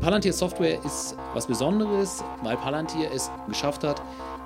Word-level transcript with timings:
Palantir 0.00 0.32
Software 0.32 0.78
ist 0.84 1.16
was 1.34 1.46
Besonderes, 1.46 2.22
weil 2.42 2.56
Palantir 2.56 3.10
es 3.12 3.30
geschafft 3.48 3.82
hat, 3.82 4.00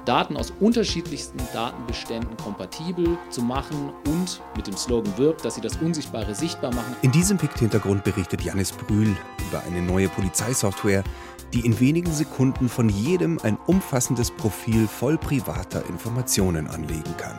Daten 0.06 0.36
aus 0.36 0.52
unterschiedlichsten 0.60 1.38
Datenbeständen 1.52 2.36
kompatibel 2.38 3.18
zu 3.28 3.42
machen 3.42 3.92
und 4.06 4.40
mit 4.56 4.66
dem 4.66 4.76
Slogan 4.76 5.16
wirbt, 5.18 5.44
dass 5.44 5.54
sie 5.54 5.60
das 5.60 5.76
Unsichtbare 5.76 6.34
sichtbar 6.34 6.74
machen. 6.74 6.96
In 7.02 7.12
diesem 7.12 7.36
Pikt-Hintergrund 7.36 8.02
berichtet 8.02 8.40
Janis 8.40 8.72
Brühl 8.72 9.14
über 9.48 9.62
eine 9.64 9.82
neue 9.82 10.08
Polizeisoftware, 10.08 11.04
die 11.52 11.60
in 11.60 11.78
wenigen 11.78 12.12
Sekunden 12.12 12.70
von 12.70 12.88
jedem 12.88 13.38
ein 13.42 13.58
umfassendes 13.66 14.30
Profil 14.30 14.88
voll 14.88 15.18
privater 15.18 15.84
Informationen 15.88 16.66
anlegen 16.66 17.14
kann. 17.18 17.36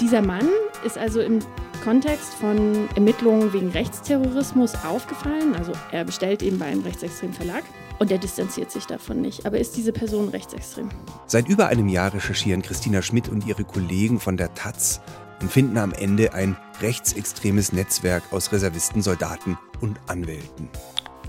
Dieser 0.00 0.22
Mann 0.22 0.48
ist 0.84 0.98
also 0.98 1.20
im 1.20 1.38
Kontext 1.84 2.32
von 2.32 2.88
Ermittlungen 2.94 3.52
wegen 3.52 3.68
Rechtsterrorismus 3.68 4.74
aufgefallen. 4.86 5.54
Also 5.54 5.72
er 5.92 6.04
bestellt 6.04 6.42
eben 6.42 6.58
bei 6.58 6.64
einem 6.64 6.82
rechtsextremen 6.82 7.34
Verlag 7.34 7.62
und 7.98 8.10
er 8.10 8.16
distanziert 8.16 8.70
sich 8.70 8.86
davon 8.86 9.20
nicht. 9.20 9.44
Aber 9.44 9.58
ist 9.58 9.76
diese 9.76 9.92
Person 9.92 10.30
rechtsextrem? 10.30 10.88
Seit 11.26 11.46
über 11.46 11.66
einem 11.66 11.88
Jahr 11.88 12.14
recherchieren 12.14 12.62
Christina 12.62 13.02
Schmidt 13.02 13.28
und 13.28 13.46
ihre 13.46 13.64
Kollegen 13.64 14.18
von 14.18 14.38
der 14.38 14.54
Taz 14.54 15.02
und 15.42 15.52
finden 15.52 15.76
am 15.76 15.92
Ende 15.92 16.32
ein 16.32 16.56
rechtsextremes 16.80 17.74
Netzwerk 17.74 18.22
aus 18.32 18.50
Reservisten, 18.50 19.02
Soldaten 19.02 19.58
und 19.82 20.00
Anwälten. 20.06 20.70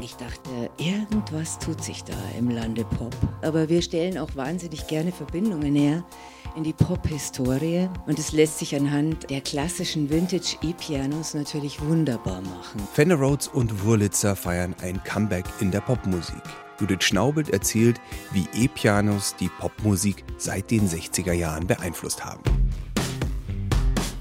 Ich 0.02 0.16
dachte, 0.16 0.70
irgendwas 0.78 1.60
tut 1.60 1.84
sich 1.84 2.04
da 2.06 2.14
im 2.38 2.50
Lande 2.50 2.86
Pop. 2.86 3.16
Aber 3.42 3.68
wir 3.68 3.82
stellen 3.82 4.18
auch 4.18 4.36
wahnsinnig 4.36 4.88
gerne 4.88 5.12
Verbindungen 5.12 5.76
her 5.76 6.06
in 6.56 6.64
die 6.64 6.74
Pop-Historie 6.74 7.90
und 8.06 8.18
es 8.18 8.32
lässt 8.32 8.60
sich 8.60 8.76
anhand 8.76 9.30
der 9.30 9.42
klassischen 9.42 10.10
Vintage-E-Pianos 10.10 11.34
natürlich 11.34 11.82
wunderbar 11.82 12.42
machen. 12.42 12.82
Fender 12.94 13.16
Rhodes 13.16 13.48
und 13.48 13.84
Wurlitzer 13.84 14.36
feiern 14.36 14.76
ein 14.82 15.04
Comeback 15.04 15.46
in 15.60 15.72
der 15.72 15.82
Popmusik. 15.82 16.42
Judith 16.80 17.04
Schnaubelt 17.04 17.50
erzählt, 17.50 18.00
wie 18.32 18.48
E-Pianos 18.54 19.36
die 19.40 19.50
Popmusik 19.60 20.24
seit 20.38 20.72
den 20.72 20.88
60er 20.88 21.34
Jahren 21.34 21.68
beeinflusst 21.68 22.24
haben. 22.26 22.42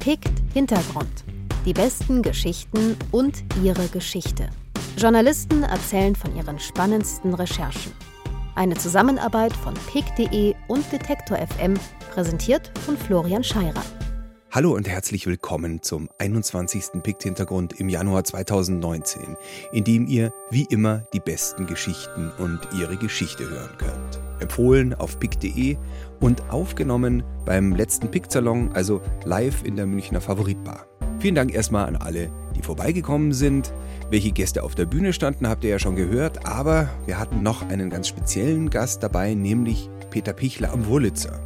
Pickt 0.01 0.31
Hintergrund. 0.53 1.25
Die 1.65 1.73
besten 1.73 2.23
Geschichten 2.23 2.97
und 3.11 3.43
ihre 3.63 3.89
Geschichte. 3.89 4.51
Journalisten 4.97 5.63
erzählen 5.63 6.15
von 6.15 6.37
ihren 6.37 6.61
spannendsten 6.61 7.35
Recherchen. 7.35 7.93
Eine 8.57 8.77
Zusammenarbeit 8.77 9.53
von 9.53 9.75
pick.de 9.75 10.55
und 10.69 10.93
Detektor 10.93 11.39
FM, 11.39 11.75
präsentiert 12.13 12.71
von 12.87 12.97
Florian 12.97 13.43
Scheirer. 13.43 13.83
Hallo 14.53 14.73
und 14.77 14.87
herzlich 14.87 15.27
willkommen 15.27 15.83
zum 15.83 16.09
21. 16.19 17.03
Pikt-Hintergrund 17.03 17.81
im 17.81 17.89
Januar 17.89 18.23
2019, 18.23 19.37
in 19.73 19.83
dem 19.83 20.07
ihr 20.07 20.33
wie 20.51 20.69
immer 20.71 21.05
die 21.13 21.19
besten 21.19 21.67
Geschichten 21.67 22.31
und 22.39 22.61
ihre 22.79 22.97
Geschichte 22.97 23.51
hören 23.51 23.77
könnt. 23.77 24.21
Empfohlen 24.39 24.95
auf 24.95 25.19
pick.de 25.19 25.77
und 26.21 26.49
aufgenommen 26.51 27.25
beim 27.45 27.75
letzten 27.75 28.09
Pick-Salon, 28.09 28.71
also 28.73 29.03
live 29.25 29.65
in 29.65 29.75
der 29.75 29.87
Münchner 29.87 30.21
Favoritbar. 30.21 30.87
Vielen 31.19 31.35
Dank 31.35 31.53
erstmal 31.53 31.87
an 31.87 31.97
alle, 31.97 32.31
die 32.55 32.63
vorbeigekommen 32.63 33.33
sind. 33.33 33.73
Welche 34.15 34.31
Gäste 34.31 34.63
auf 34.63 34.77
der 34.77 34.87
Bühne 34.87 35.13
standen, 35.13 35.49
habt 35.49 35.65
ihr 35.65 35.71
ja 35.71 35.81
schon 35.81 35.97
gehört, 35.97 36.47
aber 36.47 36.89
wir 37.05 37.19
hatten 37.19 37.43
noch 37.43 37.69
einen 37.69 37.91
ganz 37.91 38.07
speziellen 38.07 38.71
Gast 38.71 39.03
dabei, 39.03 39.35
nämlich 39.35 39.91
Peter 40.11 40.33
Pichler 40.33 40.73
am 40.73 40.87
Wurlitzer. 40.87 41.41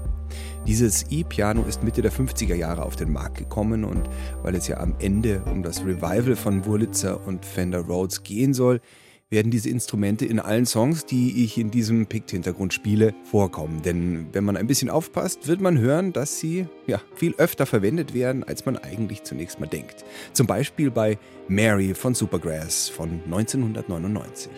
Dieses 0.67 1.11
E-Piano 1.11 1.63
ist 1.63 1.83
Mitte 1.83 2.03
der 2.03 2.13
50er 2.13 2.55
Jahre 2.55 2.83
auf 2.83 2.95
den 2.95 3.11
Markt 3.11 3.39
gekommen 3.39 3.85
und 3.85 4.03
weil 4.43 4.55
es 4.55 4.69
ja 4.69 4.81
am 4.81 4.95
Ende 4.99 5.41
um 5.51 5.63
das 5.63 5.81
Revival 5.81 6.37
von 6.37 6.67
Wurlitzer 6.67 7.27
und 7.27 7.47
Fender 7.47 7.81
Rhodes 7.81 8.23
gehen 8.23 8.53
soll, 8.53 8.83
werden 9.31 9.51
diese 9.51 9.69
Instrumente 9.69 10.25
in 10.25 10.41
allen 10.41 10.67
Songs, 10.67 11.05
die 11.05 11.45
ich 11.45 11.59
in 11.59 11.71
diesem 11.71 12.07
Pict-Hintergrund 12.07 12.73
spiele, 12.73 13.15
vorkommen. 13.25 13.83
Denn 13.83 14.29
wenn 14.33 14.45
man 14.45 14.57
ein 14.57 14.67
bisschen 14.67 14.89
aufpasst, 14.91 15.47
wird 15.49 15.61
man 15.61 15.79
hören, 15.79 16.13
dass 16.13 16.39
sie 16.39 16.67
ja, 16.87 17.01
viel 17.15 17.35
öfter 17.37 17.67
verwendet 17.67 18.15
werden, 18.15 18.45
als 18.45 18.65
man 18.65 18.79
eigentlich 18.79 19.25
zunächst 19.25 19.61
mal 19.61 19.67
denkt. 19.67 20.05
Zum 20.33 20.47
Beispiel 20.47 20.91
bei 20.91 21.19
Mary 21.49 21.95
von 21.95 22.15
Supergrass 22.15 22.89
von 22.89 23.21
1999. 23.27 24.51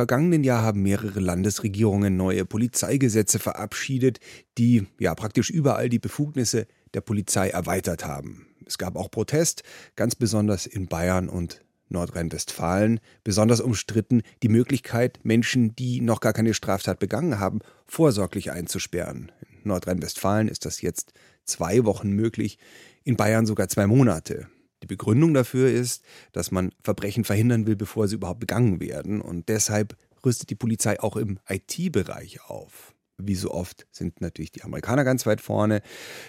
vergangenen 0.00 0.44
Jahr 0.44 0.62
haben 0.62 0.80
mehrere 0.80 1.20
Landesregierungen 1.20 2.16
neue 2.16 2.46
Polizeigesetze 2.46 3.38
verabschiedet, 3.38 4.18
die 4.56 4.86
ja 4.98 5.14
praktisch 5.14 5.50
überall 5.50 5.90
die 5.90 5.98
Befugnisse 5.98 6.66
der 6.94 7.02
Polizei 7.02 7.50
erweitert 7.50 8.06
haben. 8.06 8.46
Es 8.64 8.78
gab 8.78 8.96
auch 8.96 9.10
Protest, 9.10 9.62
ganz 9.96 10.14
besonders 10.14 10.64
in 10.64 10.86
Bayern 10.86 11.28
und 11.28 11.62
Nordrhein-Westfalen, 11.90 13.00
besonders 13.24 13.60
umstritten 13.60 14.22
die 14.42 14.48
Möglichkeit, 14.48 15.18
Menschen, 15.22 15.76
die 15.76 16.00
noch 16.00 16.20
gar 16.20 16.32
keine 16.32 16.54
Straftat 16.54 16.98
begangen 16.98 17.38
haben, 17.38 17.58
vorsorglich 17.86 18.52
einzusperren. 18.52 19.30
In 19.50 19.68
Nordrhein-Westfalen 19.68 20.48
ist 20.48 20.64
das 20.64 20.80
jetzt 20.80 21.12
zwei 21.44 21.84
Wochen 21.84 22.08
möglich, 22.12 22.56
in 23.04 23.16
Bayern 23.16 23.44
sogar 23.44 23.68
zwei 23.68 23.86
Monate. 23.86 24.48
Die 24.82 24.86
Begründung 24.86 25.34
dafür 25.34 25.70
ist, 25.70 26.02
dass 26.32 26.50
man 26.50 26.72
Verbrechen 26.82 27.24
verhindern 27.24 27.66
will, 27.66 27.76
bevor 27.76 28.08
sie 28.08 28.16
überhaupt 28.16 28.40
begangen 28.40 28.80
werden. 28.80 29.20
Und 29.20 29.48
deshalb 29.48 29.96
rüstet 30.24 30.50
die 30.50 30.54
Polizei 30.54 31.00
auch 31.00 31.16
im 31.16 31.38
IT-Bereich 31.48 32.42
auf. 32.48 32.94
Wie 33.22 33.34
so 33.34 33.50
oft 33.50 33.86
sind 33.90 34.20
natürlich 34.20 34.52
die 34.52 34.62
Amerikaner 34.62 35.04
ganz 35.04 35.26
weit 35.26 35.40
vorne. 35.40 35.82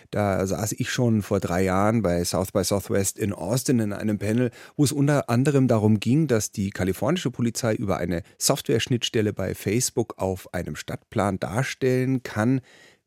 Da 0.10 0.46
saß 0.46 0.74
ich 0.74 0.90
schon 0.90 1.22
vor 1.22 1.40
drei 1.40 1.64
Jahren 1.64 2.02
bei 2.02 2.24
South 2.24 2.52
by 2.52 2.64
Southwest 2.64 3.18
in 3.18 3.34
Austin 3.34 3.80
in 3.80 3.94
einem 3.94 4.18
Panel, 4.20 4.52
wo 4.76 4.84
es 4.84 4.92
unter 4.92 5.30
anderem 5.30 5.68
darum 5.68 6.00
ging, 6.00 6.28
dass 6.28 6.52
die 6.52 6.70
kalifornische 6.70 7.32
Polizei 7.32 7.76
über 7.76 7.98
eine 7.98 8.24
Software-Schnittstelle 8.38 9.34
bei 9.34 9.56
Facebook 9.56 10.18
auf 10.18 10.54
einem 10.54 10.76
Stadtplan 10.76 11.40
darstellen 11.40 12.24
kann, 12.24 12.62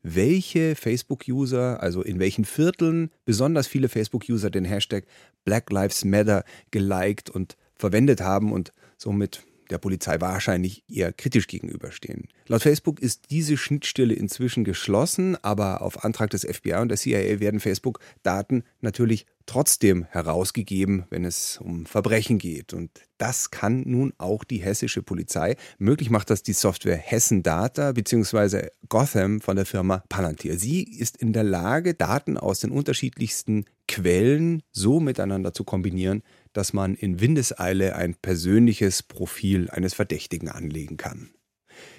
welche 0.05 0.75
Facebook-User, 0.75 1.81
also 1.81 2.03
in 2.03 2.19
welchen 2.19 2.45
Vierteln 2.45 3.09
besonders 3.25 3.65
viele 3.65 3.89
Facebook-User 3.89 4.51
den 4.51 4.63
Hashtag 4.63 5.05
Black 5.45 5.71
Lives 5.71 6.05
Matter 6.05 6.43
geliked 6.69 7.31
und 7.31 7.57
verwendet 7.75 8.21
haben 8.21 8.53
und 8.53 8.71
somit 8.97 9.43
der 9.69 9.77
Polizei 9.77 10.19
wahrscheinlich 10.21 10.83
eher 10.89 11.13
kritisch 11.13 11.47
gegenüberstehen. 11.47 12.27
Laut 12.47 12.61
Facebook 12.61 12.99
ist 12.99 13.31
diese 13.31 13.57
Schnittstelle 13.57 14.13
inzwischen 14.13 14.63
geschlossen, 14.63 15.37
aber 15.43 15.81
auf 15.81 16.03
Antrag 16.03 16.29
des 16.29 16.45
FBI 16.45 16.75
und 16.75 16.89
der 16.89 16.97
CIA 16.97 17.39
werden 17.39 17.59
Facebook-Daten 17.59 18.63
natürlich 18.81 19.25
trotzdem 19.45 20.05
herausgegeben, 20.05 21.05
wenn 21.09 21.25
es 21.25 21.57
um 21.57 21.85
Verbrechen 21.85 22.37
geht. 22.37 22.73
Und 22.73 22.91
das 23.17 23.51
kann 23.51 23.83
nun 23.85 24.13
auch 24.17 24.43
die 24.43 24.57
hessische 24.57 25.01
Polizei. 25.01 25.55
Möglich 25.77 26.09
macht 26.09 26.29
das 26.29 26.43
die 26.43 26.53
Software 26.53 26.97
Hessen 26.97 27.43
Data 27.43 27.91
bzw. 27.91 28.69
Gotham 28.89 29.41
von 29.41 29.55
der 29.55 29.65
Firma 29.65 30.03
Palantir. 30.09 30.57
Sie 30.57 30.83
ist 30.83 31.17
in 31.17 31.33
der 31.33 31.43
Lage, 31.43 31.93
Daten 31.93 32.37
aus 32.37 32.59
den 32.59 32.71
unterschiedlichsten 32.71 33.65
Quellen 33.87 34.63
so 34.71 34.99
miteinander 34.99 35.53
zu 35.53 35.63
kombinieren, 35.63 36.23
dass 36.55 36.71
man 36.71 36.95
in 36.95 37.19
Windeseile 37.19 37.95
ein 37.95 38.15
persönliches 38.15 39.03
Profil 39.03 39.69
eines 39.69 39.93
Verdächtigen 39.93 40.49
anlegen 40.49 40.95
kann. 40.95 41.31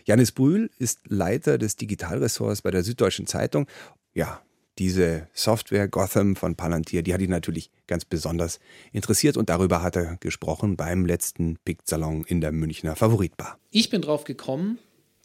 Janis 0.07 0.33
Brühl 0.33 0.71
ist 0.79 1.01
Leiter 1.09 1.59
des 1.59 1.77
Digitalressorts 1.77 2.63
bei 2.63 2.71
der 2.71 2.83
Süddeutschen 2.83 3.27
Zeitung. 3.27 3.67
Ja, 4.15 4.43
diese 4.79 5.29
Software 5.35 5.89
Gotham 5.89 6.37
von 6.37 6.55
Palantir, 6.55 7.03
die 7.03 7.13
hat 7.13 7.21
ihn 7.21 7.31
natürlich 7.31 7.71
ganz 7.87 8.07
besonders 8.07 8.59
interessiert 8.93 9.37
und 9.37 9.51
darüber 9.51 9.83
hat 9.83 9.95
er 9.97 10.17
gesprochen 10.17 10.77
beim 10.77 11.05
letzten 11.05 11.59
Pick-Salon 11.65 12.25
in 12.25 12.41
der 12.41 12.53
Münchner 12.53 12.97
Favoritbar. 12.97 13.59
Ich 13.71 13.91
bin 13.91 14.01
drauf 14.01 14.25
gekommen, 14.25 14.79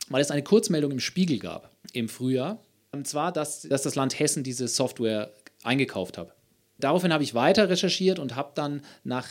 weil 0.10 0.22
es 0.22 0.31
eine 0.31 0.44
Kurzmeldung 0.44 0.92
im 0.92 1.00
Spiegel 1.00 1.39
gab 1.39 1.72
im 1.94 2.10
Frühjahr. 2.10 2.60
Und 2.92 3.07
zwar, 3.07 3.31
dass, 3.31 3.62
dass 3.62 3.83
das 3.83 3.95
Land 3.95 4.19
Hessen 4.19 4.44
diese 4.44 4.68
Software 4.68 5.31
eingekauft 5.63 6.18
hat. 6.18 6.36
Daraufhin 6.83 7.13
habe 7.13 7.24
ich 7.24 7.33
weiter 7.33 7.69
recherchiert 7.69 8.19
und 8.19 8.36
habe 8.36 8.51
dann 8.56 8.81
nach 9.04 9.28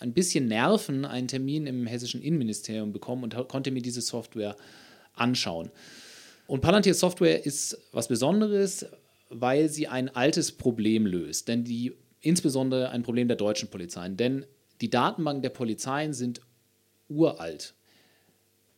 ein 0.00 0.12
bisschen 0.12 0.46
Nerven 0.46 1.04
einen 1.04 1.28
Termin 1.28 1.66
im 1.66 1.86
hessischen 1.86 2.20
Innenministerium 2.20 2.92
bekommen 2.92 3.22
und 3.24 3.48
konnte 3.48 3.70
mir 3.70 3.82
diese 3.82 4.00
Software 4.00 4.56
anschauen. 5.14 5.70
Und 6.46 6.60
Palantir 6.60 6.94
Software 6.94 7.46
ist 7.46 7.78
was 7.92 8.08
Besonderes, 8.08 8.86
weil 9.30 9.68
sie 9.68 9.88
ein 9.88 10.14
altes 10.14 10.52
Problem 10.52 11.06
löst, 11.06 11.48
denn 11.48 11.64
die 11.64 11.92
insbesondere 12.20 12.90
ein 12.90 13.02
Problem 13.02 13.28
der 13.28 13.36
deutschen 13.36 13.68
Polizeien, 13.68 14.16
denn 14.16 14.44
die 14.80 14.90
Datenbanken 14.90 15.42
der 15.42 15.50
Polizeien 15.50 16.12
sind 16.12 16.40
uralt. 17.08 17.74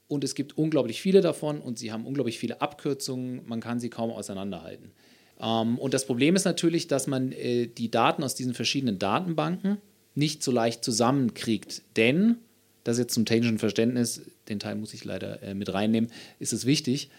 Und 0.08 0.22
es 0.22 0.34
gibt 0.34 0.56
unglaublich 0.56 1.00
viele 1.00 1.20
davon 1.20 1.60
und 1.60 1.78
sie 1.78 1.90
haben 1.90 2.06
unglaublich 2.06 2.38
viele 2.38 2.60
Abkürzungen, 2.60 3.42
man 3.46 3.60
kann 3.60 3.80
sie 3.80 3.90
kaum 3.90 4.10
auseinanderhalten. 4.10 4.92
Ähm, 5.40 5.78
und 5.78 5.94
das 5.94 6.06
Problem 6.06 6.36
ist 6.36 6.44
natürlich, 6.44 6.88
dass 6.88 7.06
man 7.06 7.32
äh, 7.32 7.66
die 7.66 7.90
Daten 7.90 8.22
aus 8.22 8.34
diesen 8.34 8.54
verschiedenen 8.54 8.98
Datenbanken 8.98 9.78
nicht 10.14 10.42
so 10.42 10.50
leicht 10.50 10.84
zusammenkriegt. 10.84 11.82
Denn, 11.96 12.36
das 12.84 12.98
jetzt 12.98 13.14
zum 13.14 13.26
technischen 13.26 13.58
Verständnis, 13.58 14.22
den 14.48 14.58
Teil 14.58 14.76
muss 14.76 14.94
ich 14.94 15.04
leider 15.04 15.42
äh, 15.42 15.54
mit 15.54 15.72
reinnehmen, 15.72 16.10
ist 16.38 16.52
es 16.52 16.66
wichtig, 16.66 17.10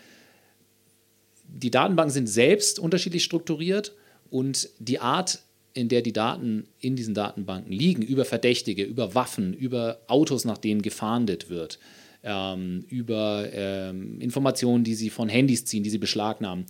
die 1.47 1.71
Datenbanken 1.71 2.13
sind 2.13 2.27
selbst 2.27 2.79
unterschiedlich 2.79 3.23
strukturiert 3.23 3.93
und 4.29 4.69
die 4.79 4.99
Art, 4.99 5.39
in 5.73 5.89
der 5.89 6.01
die 6.01 6.11
Daten 6.11 6.67
in 6.79 6.95
diesen 6.95 7.13
Datenbanken 7.13 7.71
liegen, 7.71 8.01
über 8.01 8.25
Verdächtige, 8.25 8.83
über 8.83 9.15
Waffen, 9.15 9.53
über 9.53 9.99
Autos, 10.07 10.43
nach 10.43 10.57
denen 10.57 10.81
gefahndet 10.81 11.49
wird, 11.49 11.79
ähm, 12.23 12.83
über 12.89 13.47
ähm, 13.53 14.19
Informationen, 14.19 14.83
die 14.83 14.95
sie 14.95 15.09
von 15.09 15.29
Handys 15.29 15.65
ziehen, 15.65 15.83
die 15.83 15.89
sie 15.89 15.99
beschlagnahmen, 15.99 16.65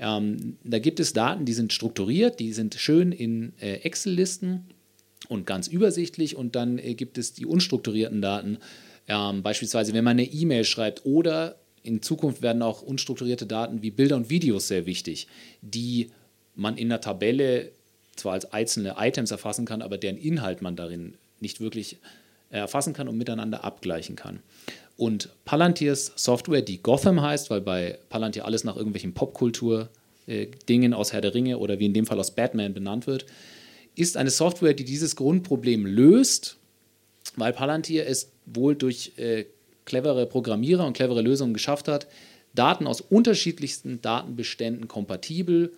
ähm, 0.00 0.56
da 0.64 0.78
gibt 0.78 0.98
es 0.98 1.12
Daten, 1.12 1.44
die 1.44 1.52
sind 1.52 1.74
strukturiert, 1.74 2.40
die 2.40 2.54
sind 2.54 2.74
schön 2.74 3.12
in 3.12 3.52
äh, 3.60 3.74
Excel-Listen 3.82 4.64
und 5.28 5.46
ganz 5.46 5.68
übersichtlich. 5.68 6.36
Und 6.36 6.56
dann 6.56 6.78
äh, 6.78 6.94
gibt 6.94 7.18
es 7.18 7.34
die 7.34 7.44
unstrukturierten 7.44 8.22
Daten, 8.22 8.58
ähm, 9.08 9.42
beispielsweise 9.42 9.92
wenn 9.92 10.02
man 10.02 10.12
eine 10.12 10.24
E-Mail 10.24 10.64
schreibt 10.64 11.04
oder 11.04 11.56
in 11.82 12.00
Zukunft 12.00 12.40
werden 12.40 12.62
auch 12.62 12.80
unstrukturierte 12.80 13.46
Daten 13.46 13.82
wie 13.82 13.90
Bilder 13.90 14.16
und 14.16 14.30
Videos 14.30 14.68
sehr 14.68 14.86
wichtig, 14.86 15.28
die 15.60 16.10
man 16.54 16.78
in 16.78 16.88
der 16.88 17.02
Tabelle 17.02 17.70
zwar 18.16 18.32
als 18.32 18.52
einzelne 18.52 18.96
Items 18.98 19.30
erfassen 19.30 19.66
kann, 19.66 19.82
aber 19.82 19.98
deren 19.98 20.16
Inhalt 20.16 20.62
man 20.62 20.76
darin 20.76 21.14
nicht 21.40 21.60
wirklich 21.60 21.98
erfassen 22.50 22.92
kann 22.92 23.08
und 23.08 23.16
miteinander 23.16 23.64
abgleichen 23.64 24.16
kann. 24.16 24.40
Und 25.00 25.30
Palantirs 25.46 26.12
Software, 26.16 26.60
die 26.60 26.82
Gotham 26.82 27.22
heißt, 27.22 27.48
weil 27.48 27.62
bei 27.62 27.98
Palantir 28.10 28.44
alles 28.44 28.64
nach 28.64 28.76
irgendwelchen 28.76 29.14
Popkultur-Dingen 29.14 30.92
aus 30.92 31.14
Herr 31.14 31.22
der 31.22 31.32
Ringe 31.32 31.56
oder 31.56 31.78
wie 31.78 31.86
in 31.86 31.94
dem 31.94 32.04
Fall 32.04 32.20
aus 32.20 32.32
Batman 32.32 32.74
benannt 32.74 33.06
wird, 33.06 33.24
ist 33.96 34.18
eine 34.18 34.28
Software, 34.28 34.74
die 34.74 34.84
dieses 34.84 35.16
Grundproblem 35.16 35.86
löst, 35.86 36.58
weil 37.34 37.54
Palantir 37.54 38.06
es 38.06 38.30
wohl 38.44 38.76
durch 38.76 39.12
äh, 39.16 39.46
clevere 39.86 40.26
Programmierer 40.26 40.86
und 40.86 40.92
clevere 40.92 41.22
Lösungen 41.22 41.54
geschafft 41.54 41.88
hat, 41.88 42.06
Daten 42.54 42.86
aus 42.86 43.00
unterschiedlichsten 43.00 44.02
Datenbeständen 44.02 44.86
kompatibel 44.86 45.72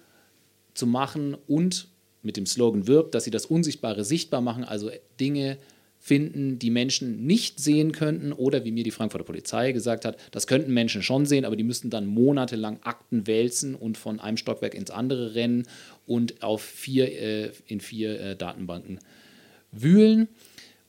zu 0.75 0.89
machen 0.89 1.37
und 1.47 1.87
mit 2.23 2.37
dem 2.37 2.47
Slogan 2.47 2.89
wirbt, 2.89 3.15
dass 3.15 3.23
sie 3.23 3.31
das 3.31 3.47
Unsichtbare 3.47 4.03
sichtbar 4.03 4.41
machen, 4.41 4.65
also 4.65 4.91
Dinge 5.21 5.59
finden, 6.05 6.59
die 6.59 6.71
Menschen 6.71 7.27
nicht 7.27 7.61
sehen 7.61 7.93
könnten 7.93 8.33
oder 8.33 8.65
wie 8.65 8.73
mir 8.73 8.83
die 8.83 8.91
Frankfurter 8.91 9.25
Polizei 9.25 9.71
gesagt 9.71 10.05
hat, 10.05 10.17
das 10.33 10.49
könnten 10.49 10.75
Menschen 10.75 11.01
schon 11.01 11.27
sehen, 11.27 11.45
aber 11.45 11.55
die 11.55 11.63
müssten 11.63 11.91
dann 11.91 12.07
monatelang 12.07 12.81
Akten 12.83 13.29
wälzen 13.29 13.77
und 13.77 13.97
von 13.97 14.19
einem 14.19 14.37
Stockwerk 14.37 14.75
ins 14.75 14.91
andere 14.91 15.37
rennen 15.37 15.69
und 16.05 16.43
auf 16.43 16.61
vier, 16.61 17.07
äh, 17.13 17.53
in 17.69 17.81
vier 17.81 18.21
äh, 18.21 18.37
Datenbanken 18.37 18.99
wühlen. 19.71 20.27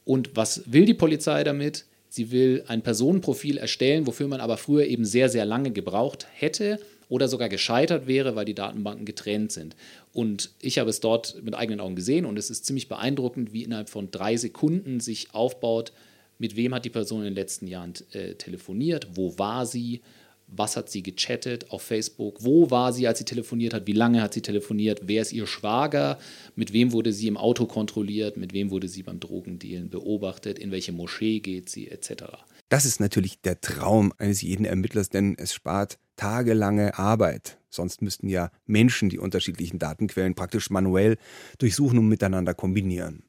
Und 0.04 0.31
was 0.33 0.63
will 0.74 0.86
die 0.86 0.95
Polizei 0.95 1.44
damit? 1.44 1.86
Sie 2.10 2.31
will 2.31 2.63
ein 2.65 2.81
Personenprofil 2.81 3.60
erstellen, 3.60 4.07
wofür 4.07 4.27
man 4.27 4.42
aber 4.42 4.57
früher 4.57 4.88
eben 4.88 5.06
sehr, 5.06 5.30
sehr 5.30 5.45
lange 5.45 5.69
gebraucht 5.69 6.25
hätte 6.33 6.80
oder 7.13 7.27
sogar 7.27 7.48
gescheitert 7.48 8.07
wäre, 8.07 8.36
weil 8.36 8.45
die 8.45 8.56
Datenbanken 8.56 9.06
getrennt 9.06 9.51
sind. 9.51 9.75
Und 10.13 10.50
ich 10.60 10.80
habe 10.80 10.89
es 10.89 11.00
dort 11.00 11.44
mit 11.44 11.54
eigenen 11.54 11.80
Augen 11.80 11.95
gesehen 11.95 12.25
und 12.25 12.39
es 12.39 12.50
ist 12.50 12.65
ziemlich 12.65 12.88
beeindruckend, 12.88 13.54
wie 13.54 13.63
innerhalb 13.63 13.89
von 13.89 14.10
drei 14.10 14.36
Sekunden 14.36 15.00
sich 15.00 15.31
aufbaut, 15.31 15.94
mit 16.39 16.56
wem 16.56 16.74
hat 16.74 16.86
die 16.86 16.89
Person 16.89 17.19
in 17.19 17.25
den 17.25 17.36
letzten 17.36 17.68
Jahren 17.68 17.94
äh, 18.13 18.33
telefoniert, 18.33 19.10
wo 19.13 19.38
war 19.38 19.68
sie, 19.68 20.01
was 20.48 20.75
hat 20.75 20.89
sie 20.89 21.04
gechattet 21.04 21.69
auf 21.69 21.83
Facebook, 21.83 22.44
wo 22.44 22.71
war 22.71 22.92
sie, 22.92 23.07
als 23.07 23.19
sie 23.19 23.25
telefoniert 23.25 23.75
hat, 23.75 23.86
wie 23.86 23.94
lange 23.94 24.19
hat 24.19 24.33
sie 24.33 24.42
telefoniert, 24.42 25.01
wer 25.04 25.21
ist 25.21 25.33
ihr 25.33 25.45
Schwager, 25.45 26.18
mit 26.56 26.74
wem 26.74 26.94
wurde 26.94 27.13
sie 27.13 27.27
im 27.27 27.38
Auto 27.38 27.68
kontrolliert, 27.68 28.38
mit 28.38 28.54
wem 28.54 28.71
wurde 28.71 28.88
sie 28.88 29.04
beim 29.04 29.19
Drogendealen 29.19 29.92
beobachtet, 29.92 30.57
in 30.57 30.71
welche 30.71 30.94
Moschee 30.94 31.42
geht 31.42 31.69
sie, 31.69 31.92
etc. 31.92 32.24
Das 32.69 32.86
ist 32.86 33.00
natürlich 33.00 33.39
der 33.42 33.62
Traum 33.62 34.13
eines 34.18 34.42
jeden 34.42 34.65
Ermittlers, 34.65 35.10
denn 35.10 35.36
es 35.38 35.54
spart 35.54 36.00
tagelange 36.15 36.98
Arbeit. 36.98 37.60
Sonst 37.69 38.01
müssten 38.01 38.27
ja 38.27 38.51
Menschen 38.65 39.10
die 39.10 39.18
unterschiedlichen 39.18 39.80
Datenquellen 39.80 40.36
praktisch 40.36 40.69
manuell 40.69 41.18
durchsuchen 41.57 41.98
und 41.98 42.07
miteinander 42.07 42.54
kombinieren. 42.54 43.24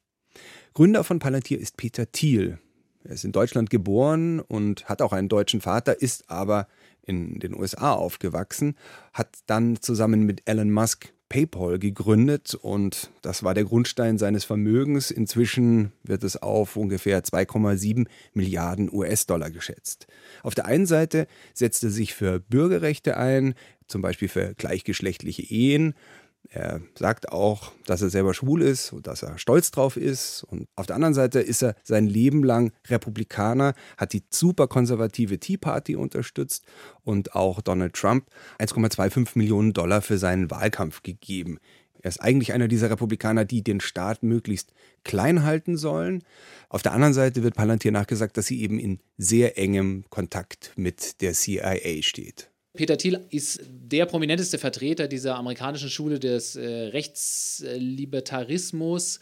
Gründer 0.73 1.03
von 1.03 1.19
Palantir 1.19 1.59
ist 1.59 1.77
Peter 1.77 2.11
Thiel. 2.11 2.59
Er 3.03 3.11
ist 3.11 3.23
in 3.23 3.31
Deutschland 3.31 3.69
geboren 3.69 4.39
und 4.39 4.85
hat 4.89 5.01
auch 5.01 5.13
einen 5.13 5.29
deutschen 5.29 5.61
Vater, 5.61 6.01
ist 6.01 6.29
aber 6.29 6.67
in 7.01 7.39
den 7.39 7.55
USA 7.55 7.93
aufgewachsen, 7.93 8.75
hat 9.13 9.37
dann 9.45 9.81
zusammen 9.81 10.23
mit 10.23 10.41
Elon 10.45 10.71
Musk 10.71 11.13
PayPal 11.29 11.79
gegründet 11.79 12.53
und 12.53 13.11
das 13.21 13.43
war 13.43 13.53
der 13.53 13.63
Grundstein 13.63 14.17
seines 14.17 14.43
Vermögens. 14.43 15.11
Inzwischen 15.11 15.91
wird 16.03 16.23
es 16.23 16.41
auf 16.41 16.75
ungefähr 16.75 17.23
2,7 17.23 18.07
Milliarden 18.33 18.93
US-Dollar 18.93 19.49
geschätzt. 19.51 20.07
Auf 20.43 20.55
der 20.55 20.65
einen 20.65 20.85
Seite 20.85 21.27
setzt 21.53 21.83
er 21.83 21.89
sich 21.89 22.13
für 22.13 22.39
Bürgerrechte 22.39 23.17
ein, 23.17 23.55
zum 23.87 24.01
Beispiel 24.01 24.27
für 24.27 24.53
gleichgeschlechtliche 24.55 25.43
Ehen 25.43 25.95
er 26.49 26.81
sagt 26.97 27.31
auch, 27.31 27.71
dass 27.85 28.01
er 28.01 28.09
selber 28.09 28.33
schwul 28.33 28.61
ist 28.61 28.93
und 28.93 29.07
dass 29.07 29.23
er 29.23 29.37
stolz 29.37 29.71
drauf 29.71 29.97
ist. 29.97 30.43
Und 30.43 30.67
auf 30.75 30.85
der 30.85 30.95
anderen 30.95 31.13
Seite 31.13 31.39
ist 31.39 31.63
er 31.63 31.75
sein 31.83 32.07
Leben 32.07 32.43
lang 32.43 32.71
Republikaner, 32.87 33.73
hat 33.97 34.13
die 34.13 34.23
super 34.29 34.67
konservative 34.67 35.39
Tea 35.39 35.57
Party 35.57 35.95
unterstützt 35.95 36.65
und 37.03 37.35
auch 37.35 37.61
Donald 37.61 37.93
Trump 37.93 38.27
1,25 38.59 39.31
Millionen 39.35 39.73
Dollar 39.73 40.01
für 40.01 40.17
seinen 40.17 40.51
Wahlkampf 40.51 41.03
gegeben. 41.03 41.59
Er 42.05 42.09
ist 42.09 42.21
eigentlich 42.21 42.53
einer 42.53 42.67
dieser 42.67 42.91
Republikaner, 42.91 43.45
die 43.45 43.63
den 43.63 43.79
Staat 43.79 44.21
möglichst 44.21 44.73
klein 45.03 45.41
halten 45.41 45.75
sollen. 45.75 46.23
Auf 46.69 46.83
der 46.83 46.91
anderen 46.91 47.15
Seite 47.15 47.41
wird 47.41 47.55
Palantir 47.55 47.91
nachgesagt, 47.91 48.37
dass 48.37 48.45
sie 48.45 48.61
eben 48.61 48.77
in 48.77 48.99
sehr 49.17 49.57
engem 49.57 50.05
Kontakt 50.11 50.71
mit 50.75 51.21
der 51.21 51.33
CIA 51.33 52.03
steht. 52.03 52.51
Peter 52.75 52.97
Thiel 52.97 53.21
ist 53.29 53.61
der 53.67 54.05
prominenteste 54.05 54.57
Vertreter 54.57 55.07
dieser 55.07 55.35
amerikanischen 55.35 55.89
Schule 55.89 56.19
des 56.19 56.55
äh, 56.55 56.65
Rechtslibertarismus. 56.65 59.19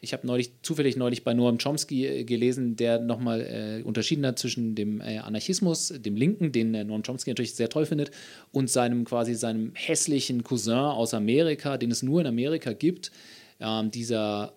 Ich 0.00 0.12
habe 0.12 0.26
neulich, 0.26 0.50
zufällig 0.62 0.96
neulich 0.96 1.24
bei 1.24 1.34
Noam 1.34 1.58
Chomsky 1.58 2.06
äh, 2.06 2.24
gelesen, 2.24 2.76
der 2.76 3.00
nochmal 3.00 3.40
äh, 3.40 3.82
unterschieden 3.82 4.26
hat 4.26 4.38
zwischen 4.38 4.74
dem 4.74 5.00
äh, 5.00 5.18
Anarchismus, 5.18 5.92
dem 5.96 6.16
Linken, 6.16 6.52
den 6.52 6.74
äh, 6.74 6.84
Noam 6.84 7.02
Chomsky 7.02 7.30
natürlich 7.30 7.54
sehr 7.54 7.68
toll 7.68 7.86
findet, 7.86 8.10
und 8.52 8.70
seinem 8.70 9.04
quasi 9.04 9.34
seinem 9.34 9.72
hässlichen 9.74 10.44
Cousin 10.44 10.74
aus 10.74 11.14
Amerika, 11.14 11.78
den 11.78 11.90
es 11.90 12.02
nur 12.02 12.20
in 12.20 12.26
Amerika 12.26 12.72
gibt. 12.72 13.10
Ähm, 13.60 13.90
dieser 13.90 14.52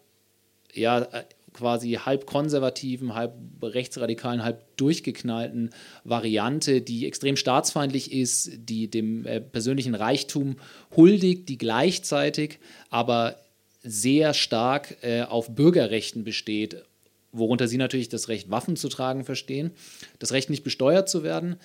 ja, 0.74 1.00
äh, 1.00 1.24
quasi 1.60 2.00
halb 2.06 2.26
konservativen, 2.26 3.16
halb 3.16 3.34
rechtsradikalen, 3.62 4.44
halb 4.44 4.64
durchgeknallten 4.78 5.72
Variante, 6.06 6.82
die 6.82 7.06
extrem 7.06 7.36
staatsfeindlich 7.36 8.14
ist, 8.14 8.52
die 8.58 8.90
dem 8.90 9.26
äh, 9.26 9.42
persönlichen 9.42 9.94
Reichtum 9.94 10.56
huldigt, 10.96 11.50
die 11.50 11.58
gleichzeitig 11.58 12.60
aber 12.90 13.36
sehr 13.84 14.34
stark 14.34 14.98
äh, 15.02 15.24
auf 15.24 15.54
Bürgerrechten 15.54 16.24
besteht, 16.24 16.84
worunter 17.34 17.68
sie 17.68 17.78
natürlich 17.78 18.08
das 18.08 18.30
Recht, 18.30 18.50
Waffen 18.50 18.78
zu 18.78 18.88
tragen, 18.88 19.26
verstehen, 19.26 19.72
das 20.20 20.32
Recht, 20.32 20.50
nicht 20.50 20.64
besteuert 20.64 21.10
zu 21.10 21.24
werden, 21.24 21.58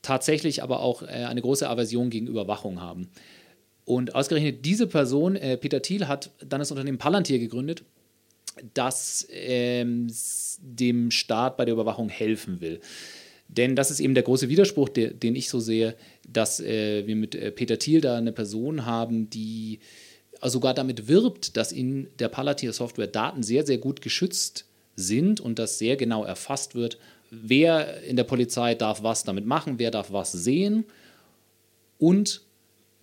tatsächlich 0.00 0.62
aber 0.62 0.80
auch 0.80 1.02
äh, 1.02 1.08
eine 1.08 1.42
große 1.42 1.68
Aversion 1.68 2.08
gegen 2.08 2.26
Überwachung 2.26 2.80
haben. 2.80 3.08
Und 3.84 4.14
ausgerechnet 4.14 4.64
diese 4.64 4.86
Person, 4.86 5.36
äh, 5.36 5.58
Peter 5.58 5.82
Thiel, 5.82 6.08
hat 6.08 6.30
dann 6.40 6.60
das 6.60 6.70
Unternehmen 6.70 6.98
Palantir 6.98 7.38
gegründet, 7.38 7.84
das 8.74 9.26
ähm, 9.30 10.08
dem 10.58 11.10
Staat 11.10 11.56
bei 11.56 11.64
der 11.64 11.74
Überwachung 11.74 12.08
helfen 12.08 12.60
will. 12.60 12.80
Denn 13.48 13.76
das 13.76 13.90
ist 13.90 14.00
eben 14.00 14.14
der 14.14 14.22
große 14.22 14.48
Widerspruch, 14.48 14.88
der, 14.88 15.10
den 15.12 15.36
ich 15.36 15.48
so 15.48 15.60
sehe, 15.60 15.94
dass 16.26 16.60
äh, 16.60 17.06
wir 17.06 17.16
mit 17.16 17.34
äh, 17.34 17.50
Peter 17.50 17.78
Thiel 17.78 18.00
da 18.00 18.16
eine 18.16 18.32
Person 18.32 18.86
haben, 18.86 19.28
die 19.28 19.80
sogar 20.42 20.74
damit 20.74 21.06
wirbt, 21.06 21.56
dass 21.56 21.70
in 21.70 22.08
der 22.18 22.28
Palantir-Software 22.28 23.06
Daten 23.06 23.42
sehr, 23.42 23.64
sehr 23.64 23.78
gut 23.78 24.00
geschützt 24.00 24.64
sind 24.96 25.40
und 25.40 25.58
das 25.58 25.78
sehr 25.78 25.96
genau 25.96 26.24
erfasst 26.24 26.74
wird, 26.74 26.98
wer 27.30 28.02
in 28.02 28.16
der 28.16 28.24
Polizei 28.24 28.74
darf 28.74 29.02
was 29.02 29.24
damit 29.24 29.46
machen, 29.46 29.78
wer 29.78 29.90
darf 29.90 30.12
was 30.12 30.32
sehen 30.32 30.84
und 31.98 32.42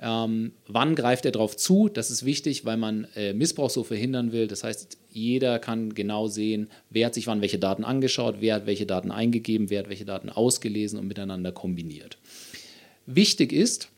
ähm, 0.01 0.53
wann 0.67 0.95
greift 0.95 1.25
er 1.25 1.31
darauf 1.31 1.57
zu? 1.57 1.89
Das 1.89 2.09
ist 2.09 2.23
wichtig, 2.25 2.63
weil 2.63 2.77
man 2.77 3.07
äh, 3.15 3.33
Missbrauch 3.33 3.69
so 3.69 3.83
verhindern 3.83 4.31
will. 4.31 4.47
Das 4.47 4.63
heißt, 4.63 4.97
jeder 5.11 5.59
kann 5.59 5.93
genau 5.93 6.27
sehen, 6.27 6.69
wer 6.89 7.07
hat 7.07 7.13
sich 7.13 7.27
wann 7.27 7.41
welche 7.41 7.59
Daten 7.59 7.83
angeschaut, 7.83 8.37
wer 8.39 8.55
hat 8.55 8.65
welche 8.65 8.85
Daten 8.85 9.11
eingegeben, 9.11 9.69
wer 9.69 9.79
hat 9.79 9.89
welche 9.89 10.05
Daten 10.05 10.29
ausgelesen 10.29 10.97
und 10.99 11.07
miteinander 11.07 11.51
kombiniert. 11.51 12.17
Wichtig 13.05 13.51
ist, 13.51 13.89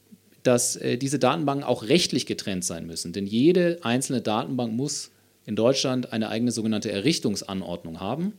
dass 0.42 0.76
äh, 0.76 0.98
diese 0.98 1.20
Datenbanken 1.20 1.64
auch 1.64 1.84
rechtlich 1.84 2.26
getrennt 2.26 2.66
sein 2.66 2.88
müssen, 2.88 3.14
denn 3.14 3.28
jede 3.28 3.80
einzelne 3.84 4.22
Datenbank 4.22 4.74
muss 4.74 5.12
in 5.46 5.56
Deutschland 5.56 6.14
eine 6.14 6.30
eigene 6.30 6.52
sogenannte 6.52 6.92
Errichtungsanordnung 6.92 8.00
haben. 8.00 8.34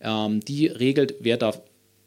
Ähm, 0.00 0.40
die 0.40 0.68
regelt, 0.68 1.16
wer 1.20 1.36
darf 1.36 1.60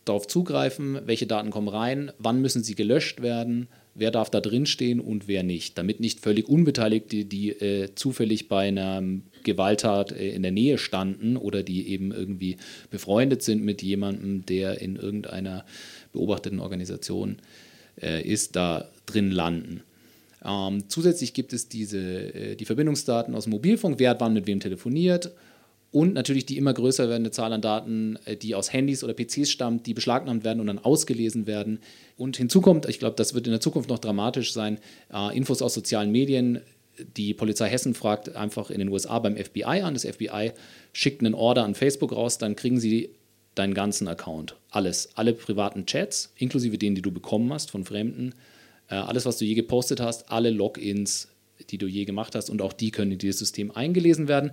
darauf 0.06 0.28
zugreifen, 0.28 1.00
welche 1.06 1.28
Daten 1.28 1.52
kommen 1.52 1.68
rein, 1.68 2.12
wann 2.18 2.42
müssen 2.42 2.64
sie 2.64 2.76
gelöscht 2.76 3.22
werden, 3.22 3.68
wer 3.96 4.12
darf 4.12 4.30
da 4.30 4.42
drin 4.42 4.66
stehen 4.66 5.00
und 5.00 5.28
wer 5.28 5.44
nicht, 5.44 5.78
damit 5.78 6.00
nicht 6.00 6.20
völlig 6.20 6.50
Unbeteiligte, 6.50 7.26
die 7.26 7.50
äh, 7.50 7.94
zufällig 7.96 8.48
bei 8.48 8.68
einer 8.68 9.04
Gewalttat 9.44 10.12
äh, 10.12 10.32
in 10.32 10.42
der 10.42 10.52
Nähe 10.52 10.78
standen 10.78 11.38
oder 11.38 11.64
die 11.64 11.88
eben 11.90 12.12
irgendwie 12.12 12.58
befreundet 12.90 13.44
sind 13.44 13.64
mit 13.64 13.82
jemandem, 13.82 14.46
der 14.46 14.82
in 14.82 14.96
irgendeiner 14.96 15.66
beobachteten 16.12 16.60
Organisation 16.60 17.38
äh, 18.02 18.22
ist, 18.28 18.56
da 18.56 18.90
drin 19.06 19.32
landen. 19.32 19.82
Ähm, 20.44 20.86
zusätzlich 20.90 21.34
gibt 21.34 21.54
es 21.54 21.70
diese, 21.70 22.00
äh, 22.00 22.56
die 22.56 22.66
Verbindungsdaten 22.66 23.36
aus 23.36 23.44
dem 23.46 23.52
Mobilfunk, 23.52 24.00
wer 24.00 24.12
hat 24.12 24.22
wann 24.22 24.34
mit 24.34 24.48
wem 24.48 24.60
telefoniert 24.60 25.32
und 25.94 26.14
natürlich 26.16 26.48
die 26.48 26.58
immer 26.58 26.74
größer 26.74 27.08
werdende 27.08 27.30
Zahl 27.30 27.54
an 27.54 27.62
Daten, 27.62 28.18
äh, 28.26 28.36
die 28.36 28.56
aus 28.56 28.74
Handys 28.74 29.04
oder 29.04 29.14
PCs 29.14 29.50
stammt, 29.52 29.86
die 29.86 29.94
beschlagnahmt 29.94 30.44
werden 30.44 30.60
und 30.60 30.68
dann 30.68 30.80
ausgelesen 30.80 31.46
werden. 31.46 31.80
Und 32.18 32.36
hinzu 32.36 32.62
kommt, 32.62 32.90
ich 32.90 32.98
glaube, 32.98 33.16
das 33.16 33.36
wird 33.36 33.46
in 33.46 33.52
der 33.52 33.62
Zukunft 33.62 33.90
noch 33.90 34.00
dramatisch 34.00 34.54
sein, 34.54 34.80
äh, 35.14 35.38
Infos 35.38 35.62
aus 35.62 35.76
sozialen 35.76 36.12
Medien. 36.12 36.62
Die 37.16 37.36
Polizei 37.36 37.70
Hessen 37.70 37.94
fragt 37.94 38.36
einfach 38.36 38.72
in 38.72 38.80
den 38.80 38.90
USA 38.90 39.20
beim 39.20 39.38
FBI 39.38 39.82
an. 39.84 39.94
Das 39.94 40.04
FBI 40.04 40.52
schickt 40.94 41.22
einen 41.22 41.36
Order 41.36 41.64
an 41.64 41.76
Facebook 41.76 42.12
raus, 42.12 42.40
dann 42.40 42.56
kriegen 42.56 42.80
sie 42.80 43.12
deinen 43.54 43.76
ganzen 43.76 44.08
Account. 44.08 44.56
Alles. 44.72 45.10
Alle 45.14 45.34
privaten 45.34 45.86
Chats, 45.86 46.34
inklusive 46.38 46.80
denen, 46.80 46.96
die 46.96 47.04
du 47.04 47.12
bekommen 47.12 47.54
hast 47.54 47.70
von 47.70 47.86
Fremden. 47.86 48.34
Äh, 48.90 48.96
alles, 48.96 49.28
was 49.28 49.38
du 49.38 49.46
je 49.46 49.54
gepostet 49.54 50.00
hast, 50.00 50.32
alle 50.32 50.50
Logins, 50.50 51.28
die 51.70 51.78
du 51.78 51.86
je 51.86 52.06
gemacht 52.06 52.34
hast 52.34 52.50
und 52.50 52.64
auch 52.64 52.74
die 52.74 52.90
können 52.90 53.12
in 53.12 53.20
dieses 53.20 53.38
System 53.38 53.70
eingelesen 53.70 54.28
werden. 54.28 54.52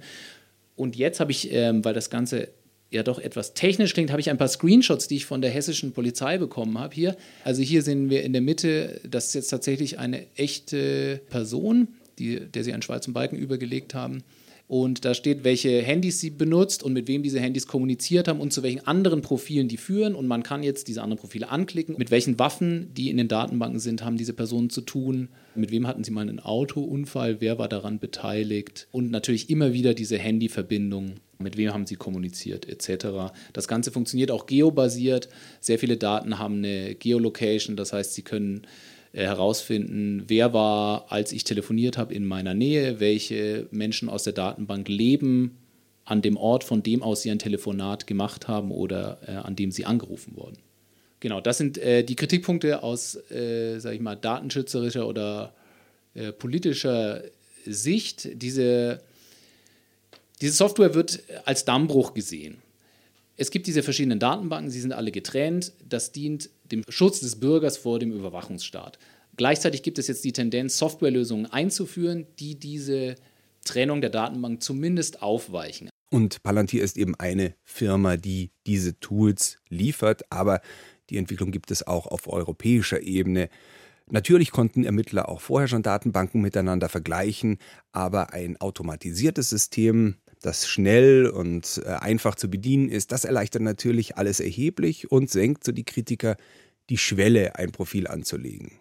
Und 0.80 0.96
jetzt 0.96 1.20
habe 1.20 1.30
ich, 1.30 1.52
ähm, 1.52 1.84
weil 1.84 1.92
das 1.92 2.08
Ganze 2.08 2.48
ja 2.90 3.02
doch 3.02 3.18
etwas 3.18 3.52
technisch 3.52 3.92
klingt, 3.92 4.10
habe 4.10 4.20
ich 4.22 4.30
ein 4.30 4.38
paar 4.38 4.48
Screenshots, 4.48 5.08
die 5.08 5.16
ich 5.16 5.26
von 5.26 5.42
der 5.42 5.50
hessischen 5.50 5.92
Polizei 5.92 6.38
bekommen 6.38 6.78
habe 6.78 6.94
hier. 6.94 7.18
Also 7.44 7.60
hier 7.60 7.82
sehen 7.82 8.08
wir 8.08 8.22
in 8.22 8.32
der 8.32 8.40
Mitte, 8.40 8.98
das 9.06 9.26
ist 9.26 9.34
jetzt 9.34 9.48
tatsächlich 9.48 9.98
eine 9.98 10.24
echte 10.36 11.20
Person, 11.28 11.88
die, 12.18 12.40
der 12.40 12.64
sie 12.64 12.72
einen 12.72 12.80
schwarzen 12.80 13.12
Balken 13.12 13.36
übergelegt 13.36 13.92
haben. 13.92 14.22
Und 14.68 15.04
da 15.04 15.12
steht, 15.12 15.44
welche 15.44 15.82
Handys 15.82 16.18
sie 16.18 16.30
benutzt 16.30 16.82
und 16.82 16.94
mit 16.94 17.08
wem 17.08 17.22
diese 17.22 17.40
Handys 17.40 17.66
kommuniziert 17.66 18.26
haben 18.26 18.40
und 18.40 18.54
zu 18.54 18.62
welchen 18.62 18.86
anderen 18.86 19.20
Profilen 19.20 19.68
die 19.68 19.76
führen. 19.76 20.14
Und 20.14 20.28
man 20.28 20.42
kann 20.42 20.62
jetzt 20.62 20.88
diese 20.88 21.02
anderen 21.02 21.18
Profile 21.18 21.50
anklicken. 21.50 21.96
Mit 21.98 22.10
welchen 22.10 22.38
Waffen, 22.38 22.94
die 22.94 23.10
in 23.10 23.18
den 23.18 23.28
Datenbanken 23.28 23.80
sind, 23.80 24.02
haben 24.02 24.16
diese 24.16 24.32
Personen 24.32 24.70
zu 24.70 24.80
tun. 24.80 25.28
Mit 25.54 25.70
wem 25.70 25.86
hatten 25.86 26.04
sie 26.04 26.10
mal 26.10 26.22
einen 26.22 26.40
Autounfall? 26.40 27.40
Wer 27.40 27.58
war 27.58 27.68
daran 27.68 27.98
beteiligt? 27.98 28.86
Und 28.92 29.10
natürlich 29.10 29.50
immer 29.50 29.72
wieder 29.72 29.94
diese 29.94 30.18
Handyverbindung. 30.18 31.14
Mit 31.38 31.56
wem 31.56 31.72
haben 31.72 31.86
sie 31.86 31.96
kommuniziert, 31.96 32.68
etc. 32.68 33.32
Das 33.52 33.66
Ganze 33.66 33.90
funktioniert 33.90 34.30
auch 34.30 34.46
geobasiert. 34.46 35.28
Sehr 35.60 35.78
viele 35.78 35.96
Daten 35.96 36.38
haben 36.38 36.58
eine 36.58 36.94
Geolocation, 36.94 37.76
das 37.76 37.92
heißt, 37.92 38.14
sie 38.14 38.22
können 38.22 38.66
äh, 39.12 39.24
herausfinden, 39.24 40.24
wer 40.28 40.52
war, 40.52 41.10
als 41.10 41.32
ich 41.32 41.44
telefoniert 41.44 41.98
habe, 41.98 42.14
in 42.14 42.26
meiner 42.26 42.54
Nähe, 42.54 43.00
welche 43.00 43.66
Menschen 43.70 44.08
aus 44.08 44.24
der 44.24 44.34
Datenbank 44.34 44.88
leben 44.88 45.56
an 46.04 46.22
dem 46.22 46.36
Ort, 46.36 46.64
von 46.64 46.82
dem 46.82 47.02
aus 47.02 47.22
sie 47.22 47.30
ein 47.30 47.38
Telefonat 47.38 48.06
gemacht 48.06 48.48
haben 48.48 48.70
oder 48.70 49.18
äh, 49.26 49.32
an 49.32 49.56
dem 49.56 49.70
sie 49.70 49.86
angerufen 49.86 50.36
wurden. 50.36 50.58
Genau, 51.20 51.40
das 51.40 51.58
sind 51.58 51.76
äh, 51.78 52.02
die 52.02 52.16
Kritikpunkte 52.16 52.82
aus, 52.82 53.14
äh, 53.30 53.78
sage 53.78 53.96
ich 53.96 54.00
mal, 54.00 54.16
datenschützerischer 54.16 55.06
oder 55.06 55.54
äh, 56.14 56.32
politischer 56.32 57.22
Sicht. 57.66 58.28
Diese, 58.42 59.02
diese 60.40 60.54
Software 60.54 60.94
wird 60.94 61.22
als 61.44 61.66
Dammbruch 61.66 62.14
gesehen. 62.14 62.56
Es 63.36 63.50
gibt 63.50 63.66
diese 63.66 63.82
verschiedenen 63.82 64.18
Datenbanken, 64.18 64.70
sie 64.70 64.80
sind 64.80 64.92
alle 64.92 65.12
getrennt. 65.12 65.72
Das 65.86 66.12
dient 66.12 66.50
dem 66.70 66.84
Schutz 66.88 67.20
des 67.20 67.38
Bürgers 67.38 67.76
vor 67.76 67.98
dem 67.98 68.12
Überwachungsstaat. 68.12 68.98
Gleichzeitig 69.36 69.82
gibt 69.82 69.98
es 69.98 70.08
jetzt 70.08 70.24
die 70.24 70.32
Tendenz, 70.32 70.76
Softwarelösungen 70.78 71.46
einzuführen, 71.46 72.26
die 72.38 72.56
diese 72.56 73.14
Trennung 73.64 74.00
der 74.00 74.10
Datenbank 74.10 74.62
zumindest 74.62 75.22
aufweichen. 75.22 75.88
Und 76.10 76.42
Palantir 76.42 76.82
ist 76.82 76.98
eben 76.98 77.14
eine 77.14 77.54
Firma, 77.64 78.16
die 78.16 78.50
diese 78.66 78.98
Tools 78.98 79.58
liefert, 79.68 80.22
aber 80.30 80.60
die 81.10 81.18
Entwicklung 81.18 81.50
gibt 81.50 81.70
es 81.70 81.86
auch 81.86 82.06
auf 82.06 82.28
europäischer 82.28 83.00
Ebene. 83.02 83.48
Natürlich 84.08 84.50
konnten 84.50 84.84
Ermittler 84.84 85.28
auch 85.28 85.40
vorher 85.40 85.68
schon 85.68 85.82
Datenbanken 85.82 86.40
miteinander 86.40 86.88
vergleichen, 86.88 87.58
aber 87.92 88.32
ein 88.32 88.60
automatisiertes 88.60 89.50
System 89.50 90.16
das 90.42 90.68
schnell 90.68 91.26
und 91.26 91.82
äh, 91.84 91.90
einfach 91.90 92.34
zu 92.34 92.48
bedienen 92.48 92.88
ist, 92.88 93.12
das 93.12 93.24
erleichtert 93.24 93.62
natürlich 93.62 94.16
alles 94.16 94.40
erheblich 94.40 95.10
und 95.10 95.30
senkt, 95.30 95.64
so 95.64 95.72
die 95.72 95.84
Kritiker, 95.84 96.36
die 96.88 96.98
Schwelle, 96.98 97.56
ein 97.56 97.72
Profil 97.72 98.06
anzulegen. 98.06 98.72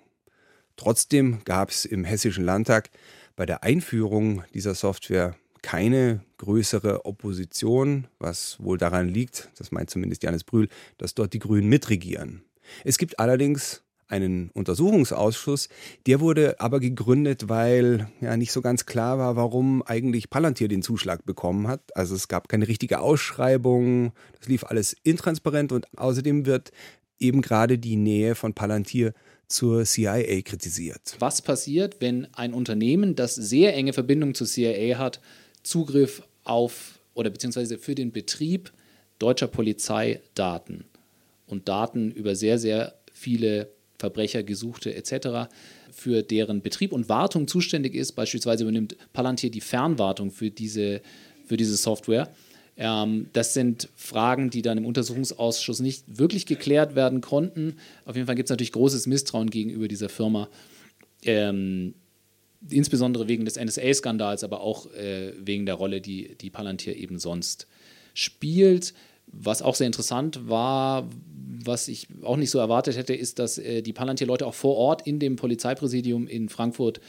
Trotzdem 0.77 1.43
gab 1.43 1.69
es 1.69 1.83
im 1.83 2.05
Hessischen 2.05 2.45
Landtag 2.45 2.89
bei 3.35 3.45
der 3.45 3.63
Einführung 3.63 4.43
dieser 4.53 4.73
Software 4.73 5.35
keine 5.61 6.21
größere 6.37 7.05
Opposition, 7.05 8.07
was 8.19 8.57
wohl 8.59 8.77
daran 8.77 9.09
liegt, 9.09 9.49
das 9.57 9.71
meint 9.71 9.89
zumindest 9.89 10.23
Janis 10.23 10.43
Brühl, 10.43 10.69
dass 10.97 11.15
dort 11.15 11.33
die 11.33 11.39
Grünen 11.39 11.69
mitregieren. 11.69 12.43
Es 12.83 12.97
gibt 12.97 13.19
allerdings 13.19 13.83
einen 14.09 14.49
Untersuchungsausschuss. 14.49 15.69
Der 16.07 16.19
wurde 16.19 16.59
aber 16.59 16.79
gegründet, 16.79 17.47
weil 17.47 18.09
ja 18.21 18.35
nicht 18.35 18.51
so 18.51 18.61
ganz 18.61 18.85
klar 18.85 19.17
war, 19.19 19.35
warum 19.35 19.83
eigentlich 19.83 20.29
Palantir 20.29 20.67
den 20.67 20.81
Zuschlag 20.81 21.25
bekommen 21.25 21.67
hat. 21.67 21.95
Also 21.95 22.15
es 22.15 22.27
gab 22.27 22.49
keine 22.49 22.67
richtige 22.67 22.99
Ausschreibung, 22.99 24.11
das 24.39 24.47
lief 24.47 24.63
alles 24.65 24.95
intransparent 25.03 25.71
und 25.71 25.85
außerdem 25.97 26.45
wird 26.45 26.71
eben 27.19 27.41
gerade 27.41 27.77
die 27.77 27.97
Nähe 27.97 28.35
von 28.35 28.53
Palantir 28.53 29.13
zur 29.47 29.83
CIA 29.83 30.41
kritisiert. 30.41 31.15
Was 31.19 31.41
passiert, 31.41 31.97
wenn 31.99 32.27
ein 32.33 32.53
Unternehmen, 32.53 33.15
das 33.15 33.35
sehr 33.35 33.75
enge 33.75 33.93
Verbindung 33.93 34.35
zur 34.35 34.47
CIA 34.47 34.97
hat, 34.97 35.21
Zugriff 35.63 36.23
auf 36.43 36.99
oder 37.13 37.29
beziehungsweise 37.29 37.77
für 37.77 37.95
den 37.95 38.11
Betrieb 38.11 38.71
deutscher 39.19 39.47
Polizeidaten 39.47 40.85
und 41.47 41.67
Daten 41.67 42.11
über 42.11 42.35
sehr, 42.35 42.57
sehr 42.57 42.95
viele 43.11 43.69
Verbrecher, 43.97 44.43
Gesuchte 44.43 44.95
etc. 44.95 45.51
für 45.91 46.23
deren 46.23 46.61
Betrieb 46.61 46.93
und 46.93 47.09
Wartung 47.09 47.47
zuständig 47.47 47.95
ist. 47.95 48.13
Beispielsweise 48.13 48.63
übernimmt 48.63 48.95
Palantir 49.11 49.51
die 49.51 49.61
Fernwartung 49.61 50.31
für 50.31 50.49
diese, 50.49 51.01
für 51.45 51.57
diese 51.57 51.75
Software. 51.75 52.29
Ähm, 52.77 53.27
das 53.33 53.53
sind 53.53 53.89
Fragen, 53.95 54.49
die 54.49 54.61
dann 54.61 54.77
im 54.77 54.85
Untersuchungsausschuss 54.85 55.81
nicht 55.81 56.17
wirklich 56.17 56.45
geklärt 56.45 56.95
werden 56.95 57.19
konnten. 57.19 57.75
Auf 58.05 58.15
jeden 58.15 58.25
Fall 58.25 58.35
gibt 58.35 58.47
es 58.47 58.51
natürlich 58.51 58.71
großes 58.71 59.05
Misstrauen 59.05 59.49
gegenüber 59.49 59.89
dieser 59.89 60.07
Firma. 60.07 60.47
Ähm, 61.23 61.93
insbesondere 62.67 63.27
wegen 63.27 63.45
des 63.45 63.57
NSA-Skandals, 63.57 64.43
aber 64.43 64.61
auch 64.61 64.91
äh, 64.93 65.33
wegen 65.39 65.65
der 65.65 65.75
Rolle, 65.75 66.01
die, 66.01 66.35
die 66.35 66.49
Palantir 66.49 66.95
eben 66.95 67.19
sonst 67.19 67.67
spielt. 68.13 68.93
Was 69.27 69.61
auch 69.61 69.75
sehr 69.75 69.87
interessant 69.87 70.49
war, 70.49 71.07
was 71.63 71.87
ich 71.87 72.07
auch 72.23 72.37
nicht 72.37 72.49
so 72.49 72.59
erwartet 72.59 72.97
hätte, 72.97 73.13
ist, 73.13 73.39
dass 73.39 73.57
äh, 73.57 73.81
die 73.81 73.93
Palantir-Leute 73.93 74.45
auch 74.45 74.53
vor 74.53 74.75
Ort 74.75 75.05
in 75.05 75.19
dem 75.19 75.35
Polizeipräsidium 75.35 76.27
in 76.27 76.49
Frankfurt 76.49 76.99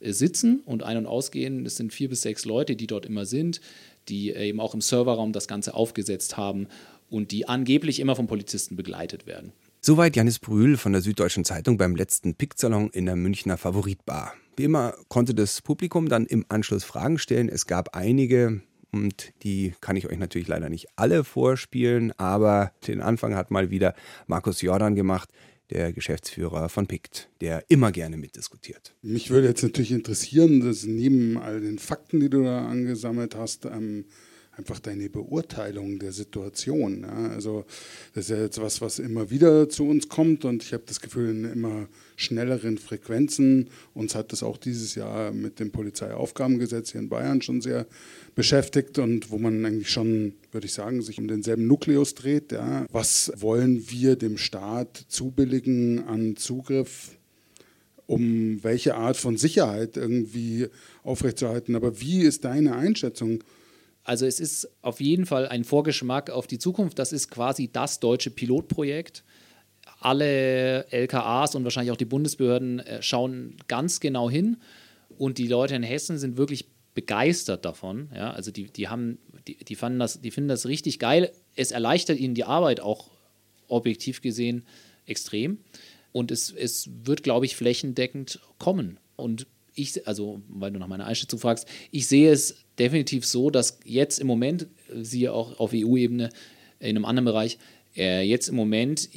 äh, 0.00 0.12
sitzen 0.12 0.60
und 0.64 0.82
ein- 0.82 0.98
und 0.98 1.06
ausgehen. 1.06 1.64
Es 1.66 1.76
sind 1.76 1.92
vier 1.92 2.08
bis 2.08 2.22
sechs 2.22 2.44
Leute, 2.44 2.76
die 2.76 2.86
dort 2.86 3.06
immer 3.06 3.24
sind, 3.24 3.60
die 4.08 4.30
äh, 4.30 4.48
eben 4.48 4.60
auch 4.60 4.74
im 4.74 4.80
Serverraum 4.80 5.32
das 5.32 5.48
Ganze 5.48 5.74
aufgesetzt 5.74 6.36
haben 6.36 6.68
und 7.08 7.30
die 7.32 7.48
angeblich 7.48 8.00
immer 8.00 8.16
vom 8.16 8.26
Polizisten 8.26 8.76
begleitet 8.76 9.26
werden. 9.26 9.52
Soweit 9.80 10.14
Janis 10.14 10.38
Brühl 10.38 10.76
von 10.76 10.92
der 10.92 11.00
Süddeutschen 11.00 11.44
Zeitung 11.44 11.78
beim 11.78 11.96
letzten 11.96 12.34
Picksalon 12.34 12.90
in 12.90 13.06
der 13.06 13.16
Münchner 13.16 13.56
Favoritbar. 13.56 14.34
Wie 14.60 14.64
immer 14.64 14.94
konnte 15.08 15.34
das 15.34 15.62
Publikum 15.62 16.10
dann 16.10 16.26
im 16.26 16.44
Anschluss 16.50 16.84
Fragen 16.84 17.16
stellen. 17.16 17.48
Es 17.48 17.66
gab 17.66 17.96
einige, 17.96 18.60
und 18.92 19.32
die 19.42 19.72
kann 19.80 19.96
ich 19.96 20.06
euch 20.06 20.18
natürlich 20.18 20.48
leider 20.48 20.68
nicht 20.68 20.88
alle 20.96 21.24
vorspielen, 21.24 22.12
aber 22.18 22.70
den 22.86 23.00
Anfang 23.00 23.34
hat 23.34 23.50
mal 23.50 23.70
wieder 23.70 23.94
Markus 24.26 24.60
Jordan 24.60 24.94
gemacht, 24.94 25.30
der 25.70 25.94
Geschäftsführer 25.94 26.68
von 26.68 26.86
PICT, 26.86 27.30
der 27.40 27.64
immer 27.68 27.90
gerne 27.90 28.18
mitdiskutiert. 28.18 28.94
Mich 29.00 29.30
würde 29.30 29.48
jetzt 29.48 29.62
natürlich 29.62 29.92
interessieren, 29.92 30.60
dass 30.60 30.84
neben 30.84 31.38
all 31.38 31.62
den 31.62 31.78
Fakten, 31.78 32.20
die 32.20 32.28
du 32.28 32.42
da 32.42 32.68
angesammelt 32.68 33.36
hast, 33.36 33.64
ähm, 33.64 34.04
einfach 34.60 34.78
deine 34.78 35.08
Beurteilung 35.08 35.98
der 35.98 36.12
Situation. 36.12 37.02
Ja? 37.02 37.28
Also 37.30 37.64
das 38.14 38.26
ist 38.26 38.30
ja 38.30 38.42
jetzt 38.42 38.60
was, 38.60 38.82
was 38.82 38.98
immer 38.98 39.30
wieder 39.30 39.70
zu 39.70 39.88
uns 39.88 40.08
kommt 40.08 40.44
und 40.44 40.62
ich 40.62 40.74
habe 40.74 40.82
das 40.86 41.00
Gefühl, 41.00 41.30
in 41.30 41.44
immer 41.44 41.88
schnelleren 42.16 42.76
Frequenzen. 42.76 43.70
Uns 43.94 44.14
hat 44.14 44.32
das 44.32 44.42
auch 44.42 44.58
dieses 44.58 44.94
Jahr 44.94 45.32
mit 45.32 45.60
dem 45.60 45.70
Polizeiaufgabengesetz 45.70 46.92
hier 46.92 47.00
in 47.00 47.08
Bayern 47.08 47.40
schon 47.40 47.62
sehr 47.62 47.86
beschäftigt 48.34 48.98
und 48.98 49.30
wo 49.30 49.38
man 49.38 49.64
eigentlich 49.64 49.90
schon, 49.90 50.34
würde 50.52 50.66
ich 50.66 50.74
sagen, 50.74 51.00
sich 51.00 51.18
um 51.18 51.26
denselben 51.26 51.66
Nukleus 51.66 52.14
dreht. 52.14 52.52
Ja? 52.52 52.84
Was 52.92 53.32
wollen 53.36 53.88
wir 53.88 54.16
dem 54.16 54.36
Staat 54.36 55.06
zubilligen 55.08 56.04
an 56.04 56.36
Zugriff? 56.36 57.16
um 58.06 58.58
welche 58.64 58.96
Art 58.96 59.16
von 59.16 59.36
Sicherheit 59.36 59.96
irgendwie 59.96 60.66
aufrechtzuerhalten. 61.04 61.76
Aber 61.76 62.00
wie 62.00 62.22
ist 62.22 62.44
deine 62.44 62.74
Einschätzung? 62.74 63.44
Also 64.04 64.26
es 64.26 64.40
ist 64.40 64.68
auf 64.82 65.00
jeden 65.00 65.26
Fall 65.26 65.48
ein 65.48 65.64
Vorgeschmack 65.64 66.30
auf 66.30 66.46
die 66.46 66.58
Zukunft. 66.58 66.98
Das 66.98 67.12
ist 67.12 67.30
quasi 67.30 67.70
das 67.72 68.00
deutsche 68.00 68.30
Pilotprojekt. 68.30 69.24
Alle 70.00 70.86
LKAs 70.90 71.54
und 71.54 71.64
wahrscheinlich 71.64 71.92
auch 71.92 71.96
die 71.96 72.06
Bundesbehörden 72.06 72.80
äh, 72.80 73.02
schauen 73.02 73.56
ganz 73.68 74.00
genau 74.00 74.30
hin 74.30 74.56
und 75.18 75.38
die 75.38 75.48
Leute 75.48 75.74
in 75.74 75.82
Hessen 75.82 76.18
sind 76.18 76.38
wirklich 76.38 76.66
begeistert 76.94 77.64
davon. 77.64 78.08
Ja? 78.14 78.30
Also 78.32 78.50
die, 78.50 78.64
die, 78.64 78.88
haben, 78.88 79.18
die, 79.46 79.56
die, 79.56 79.74
fanden 79.74 79.98
das, 79.98 80.20
die 80.20 80.30
finden 80.30 80.48
das 80.48 80.66
richtig 80.66 80.98
geil. 80.98 81.30
Es 81.54 81.72
erleichtert 81.72 82.18
ihnen 82.18 82.34
die 82.34 82.44
Arbeit 82.44 82.80
auch 82.80 83.10
objektiv 83.68 84.22
gesehen 84.22 84.64
extrem. 85.06 85.58
Und 86.12 86.30
es, 86.30 86.50
es 86.50 86.88
wird, 87.04 87.22
glaube 87.22 87.46
ich, 87.46 87.56
flächendeckend 87.56 88.40
kommen. 88.58 88.98
Und 89.16 89.46
ich, 89.74 90.06
also 90.06 90.42
weil 90.48 90.72
du 90.72 90.78
nach 90.78 90.88
meiner 90.88 91.06
Einschätzung 91.06 91.38
fragst, 91.38 91.68
ich 91.90 92.06
sehe 92.08 92.32
es 92.32 92.56
definitiv 92.80 93.24
so, 93.24 93.50
dass 93.50 93.78
jetzt 93.84 94.18
im 94.18 94.26
Moment, 94.26 94.66
siehe 94.92 95.32
auch 95.32 95.60
auf 95.60 95.72
EU-Ebene, 95.72 96.30
in 96.80 96.96
einem 96.96 97.04
anderen 97.04 97.26
Bereich, 97.26 97.58
äh, 97.96 98.22
jetzt 98.22 98.48
im 98.48 98.56
Moment 98.56 99.08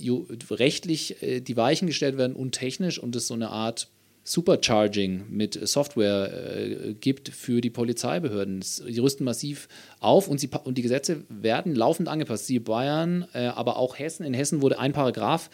rechtlich 0.52 1.22
äh, 1.24 1.40
die 1.40 1.58
Weichen 1.58 1.88
gestellt 1.88 2.18
werden 2.18 2.36
und 2.36 2.52
technisch 2.52 3.00
und 3.00 3.16
es 3.16 3.28
so 3.28 3.34
eine 3.34 3.50
Art 3.50 3.88
Supercharging 4.26 5.26
mit 5.30 5.68
Software 5.68 6.56
äh, 6.56 6.94
gibt 6.94 7.30
für 7.30 7.60
die 7.60 7.70
Polizeibehörden. 7.70 8.62
Sie 8.62 9.00
rüsten 9.00 9.26
massiv 9.26 9.68
auf 10.00 10.28
und, 10.28 10.40
sie, 10.40 10.50
und 10.64 10.78
die 10.78 10.82
Gesetze 10.82 11.24
werden 11.30 11.76
laufend 11.76 12.08
angepasst. 12.08 12.48
Sie 12.48 12.60
Bayern, 12.60 13.28
äh, 13.34 13.48
aber 13.48 13.78
auch 13.78 14.00
Hessen. 14.00 14.26
In 14.26 14.34
Hessen 14.34 14.62
wurde 14.62 14.80
ein 14.80 14.94
Paragraph 14.94 15.50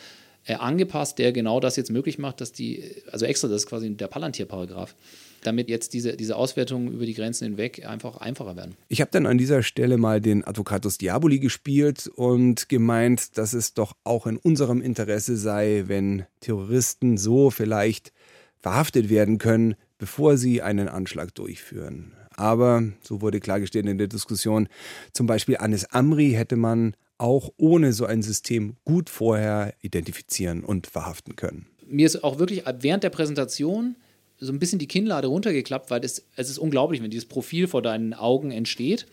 äh, 0.45 0.53
angepasst, 0.53 1.17
der 1.17 1.31
genau 1.31 1.59
das 1.59 1.75
jetzt 1.77 1.91
möglich 1.91 2.19
macht, 2.19 2.41
dass 2.41 2.51
die, 2.51 2.83
also 3.11 3.25
extra, 3.25 3.47
das 3.47 3.63
ist 3.63 3.67
quasi 3.67 3.89
der 3.89 4.07
Palantir-Paragraph, 4.07 4.95
damit 5.43 5.69
jetzt 5.69 5.93
diese, 5.93 6.15
diese 6.15 6.35
Auswertungen 6.35 6.91
über 6.91 7.05
die 7.05 7.13
Grenzen 7.13 7.45
hinweg 7.45 7.85
einfach 7.85 8.17
einfacher 8.17 8.55
werden. 8.55 8.75
Ich 8.87 9.01
habe 9.01 9.11
dann 9.11 9.25
an 9.25 9.37
dieser 9.37 9.63
Stelle 9.63 9.97
mal 9.97 10.21
den 10.21 10.45
Advocatus 10.45 10.97
Diaboli 10.97 11.39
gespielt 11.39 12.07
und 12.07 12.69
gemeint, 12.69 13.37
dass 13.37 13.53
es 13.53 13.73
doch 13.73 13.95
auch 14.03 14.27
in 14.27 14.37
unserem 14.37 14.81
Interesse 14.81 15.37
sei, 15.37 15.83
wenn 15.87 16.25
Terroristen 16.41 17.17
so 17.17 17.49
vielleicht 17.49 18.11
verhaftet 18.59 19.09
werden 19.09 19.37
können, 19.37 19.75
bevor 19.97 20.37
sie 20.37 20.61
einen 20.61 20.87
Anschlag 20.87 21.33
durchführen. 21.35 22.13
Aber, 22.35 22.83
so 23.01 23.21
wurde 23.21 23.39
klargestellt 23.39 23.85
in 23.87 23.97
der 23.97 24.07
Diskussion, 24.07 24.69
zum 25.13 25.27
Beispiel 25.27 25.57
Anis 25.57 25.85
Amri 25.85 26.31
hätte 26.31 26.55
man 26.55 26.95
auch 27.17 27.49
ohne 27.57 27.91
so 27.91 28.05
ein 28.05 28.21
System 28.21 28.77
gut 28.85 29.09
vorher 29.09 29.73
identifizieren 29.81 30.63
und 30.63 30.87
verhaften 30.87 31.35
können. 31.35 31.67
Mir 31.85 32.05
ist 32.05 32.23
auch 32.23 32.39
wirklich 32.39 32.63
während 32.79 33.03
der 33.03 33.09
Präsentation 33.09 33.95
so 34.39 34.51
ein 34.51 34.59
bisschen 34.59 34.79
die 34.79 34.87
Kinnlade 34.87 35.27
runtergeklappt, 35.27 35.91
weil 35.91 36.03
es, 36.03 36.25
es 36.35 36.49
ist 36.49 36.57
unglaublich, 36.57 37.01
wenn 37.01 37.11
dieses 37.11 37.27
Profil 37.27 37.67
vor 37.67 37.81
deinen 37.81 38.13
Augen 38.13 38.51
entsteht. 38.51 39.05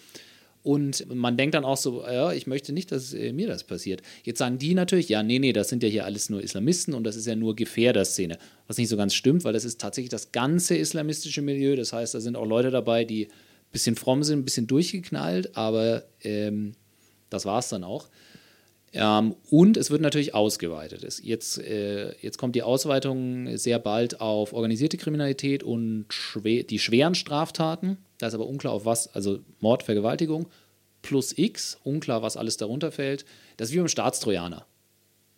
Und 0.63 1.07
man 1.15 1.37
denkt 1.37 1.55
dann 1.55 1.65
auch 1.65 1.77
so, 1.77 2.03
ja, 2.03 2.33
ich 2.33 2.49
möchte 2.49 2.73
nicht, 2.73 2.91
dass 2.91 3.15
äh, 3.15 3.33
mir 3.33 3.47
das 3.47 3.63
passiert. 3.63 4.03
Jetzt 4.25 4.41
sagen 4.41 4.59
die 4.59 4.75
natürlich, 4.75 5.09
ja, 5.09 5.23
nee, 5.23 5.39
nee, 5.39 5.53
das 5.53 5.69
sind 5.69 5.85
ja 5.85 5.89
hier 5.89 6.05
alles 6.05 6.29
nur 6.29 6.43
Islamisten 6.43 6.93
und 6.93 7.05
das 7.05 7.15
ist 7.15 7.27
ja 7.27 7.37
nur 7.37 7.55
Gefährderszene. 7.55 8.37
Was 8.67 8.77
nicht 8.77 8.89
so 8.89 8.97
ganz 8.97 9.15
stimmt, 9.15 9.45
weil 9.45 9.53
das 9.53 9.65
ist 9.65 9.81
tatsächlich 9.81 10.11
das 10.11 10.33
ganze 10.33 10.77
islamistische 10.77 11.41
Milieu. 11.41 11.77
Das 11.77 11.93
heißt, 11.93 12.15
da 12.15 12.21
sind 12.21 12.35
auch 12.35 12.47
Leute 12.47 12.73
dabei, 12.73 13.05
die 13.05 13.27
ein 13.27 13.31
bisschen 13.71 13.95
fromm 13.95 14.25
sind, 14.25 14.41
ein 14.41 14.45
bisschen 14.45 14.67
durchgeknallt, 14.67 15.57
aber 15.57 16.03
ähm, 16.23 16.73
das 17.31 17.45
war 17.45 17.61
es 17.61 17.69
dann 17.69 17.85
auch. 17.85 18.09
Ähm, 18.99 19.37
und 19.51 19.77
es 19.77 19.91
wird 19.91 20.01
natürlich 20.01 20.35
ausgeweitet. 20.35 21.05
Es, 21.05 21.23
jetzt, 21.23 21.59
äh, 21.59 22.17
jetzt 22.23 22.39
kommt 22.39 22.57
die 22.57 22.63
Ausweitung 22.63 23.55
sehr 23.59 23.79
bald 23.79 24.23
auf 24.23 24.55
organisierte 24.55 24.97
Kriminalität 24.97 25.63
und 25.63 26.07
schwer, 26.09 26.63
die 26.63 26.79
schweren 26.79 27.15
Straftaten. 27.15 27.99
Da 28.19 28.29
ist 28.29 28.35
aber 28.35 28.47
unklar, 28.47 28.73
auf 28.73 28.87
was, 28.87 29.15
also 29.15 29.41
Mord, 29.61 29.83
Vergewaltigung 29.83 30.47
plus 31.03 31.37
X, 31.37 31.79
unklar, 31.85 32.23
was 32.23 32.37
alles 32.37 32.57
darunter 32.57 32.91
fällt. 32.91 33.27
Das 33.59 33.69
ist 33.69 33.75
wie 33.75 33.79
beim 33.79 33.89
Staatstrojaner. 33.89 34.67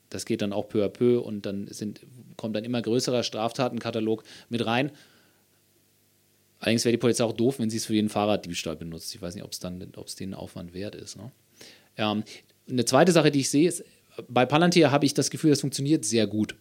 Das 0.09 0.25
geht 0.25 0.40
dann 0.40 0.55
auch 0.55 0.68
peu 0.68 0.85
à 0.85 0.88
peu 0.88 1.21
und 1.21 1.44
dann 1.44 1.66
sind, 1.66 2.01
kommt 2.37 2.57
ein 2.57 2.64
immer 2.64 2.81
größerer 2.81 3.23
Straftatenkatalog 3.23 4.23
mit 4.49 4.64
rein. 4.64 4.92
Allerdings 6.61 6.85
wäre 6.85 6.92
die 6.92 6.99
Polizei 6.99 7.25
auch 7.25 7.35
doof, 7.35 7.59
wenn 7.59 7.71
sie 7.71 7.77
es 7.77 7.87
für 7.87 7.94
jeden 7.94 8.09
Fahrraddiebstahl 8.09 8.77
benutzt. 8.77 9.14
Ich 9.14 9.21
weiß 9.21 9.35
nicht, 9.35 9.44
ob 9.44 9.53
es 9.53 9.61
ob 9.97 10.07
es 10.07 10.14
den 10.14 10.33
Aufwand 10.33 10.73
wert 10.73 10.94
ist. 10.94 11.16
Ne? 11.16 11.31
Ähm, 11.99 12.23
eine 12.69 12.85
zweite 12.85 13.13
Sache, 13.13 13.31
die 13.31 13.41
ich 13.41 13.51
sehe, 13.51 13.69
ist, 13.69 13.85
bei 14.29 14.47
Palantir 14.47 14.91
habe 14.91 15.07
ich 15.07 15.15
das 15.15 15.31
Gefühl, 15.31 15.51
das 15.51 15.61
funktioniert 15.61 16.05
sehr 16.05 16.27
gut. 16.27 16.57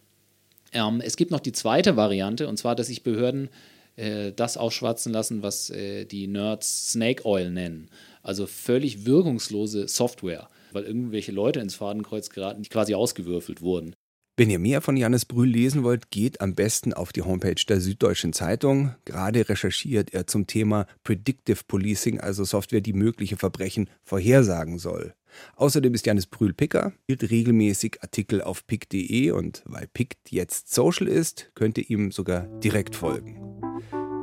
Ähm, 0.72 1.00
es 1.02 1.16
gibt 1.16 1.30
noch 1.30 1.40
die 1.40 1.52
zweite 1.52 1.96
Variante, 1.96 2.48
und 2.48 2.56
zwar, 2.56 2.76
dass 2.76 2.88
sich 2.88 3.02
Behörden 3.02 3.48
äh, 3.96 4.32
das 4.32 4.56
aufschwatzen 4.56 5.12
lassen, 5.12 5.42
was 5.42 5.70
äh, 5.70 6.04
die 6.04 6.26
Nerds 6.26 6.92
Snake 6.92 7.24
Oil 7.24 7.50
nennen. 7.50 7.90
Also 8.22 8.46
völlig 8.46 9.06
wirkungslose 9.06 9.88
Software, 9.88 10.48
weil 10.72 10.84
irgendwelche 10.84 11.32
Leute 11.32 11.60
ins 11.60 11.74
Fadenkreuz 11.74 12.30
geraten, 12.30 12.62
die 12.62 12.68
quasi 12.68 12.94
ausgewürfelt 12.94 13.60
wurden. 13.62 13.94
Wenn 14.36 14.50
ihr 14.50 14.60
mehr 14.60 14.82
von 14.82 14.96
Janis 14.96 15.24
Brühl 15.24 15.48
lesen 15.48 15.82
wollt, 15.82 16.12
geht 16.12 16.40
am 16.40 16.54
besten 16.54 16.92
auf 16.92 17.12
die 17.12 17.22
Homepage 17.22 17.60
der 17.68 17.80
Süddeutschen 17.80 18.32
Zeitung. 18.32 18.94
Gerade 19.04 19.48
recherchiert 19.48 20.14
er 20.14 20.28
zum 20.28 20.46
Thema 20.46 20.86
Predictive 21.02 21.64
Policing, 21.66 22.20
also 22.20 22.44
Software, 22.44 22.80
die 22.80 22.92
mögliche 22.92 23.36
Verbrechen 23.36 23.90
vorhersagen 24.04 24.78
soll. 24.78 25.12
Außerdem 25.56 25.94
ist 25.94 26.06
Janis 26.06 26.26
Brühl 26.26 26.52
Picker, 26.52 26.92
hielt 27.06 27.30
regelmäßig 27.30 28.02
Artikel 28.02 28.42
auf 28.42 28.66
pick.de 28.66 29.30
und 29.30 29.62
weil 29.66 29.86
Pick 29.86 30.16
jetzt 30.28 30.74
Social 30.74 31.08
ist, 31.08 31.50
könnt 31.54 31.78
ihr 31.78 31.88
ihm 31.90 32.10
sogar 32.10 32.42
direkt 32.60 32.94
folgen. 32.94 33.48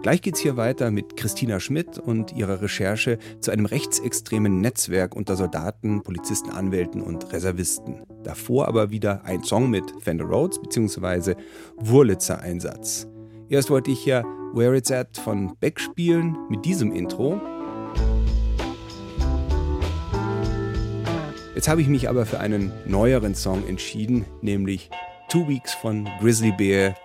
Gleich 0.05 0.21
geht's 0.21 0.39
hier 0.39 0.55
weiter 0.55 0.91
mit 0.91 1.17
Christina 1.17 1.59
Schmidt 1.59 1.97
und 1.97 2.31
ihrer 2.31 2.61
Recherche 2.61 3.17
zu 3.39 3.49
einem 3.49 3.65
rechtsextremen 3.65 4.61
Netzwerk 4.61 5.15
unter 5.15 5.35
Soldaten, 5.35 6.03
Polizisten, 6.03 6.51
Anwälten 6.51 7.01
und 7.01 7.33
Reservisten. 7.33 8.03
Davor 8.23 8.67
aber 8.67 8.91
wieder 8.91 9.25
ein 9.25 9.43
Song 9.43 9.71
mit 9.71 9.83
Fender 9.99 10.25
Rhodes 10.25 10.61
bzw. 10.61 11.33
Wurlitzer 11.77 12.39
Einsatz. 12.39 13.07
Erst 13.49 13.71
wollte 13.71 13.89
ich 13.89 14.05
ja 14.05 14.23
Where 14.53 14.77
It's 14.77 14.91
At 14.91 15.17
von 15.17 15.55
Beck 15.59 15.79
spielen 15.79 16.37
mit 16.49 16.65
diesem 16.65 16.91
Intro. 16.91 17.41
Jetzt 21.55 21.69
habe 21.69 21.81
ich 21.81 21.87
mich 21.87 22.09
aber 22.09 22.25
für 22.25 22.41
einen 22.41 22.73
neueren 22.85 23.33
Song 23.33 23.65
entschieden, 23.65 24.25
nämlich 24.41 24.89
Two 25.29 25.47
Weeks 25.47 25.73
von 25.73 26.03
Grizzly 26.19 26.51
Bear 26.51 26.95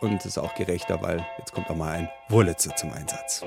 und 0.00 0.24
ist 0.24 0.38
auch 0.38 0.54
gerechter, 0.54 1.02
weil 1.02 1.26
jetzt 1.38 1.52
kommt 1.52 1.68
auch 1.68 1.76
mal 1.76 1.90
ein 1.90 2.08
Wurlitzer 2.28 2.74
zum 2.76 2.92
Einsatz. 2.92 3.42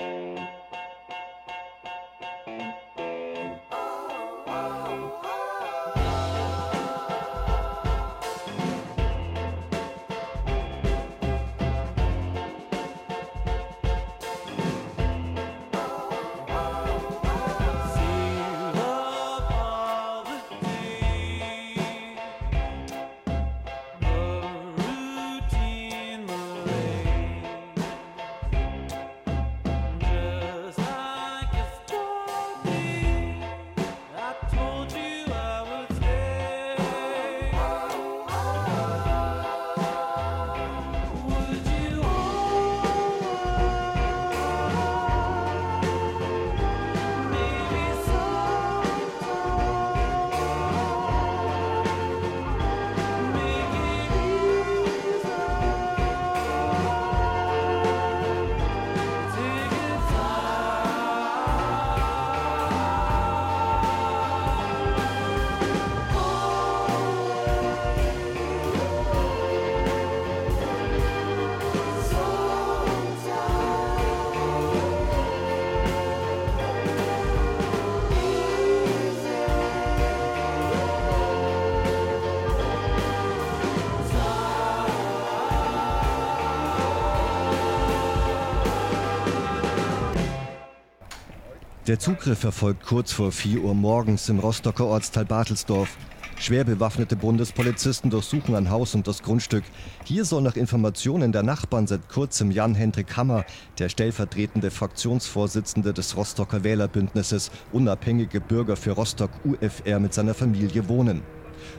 Der 91.89 91.97
Zugriff 91.97 92.43
erfolgt 92.43 92.85
kurz 92.85 93.11
vor 93.11 93.31
4 93.31 93.63
Uhr 93.63 93.73
morgens 93.73 94.29
im 94.29 94.37
Rostocker 94.37 94.85
Ortsteil 94.85 95.25
Bartelsdorf. 95.25 95.97
Schwer 96.37 96.63
bewaffnete 96.63 97.15
Bundespolizisten 97.15 98.11
durchsuchen 98.11 98.53
ein 98.53 98.69
Haus 98.69 98.93
und 98.93 99.07
das 99.07 99.23
Grundstück. 99.23 99.63
Hier 100.03 100.23
soll 100.23 100.43
nach 100.43 100.55
Informationen 100.55 101.31
der 101.31 101.41
Nachbarn 101.41 101.87
seit 101.87 102.07
kurzem 102.07 102.51
Jan-Hendrik 102.51 103.17
Hammer, 103.17 103.43
der 103.79 103.89
stellvertretende 103.89 104.69
Fraktionsvorsitzende 104.69 105.91
des 105.91 106.15
Rostocker 106.15 106.63
Wählerbündnisses 106.63 107.49
Unabhängige 107.71 108.39
Bürger 108.39 108.75
für 108.75 108.91
Rostock 108.91 109.31
UFR 109.43 109.99
mit 109.99 110.13
seiner 110.13 110.35
Familie 110.35 110.89
wohnen. 110.89 111.23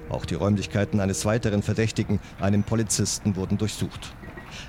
Auch 0.09 0.25
die 0.25 0.35
Räumlichkeiten 0.35 0.99
eines 0.99 1.25
weiteren 1.25 1.62
Verdächtigen, 1.62 2.18
einem 2.40 2.64
Polizisten, 2.64 3.37
wurden 3.37 3.59
durchsucht. 3.59 4.12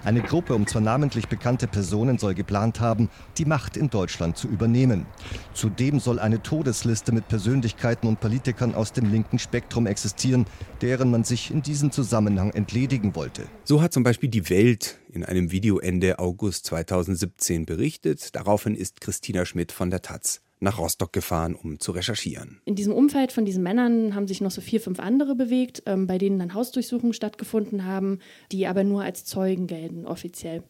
Eine 0.03 0.21
Gruppe 0.21 0.55
um 0.55 0.67
zwar 0.67 0.81
namentlich 0.81 1.27
bekannte 1.27 1.67
Personen 1.67 2.17
soll 2.17 2.33
geplant 2.33 2.79
haben, 2.79 3.09
die 3.37 3.45
Macht 3.45 3.77
in 3.77 3.89
Deutschland 3.89 4.37
zu 4.37 4.47
übernehmen. 4.47 5.05
Zudem 5.53 5.99
soll 5.99 6.19
eine 6.19 6.41
Todesliste 6.41 7.11
mit 7.11 7.27
Persönlichkeiten 7.27 8.07
und 8.07 8.19
Politikern 8.19 8.75
aus 8.75 8.93
dem 8.93 9.11
linken 9.11 9.39
Spektrum 9.39 9.87
existieren, 9.87 10.45
deren 10.81 11.11
man 11.11 11.23
sich 11.23 11.51
in 11.51 11.61
diesem 11.61 11.91
Zusammenhang 11.91 12.51
entledigen 12.51 13.15
wollte. 13.15 13.43
So 13.63 13.81
hat 13.81 13.93
zum 13.93 14.03
Beispiel 14.03 14.29
die 14.29 14.49
Welt 14.49 14.99
in 15.09 15.25
einem 15.25 15.51
Video 15.51 15.79
Ende 15.79 16.19
August 16.19 16.65
2017 16.67 17.65
berichtet. 17.65 18.35
Daraufhin 18.35 18.75
ist 18.75 19.01
Christina 19.01 19.45
Schmidt 19.45 19.71
von 19.71 19.89
der 19.89 20.01
Taz 20.01 20.41
nach 20.61 20.77
Rostock 20.77 21.11
gefahren, 21.11 21.55
um 21.55 21.79
zu 21.79 21.91
recherchieren. 21.91 22.61
In 22.65 22.75
diesem 22.75 22.93
Umfeld 22.93 23.31
von 23.31 23.45
diesen 23.45 23.63
Männern 23.63 24.15
haben 24.15 24.27
sich 24.27 24.41
noch 24.41 24.51
so 24.51 24.61
vier, 24.61 24.79
fünf 24.79 24.99
andere 24.99 25.35
bewegt, 25.35 25.83
ähm, 25.87 26.07
bei 26.07 26.17
denen 26.17 26.39
dann 26.39 26.53
Hausdurchsuchungen 26.53 27.13
stattgefunden 27.13 27.85
haben, 27.85 28.19
die 28.51 28.67
aber 28.67 28.83
nur 28.83 29.03
als 29.03 29.25
Zeugen 29.25 29.67
gelten, 29.67 30.05
offiziell. 30.05 30.63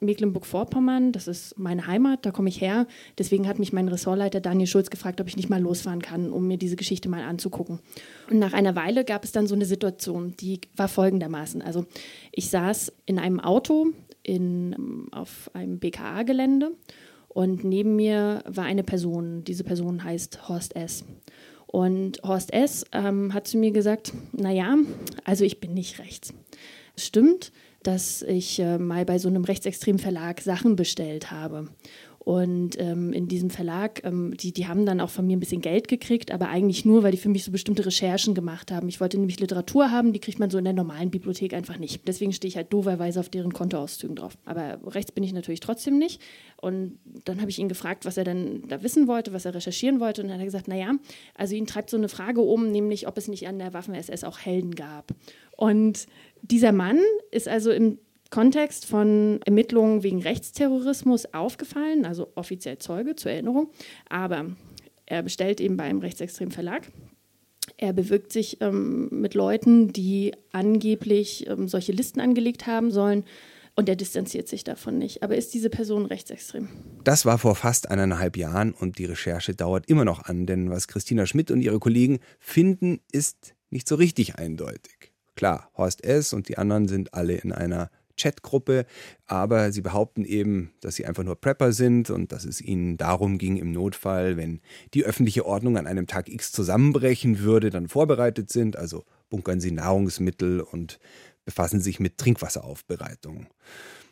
Mecklenburg-Vorpommern, 0.00 1.12
das 1.12 1.28
ist 1.28 1.58
meine 1.58 1.86
Heimat, 1.86 2.24
da 2.24 2.30
komme 2.30 2.48
ich 2.48 2.60
her. 2.60 2.86
Deswegen 3.18 3.48
hat 3.48 3.58
mich 3.58 3.72
mein 3.72 3.88
Ressortleiter 3.88 4.40
Daniel 4.40 4.66
Schulz 4.66 4.90
gefragt, 4.90 5.20
ob 5.20 5.28
ich 5.28 5.36
nicht 5.36 5.50
mal 5.50 5.60
losfahren 5.60 6.02
kann, 6.02 6.30
um 6.30 6.46
mir 6.46 6.56
diese 6.56 6.76
Geschichte 6.76 7.08
mal 7.08 7.22
anzugucken. 7.22 7.80
Und 8.30 8.38
nach 8.38 8.52
einer 8.52 8.76
Weile 8.76 9.04
gab 9.04 9.24
es 9.24 9.32
dann 9.32 9.46
so 9.46 9.54
eine 9.54 9.64
Situation, 9.64 10.34
die 10.38 10.60
war 10.76 10.88
folgendermaßen. 10.88 11.62
Also 11.62 11.86
ich 12.32 12.50
saß 12.50 12.92
in 13.06 13.18
einem 13.18 13.40
Auto 13.40 13.88
in, 14.22 15.08
auf 15.10 15.50
einem 15.54 15.78
BKA-Gelände 15.78 16.72
und 17.38 17.62
neben 17.62 17.94
mir 17.94 18.42
war 18.48 18.64
eine 18.64 18.82
Person. 18.82 19.44
Diese 19.44 19.62
Person 19.62 20.02
heißt 20.02 20.48
Horst 20.48 20.74
S. 20.74 21.04
Und 21.68 22.20
Horst 22.24 22.52
S. 22.52 22.84
Ähm, 22.90 23.32
hat 23.32 23.46
zu 23.46 23.58
mir 23.58 23.70
gesagt, 23.70 24.12
naja, 24.32 24.76
also 25.22 25.44
ich 25.44 25.60
bin 25.60 25.72
nicht 25.72 26.00
rechts. 26.00 26.34
Es 26.96 27.06
stimmt, 27.06 27.52
dass 27.84 28.22
ich 28.22 28.58
äh, 28.58 28.76
mal 28.78 29.04
bei 29.04 29.20
so 29.20 29.28
einem 29.28 29.44
rechtsextremen 29.44 30.00
Verlag 30.00 30.40
Sachen 30.40 30.74
bestellt 30.74 31.30
habe. 31.30 31.68
Und 32.18 32.78
ähm, 32.78 33.12
in 33.12 33.26
diesem 33.28 33.48
Verlag, 33.48 34.04
ähm, 34.04 34.36
die, 34.36 34.52
die 34.52 34.66
haben 34.66 34.84
dann 34.84 35.00
auch 35.00 35.08
von 35.08 35.26
mir 35.26 35.36
ein 35.36 35.40
bisschen 35.40 35.62
Geld 35.62 35.88
gekriegt, 35.88 36.30
aber 36.30 36.48
eigentlich 36.48 36.84
nur, 36.84 37.02
weil 37.02 37.12
die 37.12 37.16
für 37.16 37.28
mich 37.28 37.44
so 37.44 37.50
bestimmte 37.50 37.86
Recherchen 37.86 38.34
gemacht 38.34 38.70
haben. 38.70 38.88
Ich 38.88 39.00
wollte 39.00 39.16
nämlich 39.16 39.40
Literatur 39.40 39.90
haben, 39.90 40.12
die 40.12 40.18
kriegt 40.18 40.38
man 40.38 40.50
so 40.50 40.58
in 40.58 40.64
der 40.64 40.74
normalen 40.74 41.10
Bibliothek 41.10 41.54
einfach 41.54 41.78
nicht. 41.78 42.06
Deswegen 42.06 42.32
stehe 42.32 42.48
ich 42.48 42.56
halt 42.56 42.72
doverweise 42.72 43.20
auf 43.20 43.28
deren 43.28 43.52
Kontoauszügen 43.52 44.16
drauf. 44.16 44.36
Aber 44.44 44.78
rechts 44.86 45.12
bin 45.12 45.24
ich 45.24 45.32
natürlich 45.32 45.60
trotzdem 45.60 45.96
nicht. 45.96 46.20
Und 46.60 46.98
dann 47.24 47.40
habe 47.40 47.50
ich 47.50 47.58
ihn 47.58 47.68
gefragt, 47.68 48.04
was 48.04 48.16
er 48.16 48.24
denn 48.24 48.64
da 48.68 48.82
wissen 48.82 49.06
wollte, 49.06 49.32
was 49.32 49.44
er 49.44 49.54
recherchieren 49.54 50.00
wollte. 50.00 50.20
Und 50.20 50.28
dann 50.28 50.34
hat 50.34 50.42
er 50.42 50.46
gesagt, 50.46 50.68
naja, 50.68 50.92
also 51.34 51.54
ihn 51.54 51.66
treibt 51.66 51.88
so 51.88 51.96
eine 51.96 52.08
Frage 52.08 52.40
um, 52.40 52.70
nämlich 52.70 53.06
ob 53.06 53.16
es 53.16 53.28
nicht 53.28 53.46
an 53.46 53.58
der 53.58 53.72
Waffen-SS 53.72 54.24
auch 54.24 54.38
Helden 54.38 54.74
gab. 54.74 55.14
Und 55.56 56.06
dieser 56.42 56.72
Mann 56.72 57.00
ist 57.30 57.48
also 57.48 57.70
im 57.70 57.98
Kontext 58.30 58.84
von 58.84 59.40
Ermittlungen 59.44 60.02
wegen 60.02 60.22
Rechtsterrorismus 60.22 61.32
aufgefallen, 61.32 62.04
also 62.04 62.30
offiziell 62.34 62.78
Zeuge 62.78 63.16
zur 63.16 63.32
Erinnerung. 63.32 63.70
Aber 64.08 64.46
er 65.06 65.22
bestellt 65.22 65.60
eben 65.60 65.76
bei 65.76 65.84
einem 65.84 66.00
rechtsextremen 66.00 66.52
Verlag. 66.52 66.90
Er 67.76 67.92
bewirkt 67.92 68.32
sich 68.32 68.60
ähm, 68.60 69.08
mit 69.10 69.34
Leuten, 69.34 69.92
die 69.92 70.32
angeblich 70.52 71.46
ähm, 71.48 71.68
solche 71.68 71.92
Listen 71.92 72.20
angelegt 72.20 72.66
haben 72.66 72.90
sollen. 72.90 73.24
Und 73.76 73.88
er 73.88 73.94
distanziert 73.94 74.48
sich 74.48 74.64
davon 74.64 74.98
nicht. 74.98 75.22
Aber 75.22 75.36
ist 75.36 75.54
diese 75.54 75.70
Person 75.70 76.04
rechtsextrem? 76.04 76.68
Das 77.04 77.24
war 77.24 77.38
vor 77.38 77.54
fast 77.54 77.88
eineinhalb 77.88 78.36
Jahren 78.36 78.72
und 78.72 78.98
die 78.98 79.04
Recherche 79.04 79.54
dauert 79.54 79.88
immer 79.88 80.04
noch 80.04 80.24
an, 80.24 80.46
denn 80.46 80.68
was 80.68 80.88
Christina 80.88 81.26
Schmidt 81.26 81.52
und 81.52 81.60
ihre 81.60 81.78
Kollegen 81.78 82.18
finden, 82.40 82.98
ist 83.12 83.54
nicht 83.70 83.86
so 83.86 83.94
richtig 83.94 84.34
eindeutig. 84.34 85.12
Klar, 85.36 85.70
Horst 85.76 86.02
S. 86.02 86.32
und 86.32 86.48
die 86.48 86.58
anderen 86.58 86.88
sind 86.88 87.14
alle 87.14 87.36
in 87.36 87.52
einer 87.52 87.88
Chatgruppe, 88.18 88.84
aber 89.26 89.72
sie 89.72 89.80
behaupten 89.80 90.24
eben, 90.24 90.72
dass 90.80 90.96
sie 90.96 91.06
einfach 91.06 91.24
nur 91.24 91.36
Prepper 91.36 91.72
sind 91.72 92.10
und 92.10 92.32
dass 92.32 92.44
es 92.44 92.60
ihnen 92.60 92.96
darum 92.96 93.38
ging, 93.38 93.56
im 93.56 93.72
Notfall, 93.72 94.36
wenn 94.36 94.60
die 94.94 95.04
öffentliche 95.04 95.46
Ordnung 95.46 95.78
an 95.78 95.86
einem 95.86 96.06
Tag 96.06 96.28
X 96.28 96.52
zusammenbrechen 96.52 97.40
würde, 97.40 97.70
dann 97.70 97.88
vorbereitet 97.88 98.50
sind, 98.50 98.76
also 98.76 99.04
bunkern 99.30 99.60
sie 99.60 99.70
Nahrungsmittel 99.70 100.60
und 100.60 100.98
befassen 101.44 101.80
sich 101.80 102.00
mit 102.00 102.18
Trinkwasseraufbereitung. 102.18 103.46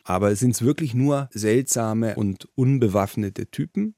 Aber 0.05 0.35
sind 0.37 0.53
es 0.53 0.63
wirklich 0.63 0.95
nur 0.95 1.29
seltsame 1.33 2.15
und 2.15 2.49
unbewaffnete 2.55 3.51
Typen? 3.51 3.95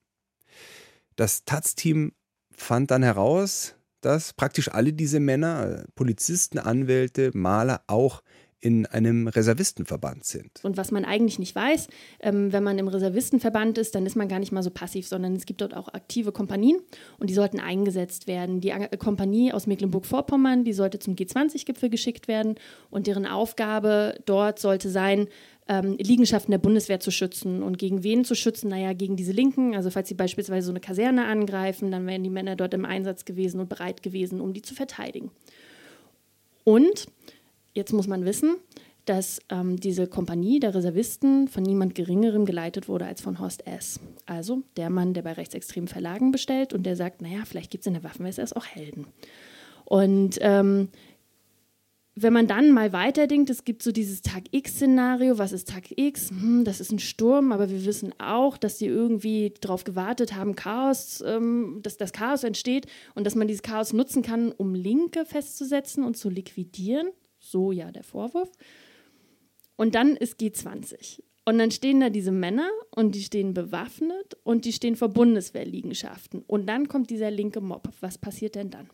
Das 1.17 1.45
Taz-Team 1.45 2.13
fand 2.51 2.91
dann 2.91 3.03
heraus, 3.03 3.75
dass 4.01 4.33
praktisch 4.33 4.71
alle 4.71 4.93
diese 4.93 5.21
Männer, 5.21 5.85
Polizisten, 5.95 6.59
Anwälte, 6.59 7.31
Maler 7.35 7.83
auch 7.87 8.23
in 8.61 8.87
einem 8.87 9.29
Reservistenverband 9.29 10.25
sind. 10.25 10.51
Und 10.65 10.77
was 10.77 10.91
man 10.91 11.05
eigentlich 11.05 11.39
nicht 11.39 11.55
weiß, 11.55 11.87
ähm, 12.21 12.53
wenn 12.53 12.65
man 12.65 12.79
im 12.79 12.89
Reservistenverband 12.89 13.79
ist, 13.79 13.95
dann 13.95 14.05
ist 14.05 14.17
man 14.17 14.29
gar 14.29 14.41
nicht 14.41 14.51
mal 14.51 14.63
so 14.63 14.71
passiv, 14.71 15.07
sondern 15.07 15.37
es 15.37 15.47
gibt 15.47 15.61
dort 15.61 15.77
auch 15.77 15.89
aktive 15.89 16.33
Kompanien 16.33 16.81
und 17.19 17.31
die 17.31 17.35
sollten 17.35 17.61
eingesetzt 17.61 18.27
werden. 18.27 18.61
Die 18.61 18.75
Kompanie 18.99 19.53
aus 19.53 19.69
Mecklenburg-Vorpommern, 19.69 20.65
die 20.65 20.73
sollte 20.73 20.99
zum 20.99 21.15
G20-Gipfel 21.15 21.89
geschickt 21.89 22.27
werden 22.27 22.57
und 22.91 23.07
deren 23.07 23.27
Aufgabe 23.27 24.19
dort 24.27 24.59
sollte 24.59 24.91
sein, 24.91 25.29
ähm, 25.69 25.97
Liegenschaften 25.99 26.51
der 26.51 26.59
Bundeswehr 26.59 26.99
zu 26.99 27.11
schützen. 27.11 27.63
Und 27.63 27.79
gegen 27.79 28.03
wen 28.03 28.25
zu 28.25 28.35
schützen? 28.35 28.71
Naja, 28.71 28.93
gegen 28.93 29.17
diese 29.17 29.33
Linken. 29.33 29.77
Also 29.77 29.91
falls 29.91 30.09
sie 30.09 30.15
beispielsweise 30.15 30.67
so 30.67 30.73
eine 30.73 30.81
Kaserne 30.81 31.27
angreifen, 31.27 31.93
dann 31.93 32.07
wären 32.07 32.25
die 32.25 32.31
Männer 32.31 32.57
dort 32.57 32.75
im 32.75 32.85
Einsatz 32.85 33.25
gewesen 33.25 33.61
und 33.61 33.69
bereit 33.69 34.03
gewesen, 34.03 34.41
um 34.41 34.53
die 34.53 34.63
zu 34.63 34.75
verteidigen. 34.75 35.31
Und 36.65 37.07
Jetzt 37.75 37.93
muss 37.93 38.07
man 38.07 38.25
wissen, 38.25 38.57
dass 39.09 39.41
ähm, 39.49 39.77
diese 39.79 40.07
Kompanie 40.07 40.61
der 40.61 40.75
Reservisten 40.75 41.49
von 41.49 41.63
niemand 41.63 41.95
Geringerem 41.95 42.45
geleitet 42.45 42.89
wurde 42.89 43.07
als 43.07 43.23
von 43.23 43.39
Horst 43.39 43.67
S. 43.67 44.01
Also 44.27 44.63
der 44.77 44.91
Mann, 44.91 45.15
der 45.15 45.23
bei 45.23 45.33
rechtsextremen 45.33 45.89
Verlagen 45.89 46.31
bestellt 46.31 46.75
und 46.75 46.85
der 46.85 46.95
sagt, 46.95 47.23
naja, 47.23 47.41
vielleicht 47.47 47.71
gibt 47.71 47.83
es 47.83 47.87
in 47.87 47.95
der 47.95 48.05
Waffen-SS 48.05 48.53
auch 48.53 48.67
Helden. 48.67 49.07
Und 49.87 50.39
ähm, 50.43 50.89
wenn 52.15 52.33
man 52.33 52.49
dann 52.49 52.73
mal 52.73 52.93
weiterdenkt, 52.93 53.49
es 53.49 53.65
gibt 53.65 53.83
so 53.83 53.93
dieses 53.93 54.21
Tag 54.21 54.43
X-Szenario, 54.51 55.39
was 55.39 55.53
ist 55.53 55.69
Tag 55.69 55.85
X? 55.97 56.31
Hm, 56.31 56.65
das 56.65 56.81
ist 56.81 56.93
ein 56.93 56.99
Sturm, 56.99 57.53
aber 57.53 57.71
wir 57.71 57.85
wissen 57.87 58.13
auch, 58.19 58.59
dass 58.59 58.77
die 58.77 58.87
irgendwie 58.87 59.55
darauf 59.61 59.85
gewartet 59.85 60.35
haben, 60.35 60.55
Chaos, 60.55 61.23
ähm, 61.25 61.79
dass 61.83 61.97
das 61.97 62.13
Chaos 62.13 62.45
entsteht 62.45 62.87
und 63.15 63.25
dass 63.25 63.37
man 63.37 63.49
dieses 63.49 63.63
Chaos 63.63 63.95
nutzen 63.95 64.23
kann, 64.23 64.53
um 64.53 64.75
Linke 64.75 65.25
festzusetzen 65.25 66.05
und 66.05 66.17
zu 66.17 66.29
liquidieren 66.29 67.09
so 67.51 67.73
ja 67.73 67.91
der 67.91 68.05
Vorwurf. 68.05 68.51
Und 69.77 69.95
dann 69.95 70.17
ist 70.17 70.41
G20. 70.41 71.23
Und 71.45 71.59
dann 71.59 71.71
stehen 71.71 72.01
da 72.01 72.11
diese 72.11 72.33
Männer 72.33 72.69
und 72.91 73.15
die 73.15 73.23
stehen 73.23 73.55
bewaffnet 73.55 74.37
und 74.43 74.67
die 74.67 74.73
stehen 74.73 74.97
vor 74.97 75.09
Bundeswehrliegenschaften. 75.09 76.45
Und 76.47 76.67
dann 76.67 76.89
kommt 76.89 77.09
dieser 77.09 77.31
linke 77.31 77.63
Mob. 77.63 77.89
Was 78.01 78.19
passiert 78.19 78.55
denn 78.55 78.71
dann? 78.71 78.91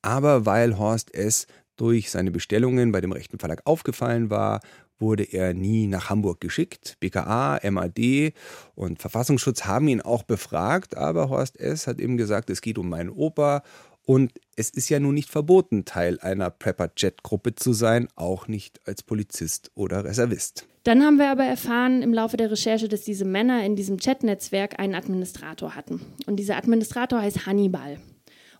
Aber 0.00 0.46
weil 0.46 0.78
Horst 0.78 1.14
S. 1.14 1.46
durch 1.76 2.10
seine 2.10 2.30
Bestellungen 2.30 2.90
bei 2.90 3.02
dem 3.02 3.12
rechten 3.12 3.38
Verlag 3.38 3.62
aufgefallen 3.66 4.30
war, 4.30 4.60
wurde 4.98 5.24
er 5.24 5.52
nie 5.52 5.86
nach 5.86 6.08
Hamburg 6.08 6.40
geschickt. 6.40 6.96
BKA, 7.00 7.60
MAD 7.70 8.32
und 8.74 9.00
Verfassungsschutz 9.00 9.64
haben 9.64 9.88
ihn 9.88 10.00
auch 10.00 10.22
befragt, 10.22 10.96
aber 10.96 11.28
Horst 11.28 11.58
S. 11.60 11.86
hat 11.86 11.98
eben 11.98 12.16
gesagt, 12.16 12.48
es 12.48 12.62
geht 12.62 12.78
um 12.78 12.88
meinen 12.88 13.10
Opa 13.10 13.62
und 14.06 14.32
es 14.56 14.70
ist 14.70 14.88
ja 14.88 15.00
nun 15.00 15.14
nicht 15.14 15.30
verboten, 15.30 15.84
Teil 15.84 16.18
einer 16.20 16.50
Prepper-Jet-Gruppe 16.50 17.54
zu 17.54 17.72
sein, 17.72 18.08
auch 18.16 18.48
nicht 18.48 18.80
als 18.86 19.02
Polizist 19.02 19.70
oder 19.74 20.04
Reservist. 20.04 20.66
Dann 20.84 21.02
haben 21.02 21.16
wir 21.16 21.30
aber 21.30 21.44
erfahren 21.44 22.02
im 22.02 22.12
Laufe 22.12 22.36
der 22.36 22.50
Recherche, 22.50 22.88
dass 22.88 23.02
diese 23.02 23.24
Männer 23.24 23.64
in 23.64 23.74
diesem 23.74 23.98
Chat-Netzwerk 23.98 24.78
einen 24.78 24.94
Administrator 24.94 25.74
hatten. 25.74 26.00
Und 26.26 26.36
dieser 26.36 26.56
Administrator 26.56 27.22
heißt 27.22 27.46
Hannibal. 27.46 27.98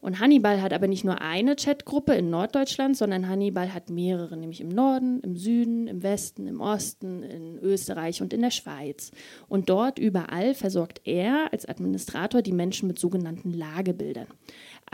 Und 0.04 0.20
Hannibal 0.20 0.61
hat 0.61 0.74
aber 0.74 0.87
nicht 0.87 1.04
nur 1.04 1.22
eine 1.22 1.57
Chatgruppe 1.57 2.12
in 2.12 2.28
Norddeutschland, 2.28 2.94
sondern 2.94 3.26
Hannibal 3.26 3.72
hat 3.72 3.88
mehrere, 3.88 4.37
nämlich 4.37 4.61
im 4.61 4.68
Norden, 4.68 5.20
im 5.20 5.35
Süden, 5.35 5.87
im 5.87 6.02
Westen, 6.02 6.46
im 6.46 6.61
Osten, 6.61 7.22
in 7.22 7.59
Österreich 7.59 8.20
und 8.20 8.35
in 8.35 8.42
der 8.42 8.50
Schweiz. 8.50 9.12
Und 9.48 9.70
dort 9.70 9.98
überall 9.98 10.52
versorgt 10.52 11.00
er 11.04 11.50
als 11.52 11.64
Administrator 11.64 12.42
die 12.42 12.52
Menschen 12.52 12.87
mit 12.87 12.98
sogenannten 12.98 13.54
Lagebildern. 13.54 14.26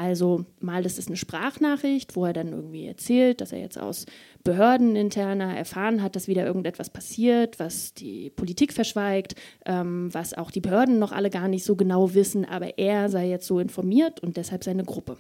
Also 0.00 0.46
mal 0.60 0.82
das 0.82 0.96
ist 0.96 1.08
eine 1.08 1.18
Sprachnachricht, 1.18 2.16
wo 2.16 2.24
er 2.24 2.32
dann 2.32 2.54
irgendwie 2.54 2.86
erzählt, 2.86 3.42
dass 3.42 3.52
er 3.52 3.60
jetzt 3.60 3.78
aus 3.78 4.06
Behördeninterner 4.44 5.54
erfahren 5.54 6.02
hat, 6.02 6.16
dass 6.16 6.26
wieder 6.26 6.46
irgendetwas 6.46 6.88
passiert, 6.88 7.58
was 7.58 7.92
die 7.92 8.30
Politik 8.30 8.72
verschweigt, 8.72 9.34
ähm, 9.66 10.08
was 10.14 10.32
auch 10.32 10.50
die 10.50 10.62
Behörden 10.62 10.98
noch 10.98 11.12
alle 11.12 11.28
gar 11.28 11.48
nicht 11.48 11.64
so 11.64 11.76
genau 11.76 12.14
wissen, 12.14 12.46
aber 12.46 12.78
er 12.78 13.10
sei 13.10 13.28
jetzt 13.28 13.46
so 13.46 13.60
informiert 13.60 14.20
und 14.20 14.38
deshalb 14.38 14.64
seine 14.64 14.84
Gruppe. 14.84 15.18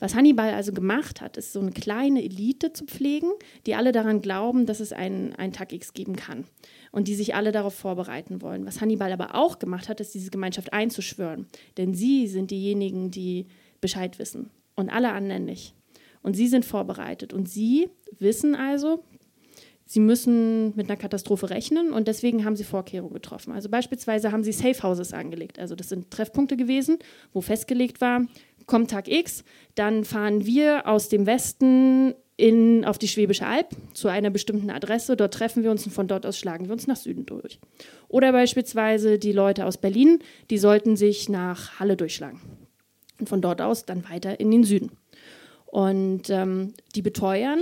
Was 0.00 0.16
Hannibal 0.16 0.54
also 0.54 0.72
gemacht 0.72 1.20
hat, 1.20 1.36
ist 1.36 1.52
so 1.52 1.60
eine 1.60 1.70
kleine 1.70 2.24
Elite 2.24 2.72
zu 2.72 2.86
pflegen, 2.86 3.30
die 3.66 3.76
alle 3.76 3.92
daran 3.92 4.22
glauben, 4.22 4.66
dass 4.66 4.80
es 4.80 4.92
einen, 4.92 5.36
einen 5.36 5.52
Tag 5.52 5.72
X 5.72 5.92
geben 5.92 6.16
kann 6.16 6.46
und 6.90 7.06
die 7.06 7.14
sich 7.14 7.36
alle 7.36 7.52
darauf 7.52 7.74
vorbereiten 7.74 8.42
wollen. 8.42 8.66
Was 8.66 8.80
Hannibal 8.80 9.12
aber 9.12 9.36
auch 9.36 9.60
gemacht 9.60 9.88
hat, 9.88 10.00
ist 10.00 10.14
diese 10.14 10.30
Gemeinschaft 10.30 10.72
einzuschwören. 10.72 11.46
Denn 11.76 11.94
sie 11.94 12.26
sind 12.26 12.50
diejenigen, 12.50 13.12
die 13.12 13.46
Bescheid 13.80 14.18
wissen 14.18 14.50
und 14.74 14.90
alle 14.90 15.12
anderen 15.12 15.44
nicht. 15.44 15.74
Und 16.22 16.34
sie 16.34 16.48
sind 16.48 16.64
vorbereitet 16.64 17.32
und 17.32 17.48
sie 17.48 17.88
wissen 18.18 18.54
also, 18.54 19.04
sie 19.86 20.00
müssen 20.00 20.76
mit 20.76 20.88
einer 20.88 20.98
Katastrophe 20.98 21.50
rechnen 21.50 21.92
und 21.92 22.06
deswegen 22.06 22.44
haben 22.44 22.56
sie 22.56 22.64
Vorkehrungen 22.64 23.14
getroffen. 23.14 23.52
Also 23.52 23.68
beispielsweise 23.68 24.30
haben 24.30 24.44
sie 24.44 24.52
Safe 24.52 24.82
Houses 24.82 25.12
angelegt. 25.12 25.58
Also 25.58 25.74
das 25.74 25.88
sind 25.88 26.10
Treffpunkte 26.10 26.56
gewesen, 26.56 26.98
wo 27.32 27.40
festgelegt 27.40 28.00
war, 28.00 28.26
kommt 28.66 28.90
Tag 28.90 29.08
X, 29.08 29.44
dann 29.74 30.04
fahren 30.04 30.46
wir 30.46 30.86
aus 30.86 31.08
dem 31.08 31.26
Westen 31.26 32.14
in, 32.36 32.84
auf 32.84 32.98
die 32.98 33.08
Schwäbische 33.08 33.46
Alb 33.46 33.68
zu 33.92 34.08
einer 34.08 34.30
bestimmten 34.30 34.70
Adresse. 34.70 35.16
Dort 35.16 35.34
treffen 35.34 35.62
wir 35.62 35.70
uns 35.70 35.84
und 35.86 35.92
von 35.92 36.08
dort 36.08 36.24
aus 36.24 36.38
schlagen 36.38 36.66
wir 36.66 36.72
uns 36.72 36.86
nach 36.86 36.96
Süden 36.96 37.26
durch. 37.26 37.58
Oder 38.08 38.32
beispielsweise 38.32 39.18
die 39.18 39.32
Leute 39.32 39.66
aus 39.66 39.76
Berlin, 39.76 40.20
die 40.50 40.58
sollten 40.58 40.96
sich 40.96 41.28
nach 41.28 41.80
Halle 41.80 41.96
durchschlagen. 41.96 42.40
Und 43.20 43.28
von 43.28 43.40
dort 43.40 43.60
aus 43.60 43.84
dann 43.84 44.08
weiter 44.08 44.40
in 44.40 44.50
den 44.50 44.64
Süden. 44.64 44.90
Und 45.66 46.30
ähm, 46.30 46.74
die 46.94 47.02
beteuern 47.02 47.60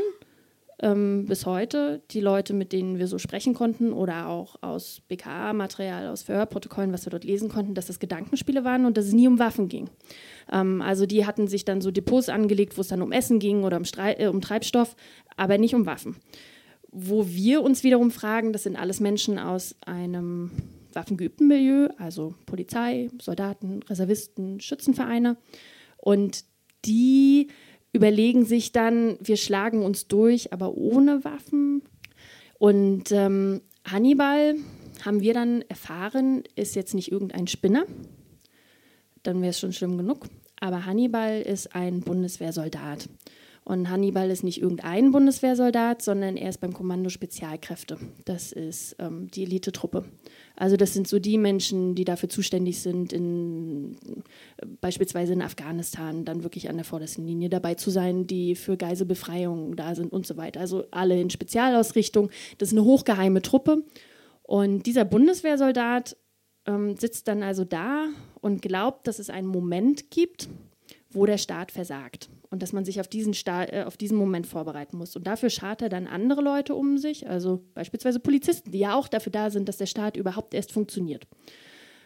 ähm, 0.81 1.27
bis 1.27 1.45
heute 1.45 2.03
die 2.13 2.21
Leute, 2.21 2.55
mit 2.55 2.73
denen 2.73 2.99
wir 2.99 3.09
so 3.09 3.19
sprechen 3.19 3.53
konnten 3.53 3.93
oder 3.93 4.29
auch 4.29 4.57
aus 4.63 5.03
BKA-Material, 5.09 6.07
aus 6.07 6.23
Verhörprotokollen, 6.23 6.93
was 6.93 7.05
wir 7.05 7.11
dort 7.11 7.25
lesen 7.25 7.49
konnten, 7.49 7.75
dass 7.75 7.87
das 7.87 7.99
Gedankenspiele 7.99 8.65
waren 8.65 8.87
und 8.87 8.97
dass 8.97 9.07
es 9.07 9.13
nie 9.13 9.27
um 9.27 9.39
Waffen 9.39 9.69
ging. 9.69 9.91
Ähm, 10.53 10.81
also 10.81 11.05
die 11.05 11.27
hatten 11.27 11.49
sich 11.49 11.65
dann 11.65 11.81
so 11.81 11.91
Depots 11.91 12.29
angelegt, 12.29 12.77
wo 12.77 12.83
es 12.83 12.89
dann 12.89 13.03
um 13.03 13.13
Essen 13.13 13.41
ging 13.41 13.65
oder 13.65 13.77
um, 13.77 13.85
Strei 13.85 14.15
äh, 14.15 14.29
um 14.29 14.41
Treibstoff, 14.41 14.95
aber 15.37 15.59
nicht 15.59 15.75
um 15.75 15.85
Waffen. 15.85 16.17
Wo 16.91 17.27
wir 17.27 17.63
uns 17.63 17.83
wiederum 17.83 18.11
fragen, 18.11 18.53
das 18.53 18.63
sind 18.63 18.77
alles 18.77 19.01
Menschen 19.01 19.39
aus 19.39 19.75
einem 19.85 20.53
waffengeübten 20.93 21.47
Milieu, 21.47 21.89
also 21.99 22.35
Polizei, 22.47 23.09
Soldaten, 23.21 23.83
Reservisten, 23.85 24.61
Schützenvereine. 24.61 25.37
Und 25.97 26.45
die 26.85 27.49
überlegen 27.93 28.45
sich 28.45 28.73
dann, 28.73 29.19
wir 29.21 29.37
schlagen 29.37 29.83
uns 29.83 30.09
durch, 30.09 30.53
aber 30.53 30.75
ohne 30.75 31.25
Waffen. 31.25 31.83
Und 32.59 33.13
ähm, 33.13 33.63
Hannibal, 33.85 34.57
haben 35.05 35.21
wir 35.21 35.35
dann 35.35 35.63
erfahren, 35.63 36.43
ist 36.57 36.75
jetzt 36.75 36.95
nicht 36.95 37.13
irgendein 37.13 37.47
Spinner, 37.47 37.85
dann 39.23 39.41
wäre 39.41 39.51
es 39.51 39.61
schon 39.61 39.73
schlimm 39.73 39.97
genug. 39.97 40.27
Aber 40.61 40.87
Hannibal 40.87 41.41
ist 41.41 41.75
ein 41.75 42.01
Bundeswehrsoldat. 42.01 43.09
Und 43.69 43.91
Hannibal 43.91 44.31
ist 44.31 44.45
nicht 44.45 44.63
irgendein 44.63 45.13
Bundeswehrsoldat, 45.13 46.01
sondern 46.01 46.39
er 46.39 46.49
ist 46.49 46.59
beim 46.59 46.73
Kommando 46.73 47.11
Spezialkräfte. 47.11 47.99
Das 48.25 48.51
ist 48.51 48.97
ähm, 48.99 49.31
die 49.31 49.43
Elitetruppe. 49.43 50.07
Also 50.57 50.79
das 50.79 50.95
sind 50.95 51.07
so 51.07 51.19
die 51.19 51.37
Menschen, 51.37 51.95
die 51.95 52.07
dafür 52.07 52.31
zuständig 52.31 52.81
sind, 52.81 53.13
in, 53.13 53.99
beispielsweise 54.81 55.35
in 55.35 55.43
Afghanistan 55.43 56.25
dann 56.25 56.45
wirklich 56.45 56.71
an 56.71 56.77
der 56.77 56.87
vordersten 56.87 57.27
Linie 57.27 57.51
dabei 57.51 57.75
zu 57.75 57.91
sein, 57.91 58.27
die 58.27 58.55
für 58.55 58.79
Geiselbefreiung 58.79 59.77
da 59.77 59.95
sind 59.95 60.15
und 60.15 60.27
so 60.27 60.39
weiter. 60.39 60.61
Also 60.61 60.87
alle 60.91 61.21
in 61.21 61.29
Spezialausrichtung. 61.29 62.31
Das 62.57 62.71
ist 62.71 62.79
eine 62.79 62.87
hochgeheime 62.87 63.43
Truppe. 63.43 63.85
Und 64.45 64.87
dieser 64.87 65.05
Bundeswehrsoldat 65.05 66.17
ähm, 66.65 66.97
sitzt 66.97 67.29
dann 67.29 67.43
also 67.43 67.67
da 67.67 68.07
und 68.41 68.63
glaubt, 68.63 69.07
dass 69.07 69.19
es 69.19 69.29
einen 69.29 69.47
Moment 69.47 70.11
gibt, 70.11 70.49
wo 71.11 71.27
der 71.27 71.37
Staat 71.37 71.71
versagt 71.71 72.31
und 72.51 72.63
dass 72.63 72.73
man 72.73 72.85
sich 72.85 73.01
auf 73.01 73.09
diesen, 73.09 73.35
Staat, 73.35 73.73
äh, 73.73 73.85
auf 73.87 73.97
diesen 73.97 74.17
Moment 74.17 74.47
vorbereiten 74.47 74.97
muss. 74.97 75.17
Und 75.17 75.27
dafür 75.27 75.51
schart 75.51 75.83
er 75.83 75.89
dann 75.89 76.07
andere 76.07 76.41
Leute 76.41 76.75
um 76.75 76.99
sich, 76.99 77.29
also 77.29 77.65
beispielsweise 77.75 78.21
Polizisten, 78.21 78.73
die 78.73 78.79
ja 78.79 78.95
auch 78.95 79.09
dafür 79.09 79.33
da 79.33 79.51
sind, 79.51 79.69
dass 79.69 79.77
der 79.77 79.87
Staat 79.87 80.17
überhaupt 80.17 80.55
erst 80.55 80.73
funktioniert. 80.73 81.27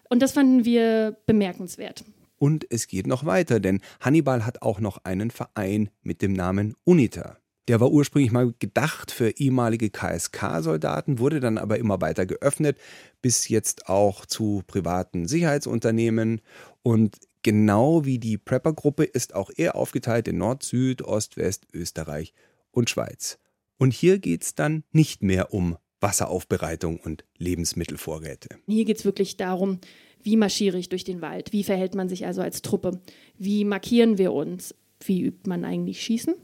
Und 0.09 0.21
das 0.21 0.33
fanden 0.33 0.65
wir 0.65 1.17
bemerkenswert. 1.27 2.05
Und 2.39 2.67
es 2.71 2.89
geht 2.89 3.07
noch 3.07 3.25
weiter, 3.25 3.61
denn 3.61 3.81
Hannibal 4.01 4.45
hat 4.45 4.63
auch 4.63 4.81
noch 4.81 5.05
einen 5.05 5.31
Verein 5.31 5.91
mit 6.03 6.23
dem 6.23 6.33
Namen 6.33 6.75
UNITA. 6.85 7.39
Der 7.69 7.81
war 7.81 7.93
ursprünglich 7.93 8.33
mal 8.33 8.53
gedacht 8.59 9.13
für 9.13 9.31
ehemalige 9.31 9.91
KSK-Soldaten, 9.91 11.21
wurde 11.21 11.39
dann 11.39 11.59
aber 11.59 11.79
immer 11.79 12.01
weiter 12.01 12.27
geöffnet, 12.27 12.77
bis 13.21 13.49
jetzt 13.49 13.89
auch 13.89 14.27
zu 14.27 14.65
privaten 14.67 15.29
Sicherheitsunternehmen. 15.29 16.41
Und 16.83 17.17
Genau 17.43 18.05
wie 18.05 18.19
die 18.19 18.39
Prepper-Gruppe 18.39 19.03
ist 19.05 19.35
auch 19.35 19.51
er 19.57 19.75
aufgeteilt 19.75 20.29
in 20.29 20.39
Nord, 20.39 20.63
Süd, 20.63 21.03
Ost, 21.03 21.37
West, 21.37 21.67
Österreich 21.73 22.35
und 22.71 22.89
Schweiz. 22.89 23.39
Und 23.79 23.93
hier 23.93 24.21
geht 24.21 24.43
es 24.43 24.55
dann 24.55 24.85
nicht 24.93 25.25
mehr 25.25 25.53
um 25.53 25.77
Wasseraufbereitung 26.01 27.01
und 27.01 27.25
Lebensmittelvorräte. 27.39 28.59
Hier 28.69 28.85
geht 28.85 28.99
es 28.99 29.05
wirklich 29.05 29.37
darum, 29.37 29.79
wie 30.23 30.37
marschiere 30.37 30.79
ich 30.79 30.89
durch 30.89 31.03
den 31.03 31.21
Wald? 31.21 31.53
Wie 31.53 31.65
verhält 31.65 31.97
man 31.97 32.09
sich 32.09 32.27
also 32.27 32.43
als 32.43 32.63
Truppe? 32.63 33.01
Wie 33.39 33.65
markieren 33.65 34.19
wir 34.19 34.33
uns? 34.33 34.75
Wie 35.05 35.21
übt 35.23 35.49
man 35.49 35.65
eigentlich 35.65 36.01
Schießen? 36.01 36.35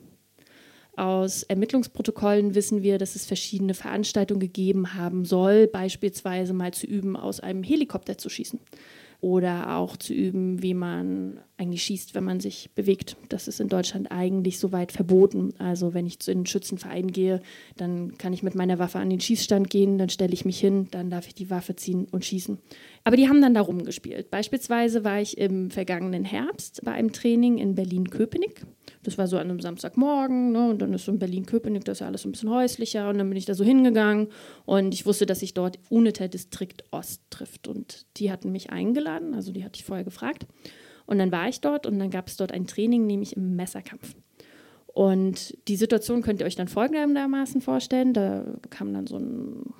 Aus 0.96 1.44
Ermittlungsprotokollen 1.44 2.56
wissen 2.56 2.82
wir, 2.82 2.98
dass 2.98 3.14
es 3.14 3.24
verschiedene 3.24 3.74
Veranstaltungen 3.74 4.40
gegeben 4.40 4.94
haben 4.94 5.24
soll, 5.24 5.68
beispielsweise 5.68 6.52
mal 6.54 6.74
zu 6.74 6.88
üben, 6.88 7.14
aus 7.16 7.38
einem 7.38 7.62
Helikopter 7.62 8.18
zu 8.18 8.28
schießen 8.28 8.58
oder 9.20 9.76
auch 9.76 9.96
zu 9.96 10.14
üben, 10.14 10.62
wie 10.62 10.74
man 10.74 11.40
eigentlich 11.56 11.82
schießt, 11.82 12.14
wenn 12.14 12.22
man 12.22 12.38
sich 12.38 12.70
bewegt. 12.76 13.16
Das 13.28 13.48
ist 13.48 13.58
in 13.60 13.68
Deutschland 13.68 14.12
eigentlich 14.12 14.60
soweit 14.60 14.92
verboten. 14.92 15.54
Also 15.58 15.92
wenn 15.92 16.06
ich 16.06 16.20
zu 16.20 16.30
einem 16.30 16.46
Schützenverein 16.46 17.10
gehe, 17.10 17.42
dann 17.76 18.16
kann 18.16 18.32
ich 18.32 18.44
mit 18.44 18.54
meiner 18.54 18.78
Waffe 18.78 19.00
an 19.00 19.10
den 19.10 19.20
Schießstand 19.20 19.70
gehen, 19.70 19.98
dann 19.98 20.08
stelle 20.08 20.32
ich 20.32 20.44
mich 20.44 20.60
hin, 20.60 20.86
dann 20.92 21.10
darf 21.10 21.26
ich 21.26 21.34
die 21.34 21.50
Waffe 21.50 21.74
ziehen 21.74 22.06
und 22.10 22.24
schießen. 22.24 22.58
Aber 23.04 23.16
die 23.16 23.28
haben 23.28 23.40
dann 23.40 23.54
da 23.54 23.60
rumgespielt. 23.60 24.30
Beispielsweise 24.30 25.04
war 25.04 25.20
ich 25.20 25.38
im 25.38 25.70
vergangenen 25.70 26.24
Herbst 26.24 26.80
bei 26.84 26.92
einem 26.92 27.12
Training 27.12 27.58
in 27.58 27.74
Berlin-Köpenick. 27.74 28.64
Das 29.02 29.18
war 29.18 29.26
so 29.26 29.38
an 29.38 29.48
einem 29.48 29.60
Samstagmorgen 29.60 30.52
ne, 30.52 30.70
und 30.70 30.82
dann 30.82 30.92
ist 30.92 31.04
so 31.04 31.12
in 31.12 31.18
Berlin-Köpenick, 31.18 31.84
das 31.84 31.98
ist 31.98 32.00
ja 32.00 32.06
alles 32.06 32.24
ein 32.24 32.32
bisschen 32.32 32.50
häuslicher 32.50 33.08
und 33.08 33.18
dann 33.18 33.28
bin 33.28 33.38
ich 33.38 33.44
da 33.44 33.54
so 33.54 33.64
hingegangen 33.64 34.28
und 34.64 34.92
ich 34.92 35.06
wusste, 35.06 35.26
dass 35.26 35.40
sich 35.40 35.54
dort 35.54 35.78
UNITA 35.88 36.28
Distrikt 36.28 36.84
Ost 36.90 37.22
trifft 37.30 37.68
und 37.68 38.06
die 38.16 38.30
hatten 38.32 38.50
mich 38.50 38.70
eingeladen, 38.70 39.34
also 39.34 39.52
die 39.52 39.64
hatte 39.64 39.78
ich 39.78 39.84
vorher 39.84 40.04
gefragt 40.04 40.46
und 41.06 41.18
dann 41.18 41.32
war 41.32 41.48
ich 41.48 41.60
dort 41.60 41.86
und 41.86 41.98
dann 41.98 42.10
gab 42.10 42.28
es 42.28 42.36
dort 42.36 42.52
ein 42.52 42.66
Training, 42.66 43.06
nämlich 43.06 43.36
im 43.36 43.56
Messerkampf. 43.56 44.14
Und 44.98 45.56
die 45.68 45.76
Situation 45.76 46.22
könnt 46.22 46.40
ihr 46.40 46.46
euch 46.46 46.56
dann 46.56 46.68
folgendermaßen 46.68 47.60
vorstellen, 47.60 48.12
da 48.12 48.44
kam 48.68 48.92
dann 48.92 49.06
so 49.06 49.16
ein 49.16 49.72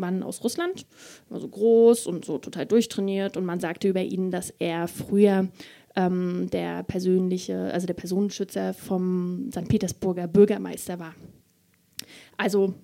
Mann 0.00 0.22
aus 0.22 0.42
Russland, 0.42 0.86
so 1.30 1.46
groß 1.46 2.06
und 2.06 2.24
so 2.24 2.38
total 2.38 2.66
durchtrainiert 2.66 3.36
und 3.36 3.44
man 3.44 3.60
sagte 3.60 3.88
über 3.88 4.02
ihn, 4.02 4.30
dass 4.30 4.52
er 4.58 4.88
früher 4.88 5.48
ähm, 5.96 6.48
der 6.50 6.82
persönliche, 6.82 7.72
also 7.72 7.86
der 7.86 7.94
Personenschützer 7.94 8.74
vom 8.74 9.50
St. 9.52 9.68
Petersburger 9.68 10.26
Bürgermeister 10.26 10.98
war. 10.98 11.14
Also 12.36 12.74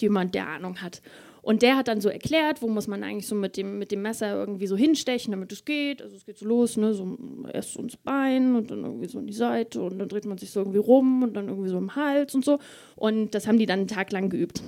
jemand, 0.00 0.34
der 0.34 0.48
Ahnung 0.48 0.80
hat. 0.82 1.02
Und 1.42 1.62
der 1.62 1.76
hat 1.76 1.88
dann 1.88 2.00
so 2.00 2.08
erklärt, 2.08 2.62
wo 2.62 2.68
muss 2.68 2.86
man 2.86 3.02
eigentlich 3.02 3.26
so 3.26 3.34
mit 3.34 3.56
dem, 3.56 3.78
mit 3.78 3.90
dem 3.90 4.00
Messer 4.00 4.32
irgendwie 4.32 4.68
so 4.68 4.76
hinstechen, 4.76 5.32
damit 5.32 5.50
es 5.50 5.64
geht. 5.64 6.00
Also 6.00 6.14
es 6.14 6.24
geht 6.24 6.38
so 6.38 6.46
los, 6.46 6.76
ne, 6.76 6.94
so 6.94 7.18
erst 7.52 7.72
so 7.72 7.80
ins 7.80 7.96
Bein 7.96 8.54
und 8.54 8.70
dann 8.70 8.84
irgendwie 8.84 9.08
so 9.08 9.18
in 9.18 9.26
die 9.26 9.32
Seite 9.32 9.82
und 9.82 9.98
dann 9.98 10.08
dreht 10.08 10.24
man 10.24 10.38
sich 10.38 10.52
so 10.52 10.60
irgendwie 10.60 10.78
rum 10.78 11.24
und 11.24 11.34
dann 11.34 11.48
irgendwie 11.48 11.68
so 11.68 11.78
im 11.78 11.96
Hals 11.96 12.36
und 12.36 12.44
so. 12.44 12.60
Und 12.94 13.34
das 13.34 13.48
haben 13.48 13.58
die 13.58 13.66
dann 13.66 13.80
einen 13.80 13.88
Tag 13.88 14.12
lang 14.12 14.30
geübt. 14.30 14.62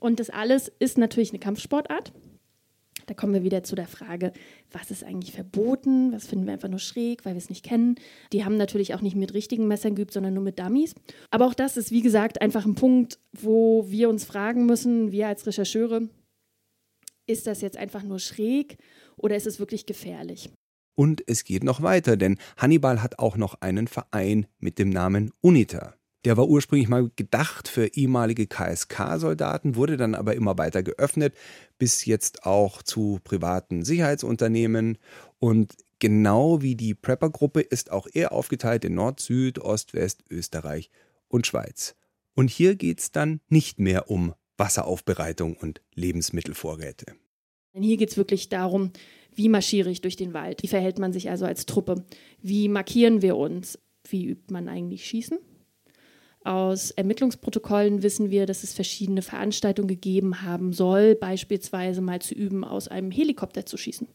Und 0.00 0.20
das 0.20 0.30
alles 0.30 0.70
ist 0.78 0.98
natürlich 0.98 1.30
eine 1.30 1.38
Kampfsportart. 1.38 2.12
Da 3.06 3.14
kommen 3.14 3.34
wir 3.34 3.44
wieder 3.44 3.62
zu 3.62 3.76
der 3.76 3.86
Frage, 3.86 4.32
was 4.72 4.90
ist 4.90 5.04
eigentlich 5.04 5.32
verboten, 5.32 6.12
was 6.12 6.26
finden 6.26 6.46
wir 6.46 6.52
einfach 6.52 6.68
nur 6.68 6.80
schräg, 6.80 7.24
weil 7.24 7.34
wir 7.34 7.38
es 7.38 7.50
nicht 7.50 7.64
kennen. 7.64 7.94
Die 8.32 8.44
haben 8.44 8.56
natürlich 8.56 8.94
auch 8.94 9.00
nicht 9.00 9.14
mit 9.14 9.32
richtigen 9.32 9.68
Messern 9.68 9.94
geübt, 9.94 10.12
sondern 10.12 10.34
nur 10.34 10.42
mit 10.42 10.58
Dummies. 10.58 10.94
Aber 11.30 11.46
auch 11.46 11.54
das 11.54 11.76
ist, 11.76 11.92
wie 11.92 12.02
gesagt, 12.02 12.40
einfach 12.40 12.66
ein 12.66 12.74
Punkt, 12.74 13.20
wo 13.32 13.88
wir 13.88 14.08
uns 14.08 14.24
fragen 14.24 14.66
müssen, 14.66 15.12
wir 15.12 15.28
als 15.28 15.46
Rechercheure, 15.46 16.08
ist 17.26 17.46
das 17.46 17.60
jetzt 17.60 17.76
einfach 17.76 18.02
nur 18.02 18.18
schräg 18.18 18.76
oder 19.16 19.36
ist 19.36 19.46
es 19.46 19.60
wirklich 19.60 19.86
gefährlich? 19.86 20.50
Und 20.98 21.22
es 21.26 21.44
geht 21.44 21.62
noch 21.62 21.82
weiter, 21.82 22.16
denn 22.16 22.38
Hannibal 22.56 23.02
hat 23.02 23.18
auch 23.18 23.36
noch 23.36 23.60
einen 23.60 23.86
Verein 23.86 24.46
mit 24.58 24.78
dem 24.78 24.88
Namen 24.88 25.30
UNITA. 25.42 25.94
Der 26.24 26.36
war 26.36 26.48
ursprünglich 26.48 26.88
mal 26.88 27.10
gedacht 27.14 27.68
für 27.68 27.86
ehemalige 27.86 28.46
KSK-Soldaten, 28.46 29.76
wurde 29.76 29.96
dann 29.96 30.14
aber 30.14 30.34
immer 30.34 30.58
weiter 30.58 30.82
geöffnet, 30.82 31.34
bis 31.78 32.04
jetzt 32.04 32.44
auch 32.44 32.82
zu 32.82 33.20
privaten 33.22 33.84
Sicherheitsunternehmen. 33.84 34.98
Und 35.38 35.76
Genau 35.98 36.60
wie 36.60 36.76
die 36.76 36.94
Prepper-Gruppe 36.94 37.60
ist 37.60 37.90
auch 37.90 38.06
er 38.12 38.32
aufgeteilt 38.32 38.84
in 38.84 38.94
Nord, 38.94 39.20
Süd, 39.20 39.58
Ost, 39.58 39.94
West, 39.94 40.24
Österreich 40.30 40.90
und 41.28 41.46
Schweiz. 41.46 41.96
Und 42.34 42.50
hier 42.50 42.76
geht 42.76 43.00
es 43.00 43.12
dann 43.12 43.40
nicht 43.48 43.80
mehr 43.80 44.10
um 44.10 44.34
Wasseraufbereitung 44.58 45.56
und 45.56 45.80
Lebensmittelvorräte. 45.94 47.06
Hier 47.72 47.96
geht 47.96 48.10
es 48.10 48.16
wirklich 48.16 48.48
darum, 48.50 48.92
wie 49.34 49.48
marschiere 49.48 49.90
ich 49.90 50.02
durch 50.02 50.16
den 50.16 50.34
Wald? 50.34 50.62
Wie 50.62 50.68
verhält 50.68 50.98
man 50.98 51.12
sich 51.12 51.30
also 51.30 51.46
als 51.46 51.64
Truppe? 51.66 52.04
Wie 52.42 52.68
markieren 52.68 53.22
wir 53.22 53.36
uns? 53.36 53.78
Wie 54.08 54.26
übt 54.26 54.52
man 54.52 54.68
eigentlich 54.68 55.06
Schießen? 55.06 55.38
Aus 56.46 56.92
Ermittlungsprotokollen 56.92 58.04
wissen 58.04 58.30
wir, 58.30 58.46
dass 58.46 58.62
es 58.62 58.72
verschiedene 58.72 59.20
Veranstaltungen 59.20 59.88
gegeben 59.88 60.42
haben 60.42 60.72
soll, 60.72 61.16
beispielsweise 61.16 62.00
mal 62.00 62.22
zu 62.22 62.34
üben, 62.36 62.62
aus 62.62 62.86
einem 62.86 63.10
Helikopter 63.10 63.66
zu 63.66 63.76
schießen 63.76 64.06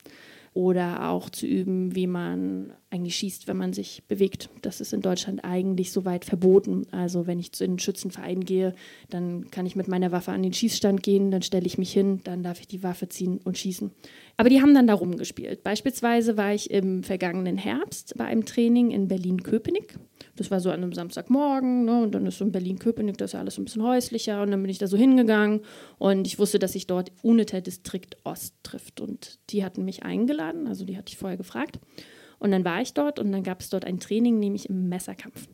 oder 0.54 1.10
auch 1.10 1.30
zu 1.30 1.46
üben, 1.46 1.94
wie 1.94 2.08
man 2.08 2.72
eigentlich 2.90 3.18
schießt, 3.18 3.50
wenn 3.50 3.58
man 3.58 3.74
sich 3.74 4.04
bewegt. 4.08 4.50
Das 4.62 4.80
ist 4.80 4.94
in 4.94 5.02
Deutschland 5.02 5.44
eigentlich 5.44 5.92
soweit 5.92 6.24
verboten. 6.24 6.88
Also 6.92 7.28
wenn 7.28 7.38
ich 7.38 7.52
zu 7.52 7.66
einem 7.66 7.80
Schützenverein 7.80 8.46
gehe, 8.46 8.76
dann 9.10 9.52
kann 9.52 9.66
ich 9.66 9.76
mit 9.76 9.90
meiner 9.90 10.14
Waffe 10.14 10.32
an 10.32 10.44
den 10.44 10.54
Schießstand 10.54 11.04
gehen, 11.04 11.32
dann 11.32 11.42
stelle 11.42 11.66
ich 11.66 11.78
mich 11.78 11.92
hin, 11.92 12.22
dann 12.24 12.44
darf 12.44 12.62
ich 12.62 12.68
die 12.68 12.82
Waffe 12.84 13.10
ziehen 13.10 13.42
und 13.44 13.58
schießen. 13.58 13.92
Aber 14.38 14.48
die 14.48 14.62
haben 14.62 14.74
dann 14.74 14.88
da 14.88 14.94
rumgespielt. 14.94 15.64
Beispielsweise 15.64 16.38
war 16.38 16.54
ich 16.54 16.72
im 16.72 17.04
vergangenen 17.04 17.58
Herbst 17.58 18.14
bei 18.18 18.24
einem 18.24 18.46
Training 18.46 18.92
in 18.92 19.10
Berlin-Köpenick. 19.10 19.98
Das 20.42 20.50
war 20.50 20.60
so 20.60 20.72
an 20.72 20.82
einem 20.82 20.92
Samstagmorgen 20.92 21.86
ne, 21.86 22.02
und 22.02 22.16
dann 22.16 22.26
ist 22.26 22.40
so 22.40 22.46
in 22.46 22.52
Berlin-Köpenick, 22.52 23.16
das 23.18 23.30
ist 23.30 23.34
ja 23.34 23.40
alles 23.40 23.60
ein 23.60 23.66
bisschen 23.66 23.84
häuslicher 23.84 24.42
und 24.42 24.50
dann 24.50 24.62
bin 24.62 24.72
ich 24.72 24.80
da 24.80 24.88
so 24.88 24.98
hingegangen 24.98 25.62
und 26.00 26.26
ich 26.26 26.40
wusste, 26.40 26.58
dass 26.58 26.74
sich 26.74 26.88
dort 26.88 27.12
UNITA 27.22 27.62
Distrikt 27.62 28.18
Ost 28.24 28.56
trifft 28.64 29.02
und 29.02 29.38
die 29.52 29.64
hatten 29.64 29.86
mich 29.86 30.02
eingeladen, 30.02 30.66
also 30.66 30.84
die 30.84 30.98
hatte 30.98 31.12
ich 31.12 31.18
vorher 31.18 31.38
gefragt 31.38 31.80
und 32.40 32.50
dann 32.50 32.66
war 32.66 32.82
ich 32.82 32.96
dort 32.96 33.20
und 33.20 33.32
dann 33.32 33.44
gab 33.44 33.62
es 33.62 33.70
dort 33.70 33.86
ein 33.86 34.00
Training, 34.00 34.40
nämlich 34.40 34.68
im 34.68 34.90
Messerkampf. 34.90 35.48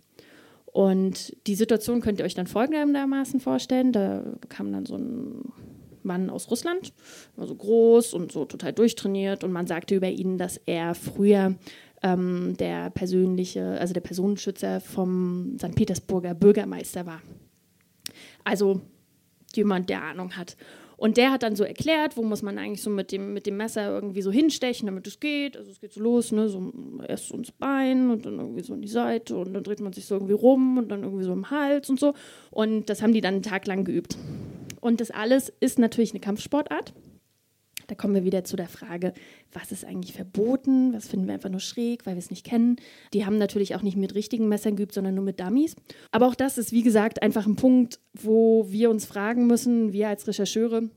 Und 0.68 1.36
die 1.48 1.56
Situation 1.56 2.00
könnt 2.00 2.20
ihr 2.20 2.26
euch 2.26 2.36
dann 2.36 2.48
folgendermaßen 2.48 3.42
vorstellen, 3.42 3.92
da 3.92 4.24
kam 4.48 4.72
dann 4.72 4.86
so 4.86 4.96
ein 4.96 5.52
Mann 6.04 6.30
aus 6.30 6.50
Russland, 6.50 6.94
war 7.36 7.46
so 7.46 7.56
groß 7.56 8.14
und 8.14 8.32
so 8.32 8.46
total 8.46 8.74
durchtrainiert 8.74 9.44
und 9.44 9.52
man 9.52 9.68
sagte 9.68 9.96
über 9.96 10.10
ihn, 10.10 10.38
dass 10.38 10.58
er 10.66 10.96
früher 10.96 11.56
ähm, 12.14 12.56
der 12.58 12.90
persönliche, 12.90 13.80
also 13.80 13.94
der 13.94 14.02
Personenschützer 14.02 14.80
vom 14.80 15.58
St. 15.60 15.76
Petersburger 15.76 16.34
Bürgermeister 16.34 17.06
war. 17.06 17.22
Also 18.44 18.82
jemand, 19.56 19.90
der 19.90 20.04
Ahnung 20.04 20.36
hat. 20.38 20.56
Und 20.98 21.18
der 21.18 21.32
hat 21.32 21.44
dann 21.44 21.56
so 21.56 21.64
erklärt, 21.64 22.18
wo 22.18 22.24
muss 22.24 22.42
man 22.42 22.58
eigentlich 22.58 22.82
so 22.82 22.90
mit 22.90 23.12
dem, 23.12 23.32
mit 23.34 23.46
dem 23.46 23.56
Messer 23.56 23.88
irgendwie 23.88 24.24
so 24.24 24.32
hinstechen, 24.32 24.88
damit 24.88 25.06
es 25.06 25.20
geht. 25.20 25.56
Also 25.56 25.70
es 25.70 25.80
geht 25.80 25.94
so 25.94 26.02
los, 26.02 26.32
ne, 26.32 26.50
so 26.50 26.74
erst 27.08 27.28
so 27.28 27.36
ins 27.36 27.52
Bein 27.52 28.10
und 28.10 28.26
dann 28.26 28.40
irgendwie 28.40 28.64
so 28.64 28.74
in 28.74 28.82
die 28.82 28.88
Seite 28.88 29.38
und 29.38 29.54
dann 29.54 29.64
dreht 29.64 29.80
man 29.80 29.94
sich 29.94 30.06
so 30.06 30.16
irgendwie 30.16 30.34
rum 30.34 30.80
und 30.80 30.90
dann 30.90 31.04
irgendwie 31.04 31.24
so 31.24 31.34
im 31.34 31.52
Hals 31.52 31.90
und 31.92 32.00
so. 32.00 32.14
Und 32.50 32.90
das 32.90 33.04
haben 33.04 33.14
die 33.14 33.22
dann 33.22 33.36
einen 33.36 33.44
Tag 33.44 33.68
lang 33.68 33.84
geübt. 33.86 34.18
Und 34.82 35.00
das 35.00 35.12
alles 35.12 35.54
ist 35.60 35.78
natürlich 35.78 36.12
eine 36.12 36.20
Kampfsportart. 36.20 36.94
Da 37.88 37.96
kommen 37.96 38.14
wir 38.14 38.26
wieder 38.26 38.44
zu 38.44 38.56
der 38.58 38.68
Frage, 38.68 39.14
was 39.54 39.72
ist 39.72 39.86
eigentlich 39.86 40.14
verboten, 40.14 40.94
was 40.94 41.08
finden 41.08 41.28
wir 41.28 41.34
einfach 41.34 41.50
nur 41.50 41.62
schräg, 41.62 42.06
weil 42.06 42.16
wir 42.16 42.20
es 42.20 42.30
nicht 42.30 42.46
kennen. 42.46 42.76
Die 43.14 43.26
haben 43.26 43.38
natürlich 43.38 43.76
auch 43.76 43.82
nicht 43.82 43.98
mit 43.98 44.14
richtigen 44.14 44.50
Messern 44.50 44.76
geübt, 44.76 44.94
sondern 44.94 45.16
nur 45.16 45.24
mit 45.24 45.40
Dummies. 45.40 45.76
Aber 46.12 46.28
auch 46.28 46.36
das 46.36 46.58
ist, 46.58 46.74
wie 46.74 46.84
gesagt, 46.84 47.22
einfach 47.22 47.46
ein 47.46 47.56
Punkt, 47.56 48.00
wo 48.14 48.70
wir 48.70 48.90
uns 48.90 49.06
fragen 49.06 49.48
müssen, 49.48 49.94
wir 49.94 50.10
als 50.10 50.28
Rechercheure, 50.28 50.90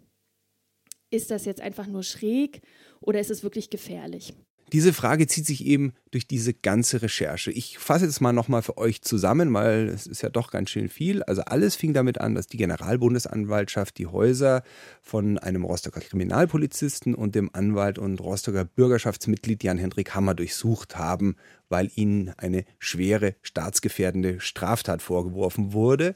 ist 1.11 1.31
das 1.31 1.45
jetzt 1.45 1.61
einfach 1.61 1.87
nur 1.87 2.03
schräg 2.03 2.61
oder 3.01 3.21
ist 3.21 3.31
es 3.31 3.43
wirklich 3.43 3.71
gefährlich? 3.71 4.35
Diese 4.73 4.93
Frage 4.93 5.27
zieht 5.27 5.47
sich 5.47 5.67
eben 5.67 5.95
durch 6.13 6.29
diese 6.29 6.55
ganze 6.55 7.03
Recherche. 7.03 7.51
Ich 7.51 7.79
fasse 7.79 8.05
jetzt 8.05 8.21
mal 8.21 8.33
nochmal 8.33 8.63
für 8.63 8.79
euch 8.79 9.03
zusammen, 9.03 9.53
weil 9.53 9.89
es 9.89 10.07
ist 10.07 10.23
ja 10.23 10.29
doch 10.29 10.53
ganz 10.53 10.71
schön 10.71 10.89
viel. 10.89 11.25
Also 11.25 11.43
alles 11.43 11.75
fing 11.75 11.93
damit 11.93 12.21
an, 12.21 12.37
dass 12.37 12.47
die 12.47 12.57
Generalbundesanwaltschaft 12.57 13.99
die 13.99 14.07
Häuser 14.07 14.63
von 15.03 15.39
einem 15.39 15.65
Rostocker 15.65 16.01
Kriminalpolizisten 16.01 17.17
und 17.17 17.35
dem 17.35 17.51
Anwalt 17.53 17.99
und 17.99 18.21
Rostocker 18.21 18.65
Bürgerschaftsmitglied 18.65 19.65
Jan-Hendrik 19.65 20.15
Hammer 20.15 20.35
durchsucht 20.35 20.97
haben, 20.97 21.35
weil 21.69 21.91
ihnen 21.97 22.33
eine 22.37 22.65
schwere 22.79 23.35
staatsgefährdende 23.43 24.39
Straftat 24.39 25.03
vorgeworfen 25.03 25.73
wurde. 25.73 26.15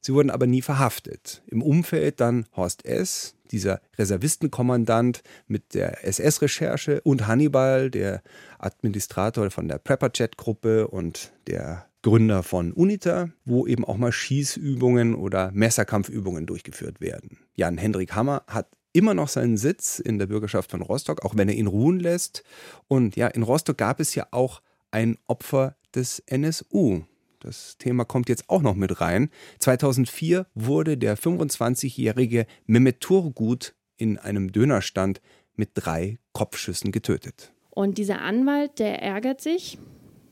Sie 0.00 0.14
wurden 0.14 0.30
aber 0.30 0.46
nie 0.46 0.62
verhaftet. 0.62 1.42
Im 1.48 1.62
Umfeld 1.62 2.20
dann 2.20 2.46
Horst 2.54 2.84
S., 2.84 3.34
dieser 3.52 3.80
Reservistenkommandant 3.98 5.22
mit 5.46 5.74
der 5.74 6.04
SS-Recherche 6.06 7.00
und 7.02 7.26
Hannibal, 7.26 7.90
der 7.90 8.22
Administrator 8.58 9.50
von 9.50 9.68
der 9.68 9.78
Prepper-Chat-Gruppe 9.78 10.88
und 10.88 11.32
der 11.46 11.86
Gründer 12.02 12.42
von 12.42 12.72
UNITA, 12.72 13.30
wo 13.44 13.66
eben 13.66 13.84
auch 13.84 13.96
mal 13.96 14.12
Schießübungen 14.12 15.14
oder 15.14 15.50
Messerkampfübungen 15.52 16.46
durchgeführt 16.46 17.00
werden. 17.00 17.38
Jan 17.54 17.76
Hendrik 17.76 18.14
Hammer 18.14 18.44
hat 18.46 18.68
immer 18.92 19.14
noch 19.14 19.28
seinen 19.28 19.56
Sitz 19.56 19.98
in 19.98 20.18
der 20.18 20.26
Bürgerschaft 20.26 20.70
von 20.70 20.82
Rostock, 20.82 21.24
auch 21.24 21.36
wenn 21.36 21.48
er 21.48 21.54
ihn 21.54 21.66
ruhen 21.66 22.00
lässt. 22.00 22.44
Und 22.86 23.16
ja, 23.16 23.26
in 23.28 23.42
Rostock 23.42 23.78
gab 23.78 24.00
es 24.00 24.14
ja 24.14 24.26
auch 24.30 24.62
ein 24.90 25.18
Opfer 25.26 25.76
des 25.94 26.20
NSU. 26.26 27.02
Das 27.40 27.78
Thema 27.78 28.04
kommt 28.04 28.28
jetzt 28.28 28.48
auch 28.48 28.62
noch 28.62 28.74
mit 28.74 29.00
rein. 29.00 29.30
2004 29.60 30.46
wurde 30.54 30.96
der 30.96 31.16
25-jährige 31.16 32.46
Mehmet 32.66 33.00
Turgut 33.00 33.74
in 33.96 34.18
einem 34.18 34.52
Dönerstand 34.52 35.20
mit 35.54 35.70
drei 35.74 36.18
Kopfschüssen 36.32 36.92
getötet. 36.92 37.52
Und 37.70 37.98
dieser 37.98 38.20
Anwalt, 38.22 38.78
der 38.78 39.02
ärgert 39.02 39.40
sich, 39.40 39.78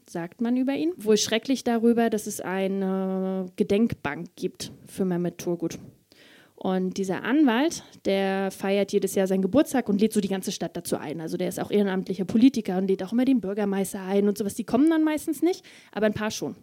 sagt 0.09 0.41
man 0.41 0.57
über 0.57 0.75
ihn, 0.75 0.93
wohl 0.97 1.17
schrecklich 1.17 1.65
darüber, 1.65 2.11
dass 2.11 2.27
es 2.27 2.41
eine 2.41 3.47
Gedenkbank 3.57 4.31
gibt 4.37 4.73
für 4.87 5.05
Mehmet 5.05 5.39
Turgut. 5.39 5.79
Und 6.57 6.97
dieser 6.97 7.23
Anwalt, 7.23 7.85
der 8.07 8.51
feiert 8.51 8.91
jedes 8.91 9.15
Jahr 9.15 9.27
seinen 9.27 9.43
Geburtstag 9.43 9.89
und 9.89 10.01
lädt 10.01 10.13
so 10.13 10.21
die 10.21 10.29
ganze 10.29 10.53
Stadt 10.53 10.77
dazu 10.77 10.97
ein. 10.97 11.21
Also 11.21 11.37
der 11.37 11.49
ist 11.49 11.61
auch 11.61 11.71
ehrenamtlicher 11.71 12.25
Politiker 12.25 12.79
und 12.79 12.89
lädt 12.89 13.03
auch 13.03 13.13
immer 13.13 13.27
den 13.27 13.41
Bürgermeister 13.41 14.03
ein 14.03 14.27
und 14.27 14.39
sowas. 14.39 14.55
Die 14.55 14.65
kommen 14.65 14.89
dann 14.89 15.05
meistens 15.05 15.43
nicht, 15.43 15.65
aber 15.93 16.07
ein 16.07 16.15
paar 16.15 16.31
schon. 16.31 16.57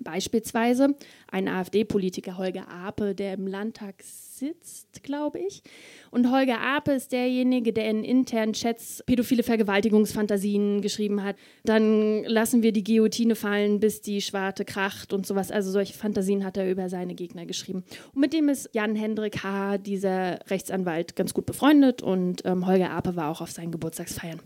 Beispielsweise 0.00 0.94
ein 1.30 1.48
AfD-Politiker, 1.48 2.38
Holger 2.38 2.68
Ape, 2.68 3.14
der 3.14 3.34
im 3.34 3.46
Landtag 3.46 4.02
sitzt, 4.02 5.02
glaube 5.02 5.38
ich. 5.38 5.62
Und 6.10 6.32
Holger 6.32 6.60
Ape 6.60 6.92
ist 6.92 7.12
derjenige, 7.12 7.72
der 7.72 7.88
in 7.90 8.02
internen 8.02 8.54
Chats 8.54 9.02
pädophile 9.06 9.42
Vergewaltigungsfantasien 9.42 10.80
geschrieben 10.80 11.22
hat. 11.22 11.36
Dann 11.64 12.24
lassen 12.24 12.62
wir 12.62 12.72
die 12.72 12.82
Guillotine 12.82 13.36
fallen, 13.36 13.80
bis 13.80 14.00
die 14.00 14.20
Schwarte 14.20 14.64
kracht 14.64 15.12
und 15.12 15.26
sowas. 15.26 15.50
Also 15.50 15.70
solche 15.70 15.94
Fantasien 15.94 16.44
hat 16.44 16.56
er 16.56 16.70
über 16.70 16.88
seine 16.88 17.14
Gegner 17.14 17.46
geschrieben. 17.46 17.84
Und 18.14 18.20
mit 18.20 18.32
dem 18.32 18.48
ist 18.48 18.70
Jan 18.72 18.96
Hendrik 18.96 19.44
H., 19.44 19.78
dieser 19.78 20.40
Rechtsanwalt, 20.48 21.14
ganz 21.16 21.34
gut 21.34 21.46
befreundet 21.46 22.02
und 22.02 22.44
ähm, 22.44 22.66
Holger 22.66 22.90
Ape 22.90 23.14
war 23.14 23.30
auch 23.30 23.40
auf 23.40 23.50
seinen 23.50 23.70
Geburtstagsfeiern. 23.70 24.40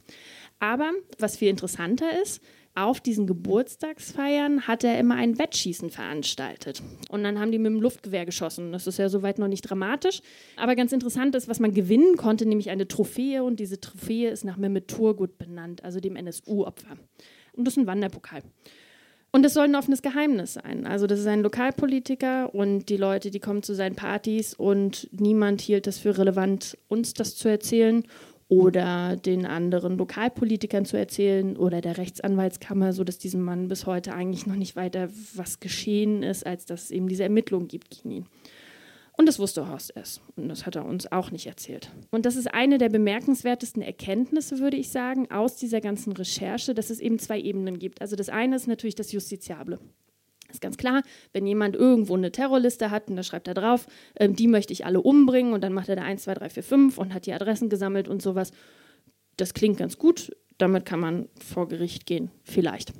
Aber 0.58 0.90
was 1.18 1.36
viel 1.36 1.48
interessanter 1.48 2.20
ist, 2.22 2.42
auf 2.76 3.00
diesen 3.00 3.26
Geburtstagsfeiern 3.26 4.68
hat 4.68 4.84
er 4.84 4.98
immer 4.98 5.14
ein 5.14 5.38
Wettschießen 5.38 5.90
veranstaltet. 5.90 6.82
Und 7.08 7.24
dann 7.24 7.40
haben 7.40 7.50
die 7.50 7.58
mit 7.58 7.72
dem 7.72 7.80
Luftgewehr 7.80 8.26
geschossen. 8.26 8.70
Das 8.70 8.86
ist 8.86 8.98
ja 8.98 9.08
soweit 9.08 9.38
noch 9.38 9.48
nicht 9.48 9.62
dramatisch. 9.62 10.20
Aber 10.56 10.76
ganz 10.76 10.92
interessant 10.92 11.34
ist, 11.34 11.48
was 11.48 11.58
man 11.58 11.72
gewinnen 11.72 12.16
konnte, 12.16 12.46
nämlich 12.46 12.68
eine 12.68 12.86
Trophäe. 12.86 13.42
Und 13.42 13.60
diese 13.60 13.80
Trophäe 13.80 14.28
ist 14.28 14.44
nach 14.44 14.58
Mehmet 14.58 14.88
Turgut 14.88 15.38
benannt, 15.38 15.84
also 15.84 16.00
dem 16.00 16.16
NSU-Opfer. 16.16 16.96
Und 17.54 17.66
das 17.66 17.74
ist 17.74 17.78
ein 17.78 17.86
Wanderpokal. 17.86 18.42
Und 19.32 19.42
das 19.42 19.54
soll 19.54 19.64
ein 19.64 19.74
offenes 19.74 20.02
Geheimnis 20.02 20.54
sein. 20.54 20.86
Also 20.86 21.06
das 21.06 21.20
ist 21.20 21.26
ein 21.26 21.42
Lokalpolitiker 21.42 22.54
und 22.54 22.88
die 22.88 22.96
Leute, 22.96 23.30
die 23.30 23.40
kommen 23.40 23.62
zu 23.62 23.74
seinen 23.74 23.96
Partys 23.96 24.54
und 24.54 25.08
niemand 25.12 25.60
hielt 25.60 25.86
das 25.86 25.98
für 25.98 26.16
relevant, 26.16 26.78
uns 26.88 27.12
das 27.12 27.36
zu 27.36 27.48
erzählen 27.48 28.04
oder 28.48 29.16
den 29.16 29.44
anderen 29.44 29.98
Lokalpolitikern 29.98 30.84
zu 30.84 30.96
erzählen 30.96 31.56
oder 31.56 31.80
der 31.80 31.98
Rechtsanwaltskammer, 31.98 32.92
sodass 32.92 33.18
diesem 33.18 33.42
Mann 33.42 33.68
bis 33.68 33.86
heute 33.86 34.14
eigentlich 34.14 34.46
noch 34.46 34.54
nicht 34.54 34.76
weiter 34.76 35.08
was 35.34 35.58
geschehen 35.58 36.22
ist, 36.22 36.46
als 36.46 36.64
dass 36.64 36.84
es 36.84 36.90
eben 36.90 37.08
diese 37.08 37.24
Ermittlungen 37.24 37.66
gibt 37.66 37.90
gegen 37.90 38.10
ihn. 38.10 38.26
Und 39.16 39.26
das 39.26 39.38
wusste 39.38 39.68
Horst 39.68 39.96
S. 39.96 40.20
Und 40.36 40.48
das 40.48 40.66
hat 40.66 40.76
er 40.76 40.84
uns 40.84 41.10
auch 41.10 41.30
nicht 41.30 41.46
erzählt. 41.46 41.90
Und 42.10 42.26
das 42.26 42.36
ist 42.36 42.52
eine 42.52 42.76
der 42.76 42.90
bemerkenswertesten 42.90 43.82
Erkenntnisse, 43.82 44.58
würde 44.58 44.76
ich 44.76 44.90
sagen, 44.90 45.30
aus 45.30 45.56
dieser 45.56 45.80
ganzen 45.80 46.12
Recherche, 46.12 46.74
dass 46.74 46.90
es 46.90 47.00
eben 47.00 47.18
zwei 47.18 47.40
Ebenen 47.40 47.78
gibt. 47.78 48.02
Also 48.02 48.14
das 48.14 48.28
eine 48.28 48.56
ist 48.56 48.68
natürlich 48.68 48.94
das 48.94 49.12
Justiziable. 49.12 49.78
Ist 50.56 50.62
ganz 50.62 50.78
klar, 50.78 51.02
wenn 51.34 51.46
jemand 51.46 51.76
irgendwo 51.76 52.16
eine 52.16 52.32
Terrorliste 52.32 52.90
hat 52.90 53.10
und 53.10 53.16
da 53.16 53.22
schreibt 53.22 53.46
er 53.46 53.52
drauf, 53.52 53.86
ähm, 54.18 54.34
die 54.34 54.48
möchte 54.48 54.72
ich 54.72 54.86
alle 54.86 55.02
umbringen 55.02 55.52
und 55.52 55.62
dann 55.62 55.74
macht 55.74 55.90
er 55.90 55.96
da 55.96 56.02
1, 56.02 56.22
2, 56.22 56.32
3, 56.32 56.48
4, 56.48 56.62
5 56.62 56.98
und 56.98 57.12
hat 57.12 57.26
die 57.26 57.34
Adressen 57.34 57.68
gesammelt 57.68 58.08
und 58.08 58.22
sowas. 58.22 58.52
Das 59.36 59.52
klingt 59.52 59.76
ganz 59.76 59.98
gut, 59.98 60.34
damit 60.56 60.86
kann 60.86 60.98
man 60.98 61.28
vor 61.38 61.68
Gericht 61.68 62.06
gehen, 62.06 62.30
vielleicht. 62.42 62.94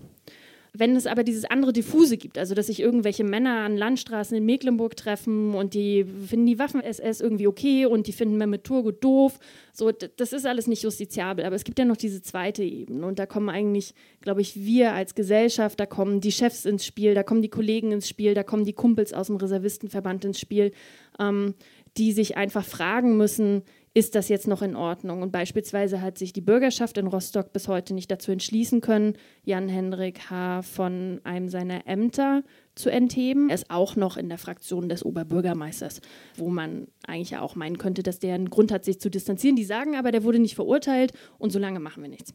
Wenn 0.78 0.96
es 0.96 1.06
aber 1.06 1.24
dieses 1.24 1.44
andere 1.44 1.72
Diffuse 1.72 2.16
gibt, 2.16 2.38
also 2.38 2.54
dass 2.54 2.66
sich 2.66 2.80
irgendwelche 2.80 3.24
Männer 3.24 3.60
an 3.60 3.76
Landstraßen 3.76 4.36
in 4.36 4.44
Mecklenburg 4.44 4.96
treffen 4.96 5.54
und 5.54 5.74
die 5.74 6.04
finden 6.04 6.46
die 6.46 6.58
Waffen-SS 6.58 7.20
irgendwie 7.20 7.46
okay 7.46 7.86
und 7.86 8.06
die 8.06 8.12
finden 8.12 8.36
Mehmet 8.36 8.64
Turgut 8.64 9.02
doof, 9.02 9.38
so, 9.72 9.90
das 9.92 10.32
ist 10.32 10.46
alles 10.46 10.66
nicht 10.66 10.82
justiziabel. 10.82 11.44
Aber 11.44 11.56
es 11.56 11.64
gibt 11.64 11.78
ja 11.78 11.84
noch 11.84 11.96
diese 11.96 12.22
zweite 12.22 12.62
Ebene 12.62 13.06
und 13.06 13.18
da 13.18 13.26
kommen 13.26 13.48
eigentlich, 13.48 13.94
glaube 14.20 14.40
ich, 14.40 14.64
wir 14.64 14.92
als 14.92 15.14
Gesellschaft, 15.14 15.78
da 15.80 15.86
kommen 15.86 16.20
die 16.20 16.32
Chefs 16.32 16.64
ins 16.64 16.84
Spiel, 16.84 17.14
da 17.14 17.22
kommen 17.22 17.42
die 17.42 17.48
Kollegen 17.48 17.92
ins 17.92 18.08
Spiel, 18.08 18.34
da 18.34 18.42
kommen 18.42 18.64
die 18.64 18.72
Kumpels 18.72 19.12
aus 19.12 19.28
dem 19.28 19.36
Reservistenverband 19.36 20.24
ins 20.24 20.40
Spiel, 20.40 20.72
ähm, 21.18 21.54
die 21.96 22.12
sich 22.12 22.36
einfach 22.36 22.64
fragen 22.64 23.16
müssen, 23.16 23.62
ist 23.96 24.14
das 24.14 24.28
jetzt 24.28 24.46
noch 24.46 24.60
in 24.60 24.76
Ordnung? 24.76 25.22
Und 25.22 25.32
beispielsweise 25.32 26.02
hat 26.02 26.18
sich 26.18 26.34
die 26.34 26.42
Bürgerschaft 26.42 26.98
in 26.98 27.06
Rostock 27.06 27.54
bis 27.54 27.66
heute 27.66 27.94
nicht 27.94 28.10
dazu 28.10 28.30
entschließen 28.30 28.82
können, 28.82 29.14
Jan-Hendrik 29.44 30.28
H. 30.28 30.60
von 30.60 31.22
einem 31.24 31.48
seiner 31.48 31.86
Ämter 31.86 32.42
zu 32.74 32.90
entheben. 32.90 33.48
Er 33.48 33.54
ist 33.54 33.70
auch 33.70 33.96
noch 33.96 34.18
in 34.18 34.28
der 34.28 34.36
Fraktion 34.36 34.90
des 34.90 35.02
Oberbürgermeisters, 35.02 36.02
wo 36.36 36.50
man 36.50 36.88
eigentlich 37.06 37.38
auch 37.38 37.54
meinen 37.54 37.78
könnte, 37.78 38.02
dass 38.02 38.18
der 38.18 38.34
einen 38.34 38.50
Grund 38.50 38.70
hat, 38.70 38.84
sich 38.84 39.00
zu 39.00 39.08
distanzieren. 39.08 39.56
Die 39.56 39.64
sagen 39.64 39.96
aber, 39.96 40.12
der 40.12 40.24
wurde 40.24 40.40
nicht 40.40 40.56
verurteilt 40.56 41.14
und 41.38 41.50
solange 41.50 41.80
machen 41.80 42.02
wir 42.02 42.10
nichts. 42.10 42.34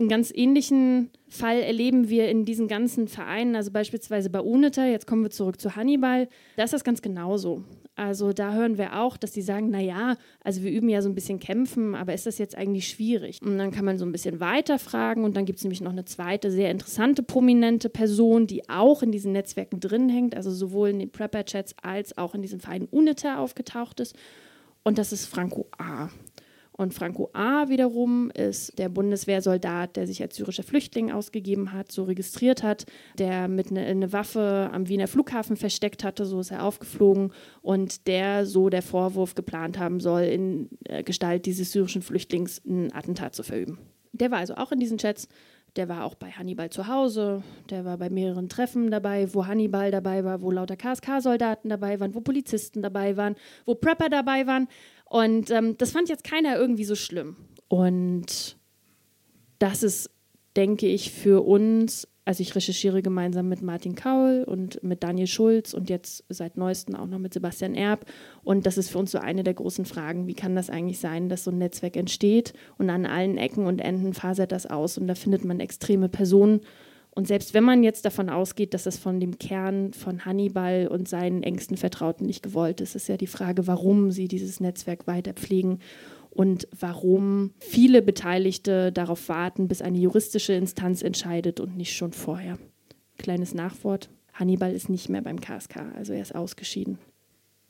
Einen 0.00 0.08
ganz 0.08 0.32
ähnlichen 0.34 1.10
Fall 1.28 1.60
erleben 1.60 2.08
wir 2.08 2.30
in 2.30 2.46
diesen 2.46 2.68
ganzen 2.68 3.06
Vereinen, 3.06 3.54
also 3.54 3.70
beispielsweise 3.70 4.30
bei 4.30 4.40
UNITA. 4.40 4.86
Jetzt 4.86 5.06
kommen 5.06 5.22
wir 5.22 5.30
zurück 5.30 5.60
zu 5.60 5.76
Hannibal. 5.76 6.26
Da 6.56 6.64
ist 6.64 6.72
das 6.72 6.84
ganz 6.84 7.02
genauso. 7.02 7.64
Also 7.96 8.32
da 8.32 8.54
hören 8.54 8.78
wir 8.78 8.98
auch, 8.98 9.18
dass 9.18 9.32
die 9.32 9.42
sagen, 9.42 9.68
naja, 9.68 10.16
also 10.42 10.62
wir 10.62 10.70
üben 10.70 10.88
ja 10.88 11.02
so 11.02 11.10
ein 11.10 11.14
bisschen 11.14 11.38
kämpfen, 11.38 11.94
aber 11.94 12.14
ist 12.14 12.24
das 12.24 12.38
jetzt 12.38 12.56
eigentlich 12.56 12.88
schwierig? 12.88 13.42
Und 13.42 13.58
dann 13.58 13.72
kann 13.72 13.84
man 13.84 13.98
so 13.98 14.06
ein 14.06 14.12
bisschen 14.12 14.40
weiter 14.40 14.78
fragen 14.78 15.22
und 15.22 15.36
dann 15.36 15.44
gibt 15.44 15.58
es 15.58 15.64
nämlich 15.64 15.82
noch 15.82 15.92
eine 15.92 16.06
zweite 16.06 16.50
sehr 16.50 16.70
interessante, 16.70 17.22
prominente 17.22 17.90
Person, 17.90 18.46
die 18.46 18.70
auch 18.70 19.02
in 19.02 19.12
diesen 19.12 19.32
Netzwerken 19.32 19.80
drin 19.80 20.08
hängt, 20.08 20.34
also 20.34 20.50
sowohl 20.50 20.88
in 20.88 20.98
den 20.98 21.12
Prepper-Chats 21.12 21.74
als 21.82 22.16
auch 22.16 22.34
in 22.34 22.40
diesem 22.40 22.60
Verein 22.60 22.88
UNITA 22.90 23.36
aufgetaucht 23.36 24.00
ist. 24.00 24.16
Und 24.82 24.96
das 24.96 25.12
ist 25.12 25.26
Franco 25.26 25.66
A. 25.76 26.08
Und 26.80 26.94
Franco 26.94 27.28
A. 27.34 27.68
wiederum 27.68 28.30
ist 28.30 28.78
der 28.78 28.88
Bundeswehrsoldat, 28.88 29.96
der 29.96 30.06
sich 30.06 30.22
als 30.22 30.36
syrischer 30.36 30.62
Flüchtling 30.62 31.10
ausgegeben 31.10 31.74
hat, 31.74 31.92
so 31.92 32.04
registriert 32.04 32.62
hat, 32.62 32.86
der 33.18 33.48
mit 33.48 33.70
einer 33.70 33.82
eine 33.82 34.14
Waffe 34.14 34.70
am 34.72 34.88
Wiener 34.88 35.06
Flughafen 35.06 35.58
versteckt 35.58 36.04
hatte, 36.04 36.24
so 36.24 36.40
ist 36.40 36.52
er 36.52 36.64
aufgeflogen 36.64 37.34
und 37.60 38.06
der 38.06 38.46
so 38.46 38.70
der 38.70 38.80
Vorwurf 38.80 39.34
geplant 39.34 39.78
haben 39.78 40.00
soll, 40.00 40.22
in 40.22 40.70
äh, 40.84 41.02
Gestalt 41.02 41.44
dieses 41.44 41.70
syrischen 41.70 42.00
Flüchtlings 42.00 42.62
ein 42.64 42.90
Attentat 42.94 43.34
zu 43.34 43.42
verüben. 43.42 43.78
Der 44.12 44.30
war 44.30 44.38
also 44.38 44.54
auch 44.54 44.72
in 44.72 44.80
diesen 44.80 44.96
Chats. 44.96 45.28
Der 45.76 45.88
war 45.88 46.04
auch 46.04 46.16
bei 46.16 46.30
Hannibal 46.30 46.70
zu 46.70 46.88
Hause, 46.88 47.42
der 47.68 47.84
war 47.84 47.96
bei 47.96 48.10
mehreren 48.10 48.48
Treffen 48.48 48.90
dabei, 48.90 49.32
wo 49.32 49.46
Hannibal 49.46 49.92
dabei 49.92 50.24
war, 50.24 50.42
wo 50.42 50.50
lauter 50.50 50.76
KSK-Soldaten 50.76 51.68
dabei 51.68 52.00
waren, 52.00 52.14
wo 52.14 52.20
Polizisten 52.20 52.82
dabei 52.82 53.16
waren, 53.16 53.36
wo 53.66 53.76
Prepper 53.76 54.08
dabei 54.08 54.48
waren. 54.48 54.66
Und 55.10 55.50
ähm, 55.50 55.76
das 55.76 55.90
fand 55.90 56.08
jetzt 56.08 56.22
keiner 56.22 56.56
irgendwie 56.56 56.84
so 56.84 56.94
schlimm. 56.94 57.34
Und 57.66 58.56
das 59.58 59.82
ist, 59.82 60.08
denke 60.56 60.86
ich, 60.86 61.10
für 61.10 61.44
uns, 61.44 62.06
also 62.24 62.42
ich 62.42 62.54
recherchiere 62.54 63.02
gemeinsam 63.02 63.48
mit 63.48 63.60
Martin 63.60 63.96
Kaul 63.96 64.44
und 64.46 64.80
mit 64.84 65.02
Daniel 65.02 65.26
Schulz 65.26 65.74
und 65.74 65.90
jetzt 65.90 66.24
seit 66.28 66.56
neuestem 66.56 66.94
auch 66.94 67.08
noch 67.08 67.18
mit 67.18 67.34
Sebastian 67.34 67.74
Erb. 67.74 68.06
Und 68.44 68.66
das 68.66 68.78
ist 68.78 68.88
für 68.88 68.98
uns 68.98 69.10
so 69.10 69.18
eine 69.18 69.42
der 69.42 69.54
großen 69.54 69.84
Fragen, 69.84 70.28
wie 70.28 70.34
kann 70.34 70.54
das 70.54 70.70
eigentlich 70.70 71.00
sein, 71.00 71.28
dass 71.28 71.42
so 71.42 71.50
ein 71.50 71.58
Netzwerk 71.58 71.96
entsteht 71.96 72.52
und 72.78 72.88
an 72.88 73.04
allen 73.04 73.36
Ecken 73.36 73.66
und 73.66 73.80
Enden 73.80 74.14
fasert 74.14 74.52
das 74.52 74.66
aus 74.66 74.96
und 74.96 75.08
da 75.08 75.16
findet 75.16 75.44
man 75.44 75.58
extreme 75.58 76.08
Personen 76.08 76.60
und 77.12 77.26
selbst 77.26 77.54
wenn 77.54 77.64
man 77.64 77.82
jetzt 77.82 78.04
davon 78.04 78.30
ausgeht, 78.30 78.72
dass 78.72 78.86
es 78.86 78.96
von 78.96 79.18
dem 79.18 79.38
Kern 79.38 79.92
von 79.92 80.24
Hannibal 80.24 80.86
und 80.86 81.08
seinen 81.08 81.42
engsten 81.42 81.76
Vertrauten 81.76 82.26
nicht 82.26 82.42
gewollt 82.42 82.80
ist, 82.80 82.94
ist 82.94 83.08
ja 83.08 83.16
die 83.16 83.26
Frage, 83.26 83.66
warum 83.66 84.10
sie 84.10 84.28
dieses 84.28 84.60
Netzwerk 84.60 85.06
weiter 85.06 85.32
pflegen 85.32 85.80
und 86.30 86.68
warum 86.78 87.52
viele 87.58 88.02
Beteiligte 88.02 88.92
darauf 88.92 89.28
warten, 89.28 89.66
bis 89.66 89.82
eine 89.82 89.98
juristische 89.98 90.52
Instanz 90.52 91.02
entscheidet 91.02 91.58
und 91.58 91.76
nicht 91.76 91.96
schon 91.96 92.12
vorher. 92.12 92.58
Kleines 93.18 93.54
Nachwort. 93.54 94.08
Hannibal 94.32 94.72
ist 94.72 94.88
nicht 94.88 95.08
mehr 95.08 95.22
beim 95.22 95.40
KSK, 95.40 95.92
also 95.96 96.12
er 96.12 96.22
ist 96.22 96.34
ausgeschieden. 96.34 96.98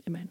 Immerhin. 0.05 0.29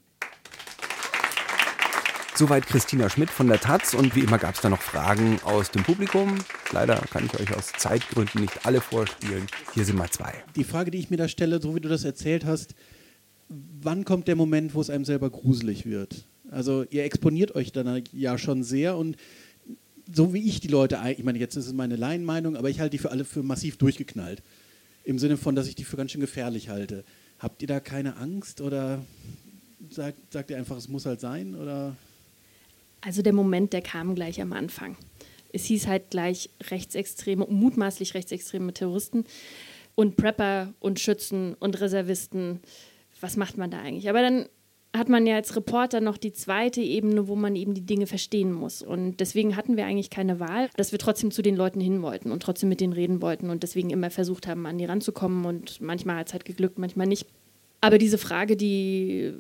Soweit 2.40 2.68
Christina 2.68 3.10
Schmidt 3.10 3.30
von 3.30 3.50
der 3.50 3.60
Taz 3.60 3.94
und 3.94 4.16
wie 4.16 4.22
immer 4.22 4.38
gab 4.38 4.56
es 4.56 4.62
da 4.62 4.70
noch 4.70 4.82
Fragen 4.82 5.42
aus 5.44 5.72
dem 5.72 5.84
Publikum. 5.84 6.38
Leider 6.72 6.96
kann 7.12 7.26
ich 7.26 7.38
euch 7.38 7.54
aus 7.54 7.74
Zeitgründen 7.78 8.40
nicht 8.40 8.66
alle 8.66 8.80
vorspielen. 8.80 9.46
Hier 9.74 9.84
sind 9.84 9.98
mal 9.98 10.10
zwei. 10.10 10.34
Die 10.56 10.64
Frage, 10.64 10.90
die 10.90 11.00
ich 11.00 11.10
mir 11.10 11.18
da 11.18 11.28
stelle, 11.28 11.62
so 11.62 11.76
wie 11.76 11.82
du 11.82 11.90
das 11.90 12.06
erzählt 12.06 12.46
hast, 12.46 12.76
wann 13.50 14.06
kommt 14.06 14.30
der 14.30 14.38
Moment, 14.38 14.74
wo 14.74 14.80
es 14.80 14.90
einem 14.90 15.04
selber 15.04 15.30
gruselig 15.30 15.86
wird? 15.86 16.24
Also 16.50 16.86
ihr 16.90 17.04
exponiert 17.04 17.56
euch 17.56 17.74
dann 17.74 18.04
ja 18.14 18.38
schon 18.38 18.64
sehr 18.64 18.96
und 18.96 19.18
so 20.10 20.34
wie 20.34 20.48
ich 20.48 20.62
die 20.62 20.70
Leute, 20.70 20.98
ich 21.18 21.26
meine, 21.26 21.40
jetzt 21.40 21.58
ist 21.58 21.68
es 21.68 21.74
meine 21.74 21.98
Laienmeinung, 21.98 22.56
aber 22.56 22.70
ich 22.70 22.80
halte 22.80 22.92
die 22.92 23.00
für 23.00 23.12
alle 23.12 23.26
für 23.26 23.44
massiv 23.44 23.76
durchgeknallt. 23.76 24.42
Im 25.04 25.20
Sinne 25.20 25.36
von, 25.36 25.56
dass 25.56 25.68
ich 25.68 25.76
die 25.76 25.84
für 25.84 25.98
ganz 25.98 26.14
schön 26.14 26.22
gefährlich 26.22 26.70
halte. 26.70 27.04
Habt 27.38 27.62
ihr 27.62 27.68
da 27.68 27.82
keine 27.82 28.16
Angst 28.16 28.62
oder 28.62 29.04
sagt, 29.90 30.32
sagt 30.32 30.52
ihr 30.52 30.58
einfach, 30.58 30.78
es 30.78 30.88
muss 30.88 31.06
halt 31.06 31.20
sein? 31.20 31.54
Oder 31.56 31.98
also 33.02 33.22
der 33.22 33.34
Moment, 33.34 33.74
der 33.74 33.82
kam 33.82 34.16
gleich 34.16 34.42
am 34.42 34.54
Anfang. 34.54 34.98
Es 35.52 35.66
hieß 35.66 35.88
halt 35.88 36.12
gleich 36.12 36.50
rechtsextreme, 36.70 37.46
mutmaßlich 37.50 38.14
rechtsextreme 38.14 38.74
Terroristen 38.74 39.26
und 39.96 40.16
Prepper 40.16 40.74
und 40.80 41.00
Schützen 41.00 41.56
und 41.56 41.80
Reservisten. 41.82 42.62
Was 43.20 43.36
macht 43.36 43.58
man 43.58 43.72
da 43.72 43.80
eigentlich? 43.80 44.10
Aber 44.10 44.22
dann 44.22 44.46
hat 44.96 45.08
man 45.08 45.28
ja 45.28 45.36
als 45.36 45.56
Reporter 45.56 46.02
noch 46.02 46.18
die 46.18 46.34
zweite 46.34 46.82
Ebene, 46.82 47.28
wo 47.28 47.36
man 47.36 47.56
eben 47.56 47.74
die 47.74 47.86
Dinge 47.86 48.08
verstehen 48.08 48.52
muss. 48.52 48.82
Und 48.82 49.20
deswegen 49.20 49.56
hatten 49.56 49.78
wir 49.78 49.86
eigentlich 49.86 50.10
keine 50.10 50.40
Wahl, 50.40 50.70
dass 50.78 50.92
wir 50.92 51.00
trotzdem 51.00 51.32
zu 51.32 51.42
den 51.42 51.56
Leuten 51.56 51.80
hin 51.80 52.02
wollten 52.02 52.32
und 52.32 52.42
trotzdem 52.42 52.70
mit 52.70 52.82
denen 52.82 52.94
reden 52.94 53.22
wollten 53.22 53.50
und 53.50 53.62
deswegen 53.62 53.92
immer 53.92 54.10
versucht 54.10 54.48
haben, 54.48 54.66
an 54.66 54.78
die 54.78 54.86
ranzukommen. 54.86 55.46
Und 55.46 55.80
manchmal 55.80 56.18
hat 56.18 56.28
es 56.28 56.34
halt 56.34 56.46
geglückt, 56.46 56.80
manchmal 56.80 57.08
nicht. 57.08 57.28
Aber 57.82 57.98
diese 57.98 58.18
Frage, 58.18 58.58
die 58.58 59.34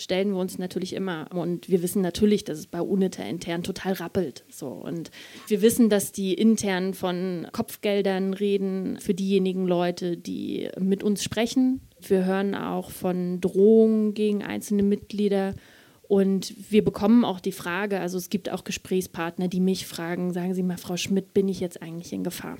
stellen 0.00 0.30
wir 0.30 0.38
uns 0.38 0.58
natürlich 0.58 0.94
immer. 0.94 1.28
Und 1.32 1.68
wir 1.68 1.82
wissen 1.82 2.02
natürlich, 2.02 2.44
dass 2.44 2.58
es 2.58 2.66
bei 2.66 2.80
UNITA 2.80 3.22
intern 3.24 3.62
total 3.62 3.92
rappelt. 3.94 4.44
So. 4.48 4.68
Und 4.68 5.10
wir 5.46 5.62
wissen, 5.62 5.90
dass 5.90 6.12
die 6.12 6.34
intern 6.34 6.94
von 6.94 7.46
Kopfgeldern 7.52 8.34
reden 8.34 8.98
für 9.00 9.14
diejenigen 9.14 9.66
Leute, 9.66 10.16
die 10.16 10.68
mit 10.78 11.02
uns 11.02 11.22
sprechen. 11.22 11.80
Wir 12.00 12.24
hören 12.24 12.54
auch 12.54 12.90
von 12.90 13.40
Drohungen 13.40 14.14
gegen 14.14 14.42
einzelne 14.42 14.82
Mitglieder. 14.82 15.54
Und 16.02 16.54
wir 16.72 16.82
bekommen 16.82 17.24
auch 17.24 17.38
die 17.38 17.52
Frage, 17.52 18.00
also 18.00 18.18
es 18.18 18.30
gibt 18.30 18.50
auch 18.50 18.64
Gesprächspartner, 18.64 19.46
die 19.46 19.60
mich 19.60 19.86
fragen, 19.86 20.32
sagen 20.32 20.54
Sie 20.54 20.64
mal, 20.64 20.76
Frau 20.76 20.96
Schmidt, 20.96 21.34
bin 21.34 21.48
ich 21.48 21.60
jetzt 21.60 21.82
eigentlich 21.82 22.12
in 22.12 22.24
Gefahr? 22.24 22.56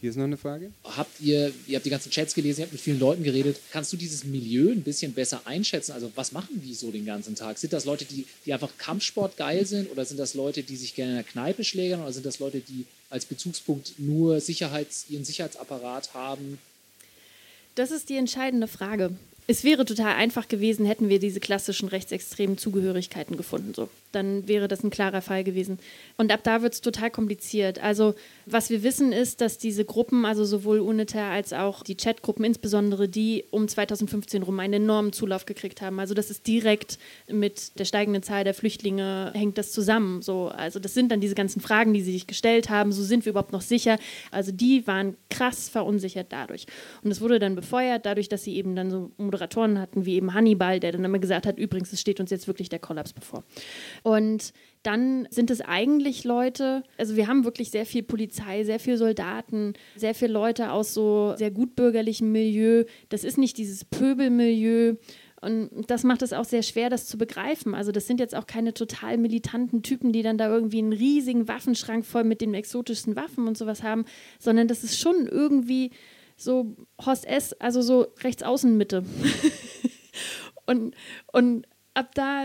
Hier 0.00 0.10
ist 0.10 0.16
noch 0.16 0.24
eine 0.24 0.36
Frage. 0.36 0.70
Habt 0.84 1.20
ihr, 1.20 1.52
ihr 1.66 1.76
habt 1.76 1.84
die 1.84 1.90
ganzen 1.90 2.12
Chats 2.12 2.32
gelesen, 2.32 2.60
ihr 2.60 2.66
habt 2.66 2.72
mit 2.72 2.80
vielen 2.80 3.00
Leuten 3.00 3.24
geredet. 3.24 3.58
Kannst 3.72 3.92
du 3.92 3.96
dieses 3.96 4.22
Milieu 4.22 4.70
ein 4.70 4.82
bisschen 4.82 5.12
besser 5.12 5.42
einschätzen? 5.44 5.90
Also 5.90 6.12
was 6.14 6.30
machen 6.30 6.62
die 6.64 6.74
so 6.74 6.92
den 6.92 7.04
ganzen 7.04 7.34
Tag? 7.34 7.58
Sind 7.58 7.72
das 7.72 7.84
Leute, 7.84 8.04
die, 8.04 8.24
die 8.46 8.52
einfach 8.52 8.70
Kampfsport 8.78 9.36
geil 9.36 9.66
sind 9.66 9.90
oder 9.90 10.04
sind 10.04 10.18
das 10.18 10.34
Leute, 10.34 10.62
die 10.62 10.76
sich 10.76 10.94
gerne 10.94 11.10
in 11.12 11.16
der 11.16 11.24
Kneipe 11.24 11.64
schlägern 11.64 12.00
oder 12.00 12.12
sind 12.12 12.24
das 12.24 12.38
Leute, 12.38 12.60
die 12.60 12.86
als 13.10 13.24
Bezugspunkt 13.24 13.94
nur 13.98 14.40
Sicherheits, 14.40 15.06
ihren 15.08 15.24
Sicherheitsapparat 15.24 16.14
haben? 16.14 16.58
Das 17.74 17.90
ist 17.90 18.08
die 18.08 18.16
entscheidende 18.16 18.68
Frage. 18.68 19.10
Es 19.50 19.64
wäre 19.64 19.86
total 19.86 20.14
einfach 20.16 20.46
gewesen, 20.46 20.84
hätten 20.84 21.08
wir 21.08 21.18
diese 21.18 21.40
klassischen 21.40 21.88
rechtsextremen 21.88 22.58
Zugehörigkeiten 22.58 23.38
gefunden. 23.38 23.72
So. 23.72 23.88
Dann 24.12 24.46
wäre 24.46 24.68
das 24.68 24.84
ein 24.84 24.90
klarer 24.90 25.22
Fall 25.22 25.42
gewesen. 25.42 25.78
Und 26.18 26.30
ab 26.30 26.40
da 26.42 26.60
wird 26.60 26.74
es 26.74 26.82
total 26.82 27.10
kompliziert. 27.10 27.82
Also, 27.82 28.14
was 28.44 28.68
wir 28.68 28.82
wissen, 28.82 29.10
ist, 29.10 29.40
dass 29.40 29.56
diese 29.56 29.86
Gruppen, 29.86 30.26
also 30.26 30.44
sowohl 30.44 30.80
UNITA 30.80 31.30
als 31.30 31.54
auch 31.54 31.82
die 31.82 31.96
Chatgruppen, 31.96 32.44
insbesondere 32.44 33.08
die 33.08 33.44
um 33.50 33.66
2015 33.66 34.42
rum, 34.42 34.60
einen 34.60 34.82
enormen 34.82 35.14
Zulauf 35.14 35.46
gekriegt 35.46 35.80
haben. 35.80 35.98
Also, 35.98 36.12
das 36.12 36.30
ist 36.30 36.46
direkt 36.46 36.98
mit 37.26 37.78
der 37.78 37.86
steigenden 37.86 38.22
Zahl 38.22 38.44
der 38.44 38.52
Flüchtlinge 38.52 39.32
hängt 39.34 39.56
das 39.56 39.72
zusammen. 39.72 40.20
So, 40.20 40.48
also, 40.48 40.78
das 40.78 40.92
sind 40.92 41.10
dann 41.10 41.22
diese 41.22 41.34
ganzen 41.34 41.62
Fragen, 41.62 41.94
die 41.94 42.02
sie 42.02 42.12
sich 42.12 42.26
gestellt 42.26 42.68
haben. 42.68 42.92
So 42.92 43.02
sind 43.02 43.24
wir 43.24 43.30
überhaupt 43.30 43.52
noch 43.52 43.62
sicher? 43.62 43.98
Also, 44.30 44.52
die 44.52 44.86
waren 44.86 45.16
krass 45.30 45.70
verunsichert 45.70 46.26
dadurch. 46.28 46.66
Und 47.02 47.10
es 47.10 47.22
wurde 47.22 47.38
dann 47.38 47.54
befeuert, 47.54 48.04
dadurch, 48.04 48.28
dass 48.28 48.44
sie 48.44 48.54
eben 48.56 48.76
dann 48.76 48.90
so 48.90 49.10
Moderatoren 49.38 49.78
hatten, 49.78 50.04
wie 50.04 50.16
eben 50.16 50.34
Hannibal, 50.34 50.80
der 50.80 50.92
dann 50.92 51.04
immer 51.04 51.18
gesagt 51.18 51.46
hat: 51.46 51.58
Übrigens, 51.58 51.92
es 51.92 52.00
steht 52.00 52.20
uns 52.20 52.30
jetzt 52.30 52.46
wirklich 52.48 52.68
der 52.68 52.80
Kollaps 52.80 53.12
bevor. 53.12 53.44
Und 54.02 54.52
dann 54.82 55.26
sind 55.30 55.50
es 55.50 55.60
eigentlich 55.60 56.24
Leute, 56.24 56.82
also 56.96 57.16
wir 57.16 57.26
haben 57.26 57.44
wirklich 57.44 57.70
sehr 57.70 57.86
viel 57.86 58.02
Polizei, 58.02 58.64
sehr 58.64 58.80
viel 58.80 58.96
Soldaten, 58.96 59.74
sehr 59.96 60.14
viele 60.14 60.32
Leute 60.32 60.72
aus 60.72 60.94
so 60.94 61.34
sehr 61.36 61.50
gutbürgerlichem 61.50 62.30
Milieu. 62.30 62.84
Das 63.08 63.24
ist 63.24 63.38
nicht 63.38 63.58
dieses 63.58 63.84
Pöbelmilieu. 63.84 64.96
Und 65.40 65.70
das 65.86 66.02
macht 66.02 66.22
es 66.22 66.32
auch 66.32 66.44
sehr 66.44 66.64
schwer, 66.64 66.90
das 66.90 67.06
zu 67.06 67.16
begreifen. 67.16 67.74
Also 67.74 67.92
das 67.92 68.08
sind 68.08 68.18
jetzt 68.18 68.34
auch 68.34 68.46
keine 68.46 68.74
total 68.74 69.18
militanten 69.18 69.84
Typen, 69.84 70.12
die 70.12 70.22
dann 70.22 70.36
da 70.36 70.52
irgendwie 70.52 70.78
einen 70.78 70.92
riesigen 70.92 71.46
Waffenschrank 71.46 72.04
voll 72.04 72.24
mit 72.24 72.40
den 72.40 72.54
exotischsten 72.54 73.14
Waffen 73.14 73.46
und 73.46 73.56
sowas 73.56 73.84
haben, 73.84 74.04
sondern 74.40 74.66
das 74.66 74.82
ist 74.82 74.98
schon 74.98 75.28
irgendwie 75.28 75.92
so 76.38 76.76
Horst 77.04 77.26
S., 77.26 77.52
also 77.54 77.82
so 77.82 78.06
Rechtsaußenmitte. 78.22 79.04
und, 80.66 80.94
und 81.32 81.66
ab 81.94 82.14
da 82.14 82.44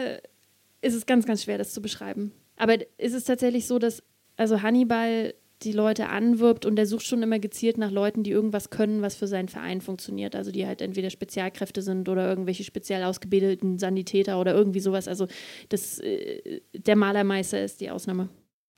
ist 0.81 0.95
es 0.95 1.05
ganz, 1.05 1.25
ganz 1.25 1.43
schwer, 1.43 1.57
das 1.57 1.73
zu 1.73 1.81
beschreiben. 1.81 2.33
Aber 2.57 2.75
ist 2.97 3.13
es 3.13 3.23
tatsächlich 3.23 3.67
so, 3.67 3.79
dass 3.79 4.03
also 4.35 4.61
Hannibal 4.61 5.33
die 5.61 5.71
Leute 5.71 6.09
anwirbt 6.09 6.65
und 6.65 6.77
er 6.77 6.85
sucht 6.85 7.05
schon 7.05 7.23
immer 7.23 7.39
gezielt 7.39 7.77
nach 7.77 7.91
Leuten, 7.91 8.23
die 8.23 8.31
irgendwas 8.31 8.69
können, 8.69 9.01
was 9.01 9.15
für 9.15 9.27
seinen 9.27 9.47
Verein 9.47 9.79
funktioniert. 9.79 10.35
Also 10.35 10.51
die 10.51 10.67
halt 10.67 10.81
entweder 10.81 11.09
Spezialkräfte 11.09 11.81
sind 11.81 12.09
oder 12.09 12.27
irgendwelche 12.27 12.63
speziell 12.63 13.03
ausgebildeten 13.03 13.79
Sanitäter 13.79 14.41
oder 14.41 14.53
irgendwie 14.53 14.81
sowas. 14.81 15.07
Also 15.07 15.27
das, 15.69 15.99
äh, 15.99 16.61
der 16.73 16.95
Malermeister 16.95 17.63
ist 17.63 17.79
die 17.79 17.91
Ausnahme. 17.91 18.27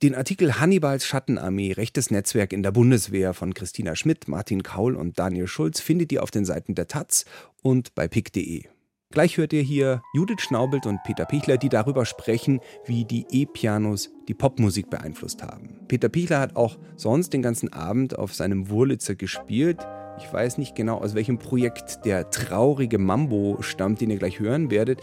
Den 0.04 0.14
Artikel 0.14 0.60
Hannibals 0.60 1.06
Schattenarmee, 1.06 1.72
rechtes 1.72 2.12
Netzwerk 2.12 2.52
in 2.52 2.64
der 2.64 2.72
Bundeswehr 2.72 3.34
von 3.34 3.54
Christina 3.54 3.96
Schmidt, 3.96 4.28
Martin 4.28 4.62
Kaul 4.62 4.94
und 4.94 5.18
Daniel 5.18 5.48
Schulz 5.48 5.80
findet 5.80 6.12
ihr 6.12 6.22
auf 6.22 6.32
den 6.32 6.44
Seiten 6.44 6.76
der 6.76 6.90
Taz 6.90 7.24
und 7.64 7.96
bei 7.96 8.10
pick.de. 8.10 8.66
Gleich 9.12 9.38
hört 9.38 9.54
ihr 9.54 9.62
hier 9.62 10.02
Judith 10.14 10.42
Schnaubelt 10.42 10.86
und 10.86 11.00
Peter 11.06 11.24
Pichler, 11.24 11.58
die 11.58 11.70
darüber 11.70 12.06
sprechen, 12.06 12.60
wie 12.86 13.06
die 13.06 13.26
E-Pianos 13.32 14.12
die 14.28 14.34
Popmusik 14.34 14.90
beeinflusst 14.90 15.42
haben. 15.42 15.80
Peter 15.88 16.10
Pichler 16.10 16.42
hat 16.42 16.58
auch 16.58 16.78
sonst 16.98 17.32
den 17.32 17.42
ganzen 17.42 17.72
Abend 17.72 18.20
auf 18.20 18.34
seinem 18.34 18.70
Wurlitzer 18.70 19.16
gespielt. 19.16 19.78
Ich 20.18 20.32
weiß 20.32 20.58
nicht 20.58 20.76
genau, 20.76 20.98
aus 20.98 21.16
welchem 21.16 21.40
Projekt 21.40 22.04
der 22.04 22.30
traurige 22.32 22.98
Mambo 22.98 23.62
stammt, 23.62 24.02
den 24.02 24.10
ihr 24.10 24.18
gleich 24.18 24.40
hören 24.40 24.70
werdet, 24.70 25.00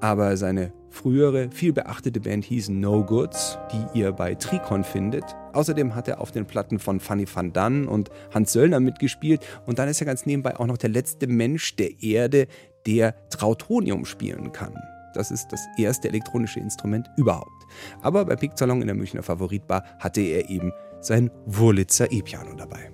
aber 0.00 0.36
seine 0.36 0.72
frühere, 0.90 1.50
viel 1.50 1.72
beachtete 1.72 2.20
Band 2.20 2.44
hieß 2.44 2.68
No 2.70 3.04
Goods, 3.04 3.58
die 3.72 3.98
ihr 3.98 4.12
bei 4.12 4.34
Tricon 4.34 4.84
findet. 4.84 5.24
Außerdem 5.52 5.94
hat 5.94 6.08
er 6.08 6.20
auf 6.20 6.32
den 6.32 6.46
Platten 6.46 6.78
von 6.78 7.00
Fanny 7.00 7.26
van 7.32 7.52
Dann 7.52 7.86
und 7.86 8.10
Hans 8.32 8.52
Söllner 8.52 8.80
mitgespielt 8.80 9.46
und 9.66 9.78
dann 9.78 9.88
ist 9.88 10.00
er 10.00 10.06
ganz 10.06 10.26
nebenbei 10.26 10.58
auch 10.58 10.66
noch 10.66 10.78
der 10.78 10.90
letzte 10.90 11.26
Mensch 11.26 11.76
der 11.76 12.02
Erde, 12.02 12.46
der 12.86 13.14
Trautonium 13.28 14.04
spielen 14.04 14.52
kann. 14.52 14.74
Das 15.14 15.30
ist 15.30 15.48
das 15.50 15.60
erste 15.76 16.08
elektronische 16.08 16.60
Instrument 16.60 17.10
überhaupt. 17.16 17.66
Aber 18.02 18.24
bei 18.24 18.36
Picksalon 18.36 18.80
in 18.80 18.86
der 18.86 18.96
Münchner 18.96 19.22
Favoritbar 19.22 19.84
hatte 19.98 20.20
er 20.20 20.48
eben 20.48 20.72
sein 21.00 21.30
Wurlitzer 21.46 22.10
E-Piano 22.12 22.54
dabei. 22.54 22.90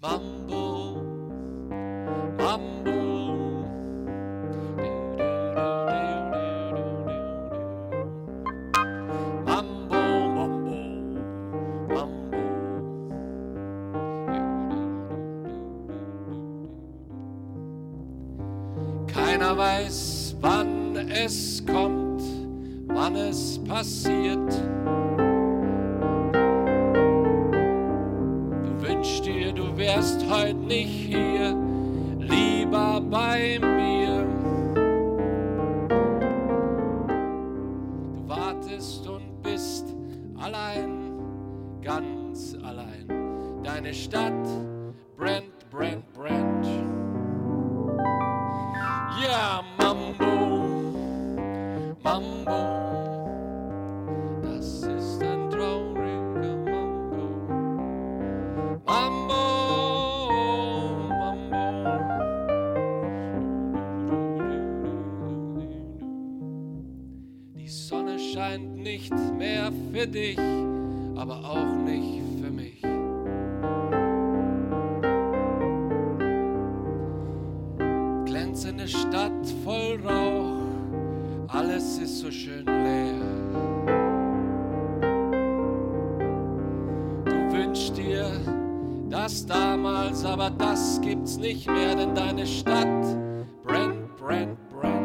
Mambo, 0.00 1.02
Mambo. 2.36 2.91
Weiß, 19.62 20.36
wann 20.40 20.96
es 20.96 21.64
kommt, 21.64 22.20
wann 22.88 23.14
es 23.14 23.60
passiert. 23.62 24.50
Du 28.64 28.72
wünschst 28.82 29.24
dir, 29.24 29.52
du 29.52 29.76
wärst 29.76 30.28
heute 30.28 30.56
nicht 30.56 30.88
hier, 30.88 31.56
lieber 32.18 33.00
bei 33.08 33.60
mir. 33.60 34.26
Du 38.14 38.28
wartest 38.28 39.08
und 39.08 39.42
bist 39.42 39.94
allein, 40.40 41.12
ganz 41.80 42.56
allein. 42.64 43.06
Deine 43.62 43.94
Stadt 43.94 44.48
brennt, 45.16 45.51
gibt's 91.32 91.36
nicht 91.36 91.66
mehr, 91.66 91.94
denn 91.94 92.14
deine 92.14 92.46
Stadt 92.46 92.86
brennt, 93.64 94.16
brennt, 94.16 94.58
brennt. 94.70 95.01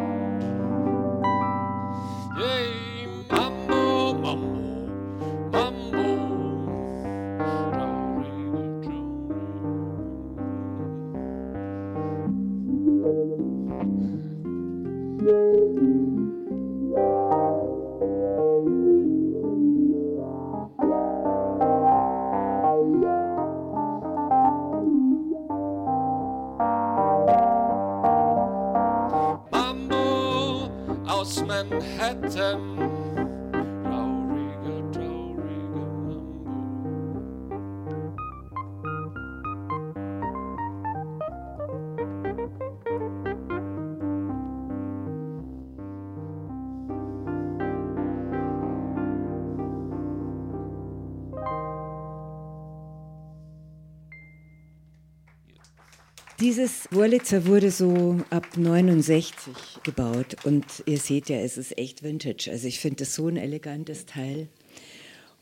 Wurlitzer 56.98 57.46
wurde 57.46 57.70
so 57.70 58.22
ab 58.32 58.58
69 58.58 59.36
gebaut 59.84 60.36
und 60.46 60.66
ihr 60.88 60.98
seht 60.98 61.30
ja, 61.30 61.38
es 61.38 61.56
ist 61.56 61.78
echt 61.78 62.02
Vintage. 62.02 62.50
Also 62.50 62.68
ich 62.68 62.80
finde 62.80 63.04
das 63.04 63.14
so 63.14 63.28
ein 63.28 63.38
elegantes 63.38 64.08
Teil. 64.08 64.48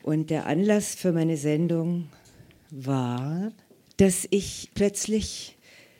Und 0.02 0.28
der 0.28 0.44
Anlass 0.44 0.94
für 0.94 1.12
meine 1.12 1.38
Sendung 1.38 2.10
war, 2.70 3.52
dass 3.96 4.28
ich 4.28 4.68
plötzlich 4.74 5.56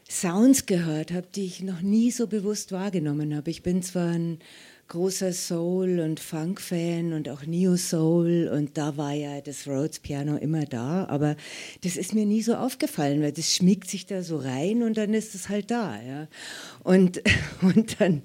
Sounds 0.07 0.67
gehört 0.67 1.11
habe, 1.11 1.29
die 1.35 1.47
ich 1.47 1.63
noch 1.63 1.81
nie 1.81 2.11
so 2.11 2.27
bewusst 2.27 2.71
wahrgenommen 2.71 3.35
habe. 3.35 3.49
Ich 3.49 3.63
bin 3.63 3.81
zwar 3.81 4.11
ein 4.11 4.41
großer 4.89 5.33
Soul- 5.33 6.01
und 6.01 6.21
Funk-Fan 6.21 7.13
und 7.13 7.29
auch 7.29 7.45
Neo-Soul 7.45 8.51
und 8.53 8.79
da 8.79 8.97
war 8.97 9.13
ja 9.13 9.41
das 9.41 9.67
Rhodes-Piano 9.67 10.37
immer 10.37 10.65
da, 10.65 11.07
aber 11.07 11.37
das 11.83 11.97
ist 11.97 12.15
mir 12.15 12.27
nie 12.27 12.43
so 12.43 12.55
aufgefallen, 12.55 13.23
weil 13.23 13.33
das 13.33 13.55
schmiegt 13.55 13.91
sich 13.91 14.07
da 14.07 14.23
so 14.23 14.37
rein 14.37 14.83
und 14.83 14.97
dann 14.97 15.15
ist 15.15 15.35
es 15.35 15.49
halt 15.49 15.71
da. 15.71 16.01
Ja. 16.01 16.29
Und, 16.85 17.23
und 17.63 18.01
dann 18.01 18.23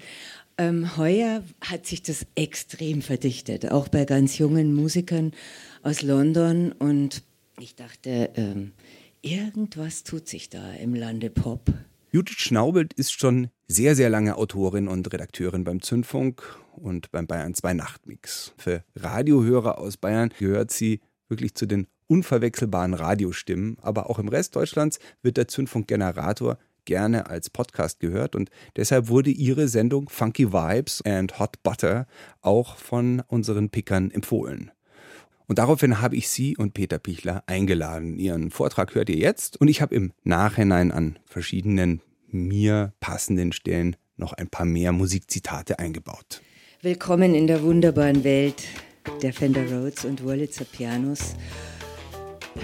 ähm, 0.58 0.96
heuer 0.96 1.42
hat 1.60 1.86
sich 1.86 2.02
das 2.02 2.26
extrem 2.34 3.02
verdichtet, 3.02 3.70
auch 3.70 3.88
bei 3.88 4.04
ganz 4.04 4.38
jungen 4.38 4.74
Musikern 4.74 5.32
aus 5.82 6.02
London 6.02 6.72
und 6.72 7.22
ich 7.58 7.74
dachte, 7.74 8.30
ähm, 8.36 8.72
irgendwas 9.20 10.04
tut 10.04 10.28
sich 10.28 10.48
da 10.48 10.72
im 10.74 10.94
Lande 10.94 11.30
Pop. 11.30 11.72
Judith 12.14 12.40
Schnaubelt 12.40 12.92
ist 12.92 13.18
schon 13.18 13.48
sehr, 13.68 13.96
sehr 13.96 14.10
lange 14.10 14.36
Autorin 14.36 14.86
und 14.86 15.10
Redakteurin 15.10 15.64
beim 15.64 15.80
Zündfunk 15.80 16.42
und 16.76 17.10
beim 17.10 17.26
Bayern 17.26 17.54
2 17.54 17.72
Nachtmix. 17.72 18.52
Für 18.58 18.84
Radiohörer 18.94 19.78
aus 19.78 19.96
Bayern 19.96 20.28
gehört 20.38 20.72
sie 20.72 21.00
wirklich 21.30 21.54
zu 21.54 21.64
den 21.64 21.86
unverwechselbaren 22.08 22.92
Radiostimmen, 22.92 23.78
aber 23.80 24.10
auch 24.10 24.18
im 24.18 24.28
Rest 24.28 24.56
Deutschlands 24.56 24.98
wird 25.22 25.38
der 25.38 25.48
Zündfunk 25.48 25.88
Generator 25.88 26.58
gerne 26.84 27.30
als 27.30 27.48
Podcast 27.48 27.98
gehört 27.98 28.36
und 28.36 28.50
deshalb 28.76 29.08
wurde 29.08 29.30
ihre 29.30 29.66
Sendung 29.68 30.10
Funky 30.10 30.52
Vibes 30.52 31.00
and 31.06 31.38
Hot 31.38 31.62
Butter 31.62 32.06
auch 32.42 32.76
von 32.76 33.22
unseren 33.26 33.70
Pickern 33.70 34.10
empfohlen. 34.10 34.70
Und 35.46 35.58
daraufhin 35.58 36.00
habe 36.00 36.16
ich 36.16 36.28
sie 36.28 36.56
und 36.56 36.74
Peter 36.74 36.98
Pichler 36.98 37.42
eingeladen. 37.46 38.18
Ihren 38.18 38.50
Vortrag 38.50 38.94
hört 38.94 39.08
ihr 39.08 39.16
jetzt 39.16 39.60
und 39.60 39.68
ich 39.68 39.82
habe 39.82 39.94
im 39.94 40.12
Nachhinein 40.24 40.92
an 40.92 41.18
verschiedenen 41.24 42.00
mir 42.28 42.92
passenden 43.00 43.52
Stellen 43.52 43.96
noch 44.16 44.32
ein 44.32 44.48
paar 44.48 44.66
mehr 44.66 44.92
Musikzitate 44.92 45.78
eingebaut. 45.78 46.40
Willkommen 46.80 47.34
in 47.34 47.46
der 47.46 47.62
wunderbaren 47.62 48.24
Welt 48.24 48.62
der 49.22 49.32
Fender 49.32 49.70
Rhodes 49.70 50.04
und 50.04 50.22
Wurlitzer 50.22 50.64
Pianos. 50.64 51.34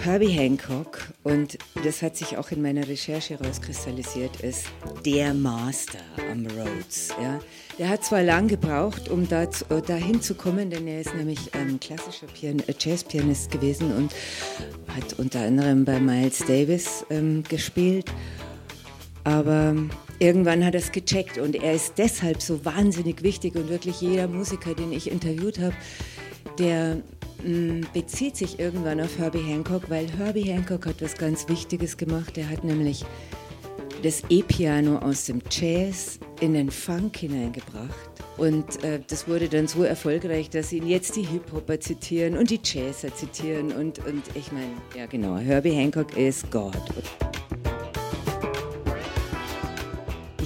Herbie 0.02 0.28
Hancock, 0.28 1.12
und 1.24 1.58
das 1.84 2.02
hat 2.02 2.16
sich 2.16 2.36
auch 2.36 2.50
in 2.50 2.62
meiner 2.62 2.86
Recherche 2.86 3.38
herauskristallisiert, 3.38 4.40
ist 4.40 4.66
der 5.04 5.34
Master 5.34 5.98
am 6.30 6.46
Rhodes. 6.46 7.08
Ja. 7.20 7.40
Der 7.78 7.88
hat 7.88 8.04
zwar 8.04 8.22
lang 8.22 8.48
gebraucht, 8.48 9.08
um 9.08 9.28
da, 9.28 9.46
dahin 9.86 10.20
zu 10.20 10.34
kommen, 10.34 10.70
denn 10.70 10.86
er 10.86 11.00
ist 11.00 11.14
nämlich 11.14 11.54
ein 11.54 11.80
klassischer 11.80 12.26
Pian 12.26 12.60
äh, 12.66 12.74
Jazzpianist 12.78 13.50
gewesen 13.50 13.94
und 13.96 14.12
hat 14.94 15.18
unter 15.18 15.40
anderem 15.40 15.84
bei 15.84 15.98
Miles 16.00 16.38
Davis 16.46 17.04
ähm, 17.10 17.42
gespielt. 17.48 18.12
Aber 19.24 19.74
irgendwann 20.18 20.64
hat 20.64 20.74
er 20.74 20.80
es 20.80 20.92
gecheckt 20.92 21.38
und 21.38 21.54
er 21.54 21.74
ist 21.74 21.94
deshalb 21.98 22.40
so 22.40 22.64
wahnsinnig 22.64 23.22
wichtig 23.22 23.56
und 23.56 23.68
wirklich 23.68 24.00
jeder 24.00 24.28
Musiker, 24.28 24.74
den 24.74 24.92
ich 24.92 25.10
interviewt 25.10 25.58
habe, 25.58 25.74
der 26.58 27.02
bezieht 27.92 28.36
sich 28.36 28.58
irgendwann 28.58 29.00
auf 29.00 29.18
Herbie 29.18 29.42
Hancock, 29.42 29.88
weil 29.88 30.06
Herbie 30.10 30.42
Hancock 30.42 30.86
hat 30.86 31.00
was 31.00 31.16
ganz 31.16 31.48
Wichtiges 31.48 31.96
gemacht. 31.96 32.36
Er 32.36 32.48
hat 32.48 32.64
nämlich 32.64 33.04
das 34.02 34.22
E-Piano 34.28 34.98
aus 34.98 35.26
dem 35.26 35.40
Jazz 35.50 36.18
in 36.40 36.54
den 36.54 36.70
Funk 36.70 37.16
hineingebracht. 37.16 38.10
Und 38.36 38.84
äh, 38.84 39.00
das 39.08 39.26
wurde 39.26 39.48
dann 39.48 39.66
so 39.66 39.82
erfolgreich, 39.82 40.48
dass 40.48 40.72
ihn 40.72 40.86
jetzt 40.86 41.16
die 41.16 41.22
Hip-Hopper 41.22 41.80
zitieren 41.80 42.36
und 42.36 42.50
die 42.50 42.60
Jazzer 42.62 43.12
zitieren. 43.14 43.72
Und, 43.72 43.98
und 44.06 44.22
ich 44.34 44.52
meine, 44.52 44.70
ja 44.96 45.06
genau, 45.06 45.36
Herbie 45.36 45.72
Hancock 45.72 46.16
ist 46.16 46.48
Gott. 46.50 46.76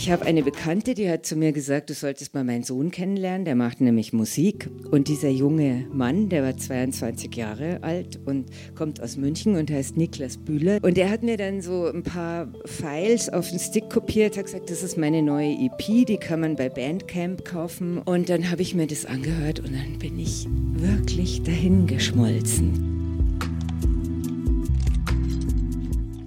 Ich 0.03 0.11
habe 0.11 0.26
eine 0.26 0.42
Bekannte, 0.42 0.94
die 0.94 1.09
hat 1.09 1.24
zu 1.24 1.36
mir 1.36 1.53
gesagt, 1.53 1.88
du 1.88 1.94
solltest 1.94 2.34
mal 2.34 2.42
meinen 2.42 2.64
Sohn 2.64 2.90
kennenlernen, 2.90 3.44
der 3.44 3.55
macht 3.55 3.80
nämlich 3.80 4.12
Musik. 4.12 4.68
Und 4.90 5.07
dieser 5.07 5.28
junge 5.28 5.86
Mann, 5.92 6.28
der 6.28 6.42
war 6.42 6.57
22 6.57 7.32
Jahre 7.36 7.78
alt 7.84 8.18
und 8.24 8.46
kommt 8.74 9.00
aus 9.00 9.16
München 9.16 9.55
und 9.55 9.70
heißt 9.70 9.96
Niklas 9.96 10.38
Bühler. 10.38 10.80
Und 10.82 10.98
er 10.98 11.09
hat 11.09 11.22
mir 11.22 11.36
dann 11.36 11.61
so 11.61 11.86
ein 11.86 12.03
paar 12.03 12.48
Files 12.64 13.28
auf 13.28 13.48
den 13.50 13.61
Stick 13.61 13.90
kopiert, 13.90 14.36
hat 14.36 14.46
gesagt, 14.46 14.70
das 14.70 14.82
ist 14.82 14.98
meine 14.98 15.22
neue 15.22 15.53
EP, 15.53 16.05
die 16.05 16.16
kann 16.16 16.40
man 16.40 16.57
bei 16.57 16.68
Bandcamp 16.68 17.44
kaufen. 17.44 17.98
Und 17.98 18.28
dann 18.28 18.50
habe 18.50 18.62
ich 18.62 18.74
mir 18.74 18.88
das 18.88 19.07
angehört 19.07 19.61
und 19.61 19.72
dann 19.72 20.00
bin 20.00 20.18
ich 20.18 20.48
wirklich 20.72 21.44
dahin 21.44 21.86
geschmolzen. 21.86 23.03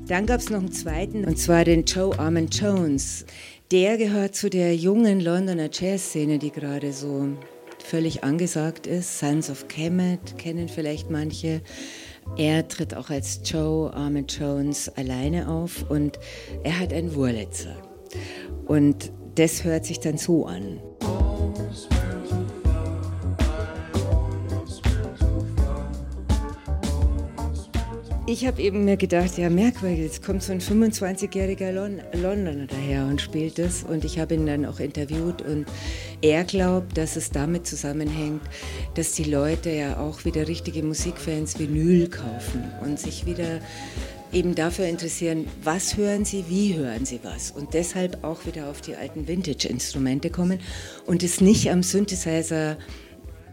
Dann 0.07 0.27
gab 0.27 0.39
es 0.39 0.51
noch 0.51 0.59
einen 0.59 0.71
zweiten, 0.71 1.25
und 1.25 1.39
zwar 1.39 1.65
den 1.65 1.83
Joe 1.83 2.17
Armand 2.19 2.55
Jones 2.55 3.25
der 3.71 3.97
gehört 3.97 4.35
zu 4.35 4.49
der 4.49 4.75
jungen 4.75 5.19
Londoner 5.19 5.69
Jazzszene, 5.71 6.37
die 6.37 6.51
gerade 6.51 6.93
so 6.93 7.29
völlig 7.83 8.23
angesagt 8.23 8.87
ist. 8.87 9.19
Sons 9.19 9.49
of 9.49 9.67
Kemet 9.67 10.37
kennen 10.37 10.69
vielleicht 10.69 11.09
manche. 11.09 11.61
Er 12.37 12.67
tritt 12.67 12.95
auch 12.95 13.09
als 13.09 13.41
Joe 13.43 13.93
Armand 13.93 14.37
Jones 14.37 14.89
alleine 14.89 15.49
auf 15.49 15.89
und 15.89 16.19
er 16.63 16.79
hat 16.79 16.93
einen 16.93 17.15
Wurlitzer. 17.15 17.75
Und 18.65 19.11
das 19.35 19.63
hört 19.63 19.85
sich 19.85 19.99
dann 19.99 20.17
so 20.17 20.45
an. 20.45 20.79
Ich 28.37 28.45
habe 28.45 28.61
eben 28.61 28.83
mir 28.83 28.97
gedacht, 28.97 29.37
ja 29.37 29.49
merkwürdig, 29.49 29.99
jetzt 29.99 30.21
kommt 30.21 30.43
so 30.43 30.51
ein 30.51 30.59
25-jähriger 30.59 31.71
Lon 31.71 32.01
Londoner 32.11 32.67
daher 32.67 33.05
und 33.05 33.21
spielt 33.21 33.57
das. 33.57 33.83
Und 33.83 34.03
ich 34.03 34.19
habe 34.19 34.33
ihn 34.33 34.45
dann 34.45 34.65
auch 34.65 34.81
interviewt 34.81 35.41
und 35.41 35.65
er 36.21 36.43
glaubt, 36.43 36.97
dass 36.97 37.15
es 37.15 37.29
damit 37.29 37.65
zusammenhängt, 37.65 38.41
dass 38.95 39.13
die 39.13 39.23
Leute 39.23 39.69
ja 39.69 39.99
auch 39.99 40.25
wieder 40.25 40.49
richtige 40.49 40.83
Musikfans 40.83 41.57
Vinyl 41.59 42.09
kaufen 42.09 42.65
und 42.83 42.99
sich 42.99 43.25
wieder 43.25 43.61
eben 44.33 44.53
dafür 44.53 44.87
interessieren, 44.87 45.47
was 45.63 45.95
hören 45.95 46.25
sie, 46.25 46.43
wie 46.49 46.75
hören 46.75 47.05
sie 47.05 47.21
was 47.23 47.51
und 47.51 47.73
deshalb 47.73 48.25
auch 48.25 48.45
wieder 48.45 48.69
auf 48.69 48.81
die 48.81 48.97
alten 48.97 49.29
Vintage-Instrumente 49.29 50.29
kommen 50.29 50.59
und 51.05 51.23
es 51.23 51.39
nicht 51.39 51.71
am 51.71 51.83
Synthesizer 51.83 52.75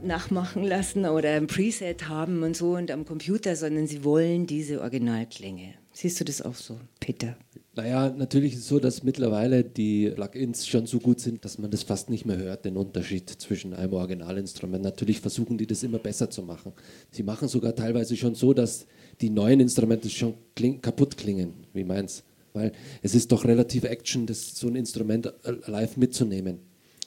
nachmachen 0.04 0.64
lassen 0.64 1.06
oder 1.06 1.30
ein 1.30 1.46
Preset 1.46 2.08
haben 2.08 2.42
und 2.42 2.56
so 2.56 2.76
und 2.76 2.90
am 2.90 3.04
Computer, 3.04 3.56
sondern 3.56 3.86
sie 3.86 4.04
wollen 4.04 4.46
diese 4.46 4.80
Originalklänge. 4.80 5.74
Siehst 5.92 6.20
du 6.20 6.24
das 6.24 6.40
auch 6.40 6.54
so, 6.54 6.78
Peter? 7.00 7.36
Naja, 7.74 8.10
natürlich 8.10 8.52
ist 8.52 8.60
es 8.60 8.68
so, 8.68 8.78
dass 8.78 9.02
mittlerweile 9.02 9.64
die 9.64 10.10
Plugins 10.10 10.66
schon 10.66 10.86
so 10.86 10.98
gut 10.98 11.20
sind, 11.20 11.44
dass 11.44 11.58
man 11.58 11.70
das 11.70 11.82
fast 11.82 12.10
nicht 12.10 12.26
mehr 12.26 12.36
hört, 12.36 12.66
den 12.66 12.76
Unterschied 12.76 13.30
zwischen 13.30 13.72
einem 13.72 13.94
Originalinstrument. 13.94 14.82
Natürlich 14.82 15.20
versuchen 15.20 15.56
die 15.56 15.66
das 15.66 15.82
immer 15.82 15.98
besser 15.98 16.28
zu 16.28 16.42
machen. 16.42 16.72
Sie 17.10 17.22
machen 17.22 17.48
sogar 17.48 17.74
teilweise 17.74 18.16
schon 18.16 18.34
so, 18.34 18.52
dass 18.52 18.86
die 19.22 19.30
neuen 19.30 19.60
Instrumente 19.60 20.10
schon 20.10 20.34
kling 20.54 20.82
kaputt 20.82 21.16
klingen, 21.16 21.54
wie 21.72 21.84
meins. 21.84 22.24
Weil 22.52 22.72
es 23.00 23.14
ist 23.14 23.32
doch 23.32 23.46
relativ 23.46 23.84
Action, 23.84 24.26
das, 24.26 24.54
so 24.54 24.68
ein 24.68 24.76
Instrument 24.76 25.26
äh, 25.26 25.54
live 25.66 25.96
mitzunehmen. 25.96 26.58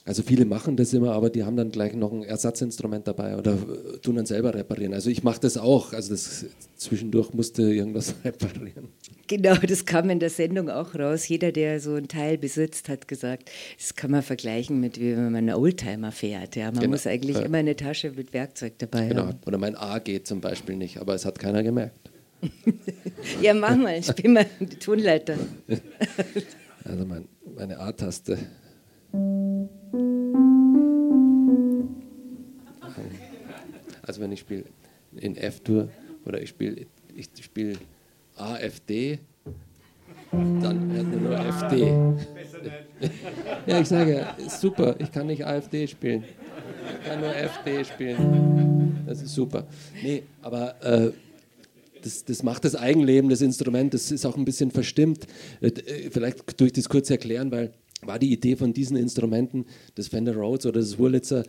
Also 0.08 0.22
viele 0.22 0.46
machen 0.46 0.78
das 0.78 0.94
immer, 0.94 1.14
aber 1.14 1.32
die 1.32 1.44
haben 1.44 1.58
dann 1.58 1.72
gleich 1.72 1.96
noch 1.96 2.12
ein 2.12 2.22
Ersatzinstrument 2.22 3.08
dabei 3.08 3.38
oder 3.38 3.58
tun 4.04 4.18
dann 4.18 4.28
selber 4.28 4.54
reparieren. 4.54 4.94
Also 4.94 5.10
ich 5.10 5.24
mache 5.24 5.40
das 5.40 5.58
auch. 5.58 5.94
Also 5.94 6.14
das, 6.14 6.46
zwischendurch 6.76 7.34
musste 7.34 7.64
irgendwas 7.64 8.14
reparieren. 8.24 8.90
Genau, 9.26 9.56
das 9.56 9.84
kam 9.84 10.12
in 10.12 10.20
der 10.20 10.30
Sendung 10.30 10.70
auch 10.70 10.94
raus. 10.94 11.28
Jeder, 11.28 11.52
der 11.52 11.80
so 11.80 11.96
ein 11.96 12.08
Teil 12.08 12.38
besitzt, 12.38 12.88
hat 12.88 13.08
gesagt, 13.08 13.50
das 13.80 13.96
kann 13.96 14.12
man 14.12 14.22
vergleichen 14.22 14.80
mit 14.80 15.00
wie 15.00 15.14
wenn 15.14 15.24
man 15.24 15.36
einen 15.38 15.56
Oldtimer 15.56 16.12
fährt. 16.12 16.56
Ja, 16.56 16.66
man 16.66 16.82
genau. 16.82 16.92
muss 16.92 17.08
eigentlich 17.08 17.38
ja. 17.38 17.42
immer 17.42 17.58
eine 17.58 17.76
Tasche 17.76 18.12
mit 18.12 18.32
Werkzeug 18.32 18.74
dabei 18.78 19.08
genau. 19.08 19.26
haben. 19.26 19.40
Oder 19.48 19.58
mein 19.58 19.76
A 19.76 19.98
geht 19.98 20.28
zum 20.28 20.40
Beispiel 20.40 20.76
nicht, 20.76 21.00
aber 21.00 21.16
es 21.16 21.26
hat 21.26 21.40
keiner 21.40 21.64
gemerkt. 21.64 22.12
ja, 23.42 23.56
mach 23.56 23.76
mal, 23.76 23.98
ich 23.98 24.14
bin 24.14 24.34
mal 24.34 24.46
die 24.60 24.78
Tonleiter. 24.78 25.36
also 26.84 27.06
mein, 27.08 27.26
meine 27.56 27.80
A-Taste. 27.80 28.38
Also 34.08 34.22
wenn 34.22 34.32
ich 34.32 34.40
spiele 34.40 34.64
in 35.18 35.36
F-Dur 35.36 35.90
oder 36.26 36.42
ich 36.42 36.50
spiele 36.50 36.86
ich 37.16 37.30
spiel 37.42 37.78
AFD, 38.36 39.20
dann 40.32 40.92
hört 40.92 41.08
nur 41.08 41.22
nur 41.22 41.40
FD. 41.40 41.82
ja, 43.66 43.80
ich 43.80 43.88
sage, 43.88 44.28
super, 44.48 44.96
ich 45.00 45.12
kann 45.12 45.28
nicht 45.28 45.46
AfD 45.46 45.88
spielen. 45.88 46.24
Ich 47.00 47.08
kann 47.08 47.22
nur 47.22 47.34
FD 47.36 47.86
spielen. 47.86 49.04
Das 49.06 49.22
ist 49.22 49.34
super. 49.34 49.66
Nee, 50.04 50.24
aber 50.42 50.76
äh, 50.84 51.12
das, 52.02 52.26
das, 52.26 52.44
macht 52.44 52.66
das 52.66 52.76
Eigenleben 52.76 53.30
des 53.30 53.42
Instruments, 53.42 53.92
das 53.92 54.12
ist 54.12 54.26
auch 54.26 54.38
ein 54.38 54.46
bisschen 54.46 54.72
verstimmt. 54.72 55.26
Äh, 55.62 56.10
vielleicht 56.12 56.60
durch 56.60 56.74
das 56.74 56.90
kurz 56.90 57.10
erklären, 57.10 57.52
weil 57.52 57.72
war 58.08 58.20
die 58.20 58.32
Idee 58.32 58.56
von 58.56 58.74
diesen 58.74 58.98
Instrumenten, 58.98 59.66
des 59.98 60.08
Fender 60.08 60.36
Rhodes 60.36 60.66
oder 60.66 60.80
des 60.80 60.98
Wurlitzer, 60.98 61.44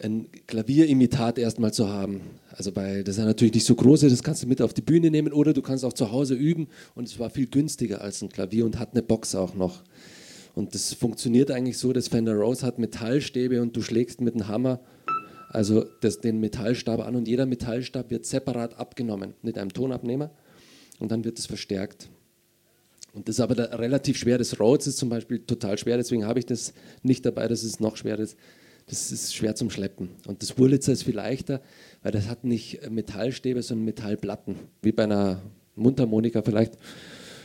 ein 0.00 0.28
Klavierimitat 0.46 1.38
erstmal 1.38 1.72
zu 1.72 1.88
haben. 1.88 2.20
Also 2.50 2.70
bei, 2.70 3.02
das 3.02 3.16
ist 3.16 3.18
ja 3.20 3.24
natürlich 3.24 3.54
nicht 3.54 3.66
so 3.66 3.74
groß, 3.74 4.00
das 4.00 4.22
kannst 4.22 4.44
du 4.44 4.46
mit 4.46 4.62
auf 4.62 4.72
die 4.72 4.80
Bühne 4.80 5.10
nehmen 5.10 5.32
oder 5.32 5.52
du 5.52 5.60
kannst 5.60 5.84
auch 5.84 5.92
zu 5.92 6.12
Hause 6.12 6.34
üben 6.34 6.68
und 6.94 7.08
es 7.08 7.18
war 7.18 7.30
viel 7.30 7.46
günstiger 7.46 8.00
als 8.00 8.22
ein 8.22 8.28
Klavier 8.28 8.64
und 8.64 8.78
hat 8.78 8.92
eine 8.92 9.02
Box 9.02 9.34
auch 9.34 9.54
noch. 9.54 9.82
Und 10.54 10.74
das 10.74 10.94
funktioniert 10.94 11.50
eigentlich 11.50 11.78
so, 11.78 11.92
das 11.92 12.08
Fender 12.08 12.34
Rose 12.34 12.64
hat 12.64 12.78
Metallstäbe 12.78 13.60
und 13.60 13.76
du 13.76 13.82
schlägst 13.82 14.20
mit 14.20 14.34
einem 14.34 14.48
Hammer 14.48 14.80
also 15.50 15.84
das, 16.00 16.20
den 16.20 16.40
Metallstab 16.40 17.00
an 17.00 17.16
und 17.16 17.26
jeder 17.26 17.46
Metallstab 17.46 18.10
wird 18.10 18.26
separat 18.26 18.78
abgenommen 18.78 19.34
mit 19.42 19.56
einem 19.58 19.72
Tonabnehmer 19.72 20.30
und 20.98 21.10
dann 21.10 21.24
wird 21.24 21.38
es 21.38 21.46
verstärkt. 21.46 22.08
Und 23.18 23.28
das 23.28 23.34
ist 23.34 23.40
aber 23.40 23.80
relativ 23.80 24.16
schwer. 24.16 24.38
Das 24.38 24.60
Rhodes 24.60 24.86
ist 24.86 24.98
zum 24.98 25.08
Beispiel 25.08 25.40
total 25.40 25.76
schwer, 25.76 25.96
deswegen 25.96 26.24
habe 26.24 26.38
ich 26.38 26.46
das 26.46 26.72
nicht 27.02 27.26
dabei, 27.26 27.48
das 27.48 27.64
ist 27.64 27.80
noch 27.80 27.96
schwerer. 27.96 28.24
Das 28.86 29.10
ist 29.10 29.34
schwer 29.34 29.56
zum 29.56 29.70
Schleppen. 29.70 30.10
Und 30.28 30.40
das 30.40 30.56
Wurlitzer 30.56 30.92
ist 30.92 31.02
viel 31.02 31.16
leichter, 31.16 31.60
weil 32.04 32.12
das 32.12 32.28
hat 32.28 32.44
nicht 32.44 32.88
Metallstäbe, 32.88 33.60
sondern 33.60 33.86
Metallplatten, 33.86 34.54
wie 34.82 34.92
bei 34.92 35.02
einer 35.02 35.42
Mundharmonika 35.74 36.42
vielleicht. 36.42 36.74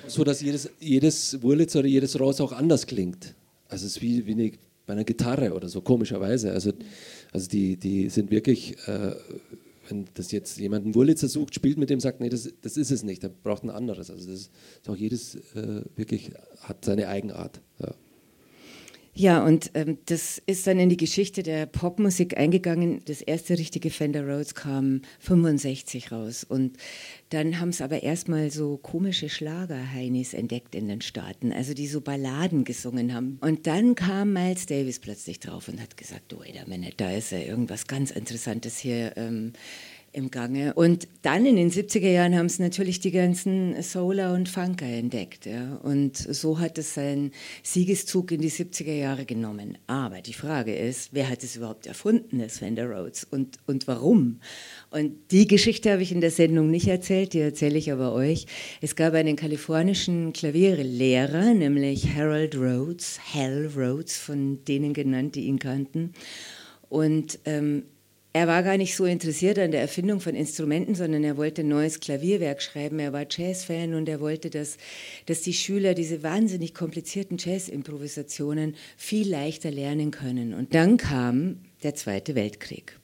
So 0.05 0.23
dass 0.23 0.41
jedes, 0.41 0.69
jedes 0.79 1.41
Wurlitzer 1.41 1.79
oder 1.79 1.87
jedes 1.87 2.19
Rose 2.19 2.43
auch 2.43 2.51
anders 2.51 2.85
klingt. 2.85 3.33
Also 3.67 3.87
es 3.87 3.95
ist 3.95 4.01
wie, 4.03 4.27
wie 4.27 4.33
eine, 4.33 4.51
bei 4.85 4.93
einer 4.93 5.05
Gitarre 5.05 5.53
oder 5.55 5.69
so, 5.69 5.81
komischerweise. 5.81 6.51
Also, 6.51 6.71
also 7.31 7.49
die, 7.49 7.77
die 7.77 8.09
sind 8.09 8.29
wirklich. 8.29 8.77
Äh, 8.87 9.15
wenn 9.89 10.05
das 10.13 10.31
jetzt 10.31 10.57
jemand 10.57 10.85
einen 10.85 10.95
Wurlitzer 10.95 11.27
sucht, 11.27 11.55
spielt 11.55 11.77
mit 11.77 11.89
dem, 11.89 11.99
sagt, 11.99 12.19
nee, 12.19 12.29
das, 12.29 12.51
das 12.61 12.77
ist 12.77 12.91
es 12.91 13.03
nicht, 13.03 13.23
er 13.23 13.29
braucht 13.29 13.63
ein 13.63 13.69
anderes. 13.69 14.09
Also 14.09 14.29
das 14.29 14.41
ist 14.41 14.51
auch 14.87 14.95
jedes 14.95 15.35
äh, 15.55 15.83
wirklich 15.95 16.31
hat 16.61 16.85
seine 16.85 17.07
Eigenart. 17.07 17.61
Ja. 17.79 17.93
Ja, 19.15 19.45
und 19.45 19.69
ähm, 19.75 19.99
das 20.07 20.41
ist 20.47 20.65
dann 20.65 20.79
in 20.79 20.89
die 20.89 20.97
Geschichte 20.97 21.43
der 21.43 21.67
Popmusik 21.67 22.35
eingegangen. 22.35 23.01
Das 23.05 23.21
erste 23.21 23.59
richtige 23.59 23.91
Fender 23.91 24.27
Rhodes 24.27 24.55
kam 24.55 25.01
65 25.19 26.11
raus. 26.11 26.43
Und 26.43 26.77
dann 27.29 27.59
haben 27.59 27.69
es 27.69 27.81
aber 27.81 28.01
erstmal 28.01 28.49
so 28.49 28.77
komische 28.77 29.29
Schlager-Heinis 29.29 30.33
entdeckt 30.33 30.73
in 30.73 30.87
den 30.87 31.01
Staaten, 31.01 31.53
also 31.53 31.75
die 31.75 31.85
so 31.85 32.01
Balladen 32.01 32.63
gesungen 32.63 33.13
haben. 33.13 33.37
Und 33.41 33.67
dann 33.67 33.93
kam 33.93 34.33
Miles 34.33 34.65
Davis 34.65 34.97
plötzlich 34.97 35.39
drauf 35.39 35.67
und 35.67 35.79
hat 35.79 35.95
gesagt, 35.95 36.31
du, 36.31 36.39
wait 36.39 36.59
a 36.59 36.67
minute, 36.67 36.95
da 36.97 37.11
ist 37.11 37.31
ja 37.31 37.39
irgendwas 37.39 37.85
ganz 37.85 38.09
Interessantes 38.09 38.79
hier. 38.79 39.15
Ähm, 39.15 39.53
im 40.13 40.31
Gange. 40.31 40.73
Und 40.75 41.07
dann 41.23 41.45
in 41.45 41.55
den 41.55 41.71
70er 41.71 42.09
Jahren 42.09 42.35
haben 42.35 42.45
es 42.45 42.59
natürlich 42.59 42.99
die 42.99 43.11
ganzen 43.11 43.81
Solar 43.81 44.33
und 44.33 44.47
Funker 44.47 44.85
entdeckt. 44.85 45.45
Ja. 45.45 45.75
Und 45.77 46.15
so 46.15 46.59
hat 46.59 46.77
es 46.77 46.93
seinen 46.93 47.31
Siegeszug 47.63 48.31
in 48.31 48.41
die 48.41 48.51
70er 48.51 48.93
Jahre 48.93 49.25
genommen. 49.25 49.77
Aber 49.87 50.21
die 50.21 50.33
Frage 50.33 50.75
ist, 50.75 51.09
wer 51.13 51.29
hat 51.29 51.43
es 51.43 51.55
überhaupt 51.55 51.87
erfunden, 51.87 52.39
das 52.39 52.59
Fender 52.59 52.89
Rhodes? 52.89 53.23
Und, 53.23 53.57
und 53.65 53.87
warum? 53.87 54.39
Und 54.91 55.31
die 55.31 55.47
Geschichte 55.47 55.91
habe 55.91 56.03
ich 56.03 56.11
in 56.11 56.21
der 56.21 56.31
Sendung 56.31 56.69
nicht 56.69 56.87
erzählt, 56.87 57.33
die 57.33 57.39
erzähle 57.39 57.77
ich 57.77 57.91
aber 57.91 58.13
euch. 58.13 58.45
Es 58.81 58.95
gab 58.95 59.15
einen 59.15 59.35
kalifornischen 59.35 60.31
Klavierlehrer, 60.31 61.53
nämlich 61.55 62.15
Harold 62.15 62.55
Rhodes, 62.55 63.19
Hal 63.33 63.71
Rhodes, 63.75 64.17
von 64.17 64.63
denen 64.65 64.93
genannt, 64.93 65.35
die 65.35 65.45
ihn 65.45 65.57
kannten. 65.57 66.13
Und 66.89 67.39
ähm, 67.45 67.85
er 68.35 68.47
war 68.47 68.63
gar 68.63 68.77
nicht 68.77 68.95
so 68.95 69.05
interessiert 69.05 69.59
an 69.59 69.69
der 69.69 69.81
Erfindung 69.81 70.19
von 70.19 70.33
Instrumenten, 70.33 70.95
sondern 70.95 71.23
er 71.23 71.37
wollte 71.37 71.61
ein 71.61 71.67
neues 71.67 71.99
Klavierwerk 71.99 72.63
schreiben. 72.63 72.97
Er 72.97 73.13
war 73.13 73.27
Jazzfan 73.29 73.93
und 73.93 74.09
er 74.09 74.19
wollte, 74.19 74.49
dass, 74.49 74.77
dass 75.27 75.43
die 75.43 75.53
Schüler 75.53 75.93
diese 75.93 76.23
wahnsinnig 76.23 76.73
komplizierten 76.73 77.37
Jazz-Improvisationen 77.37 78.75
viel 78.97 79.29
leichter 79.29 79.69
lernen 79.69 80.09
können. 80.09 80.55
Und 80.55 80.73
dann 80.73 80.97
kam 80.97 81.59
der 81.83 81.93
Zweite 81.93 82.33
Weltkrieg. 82.33 82.97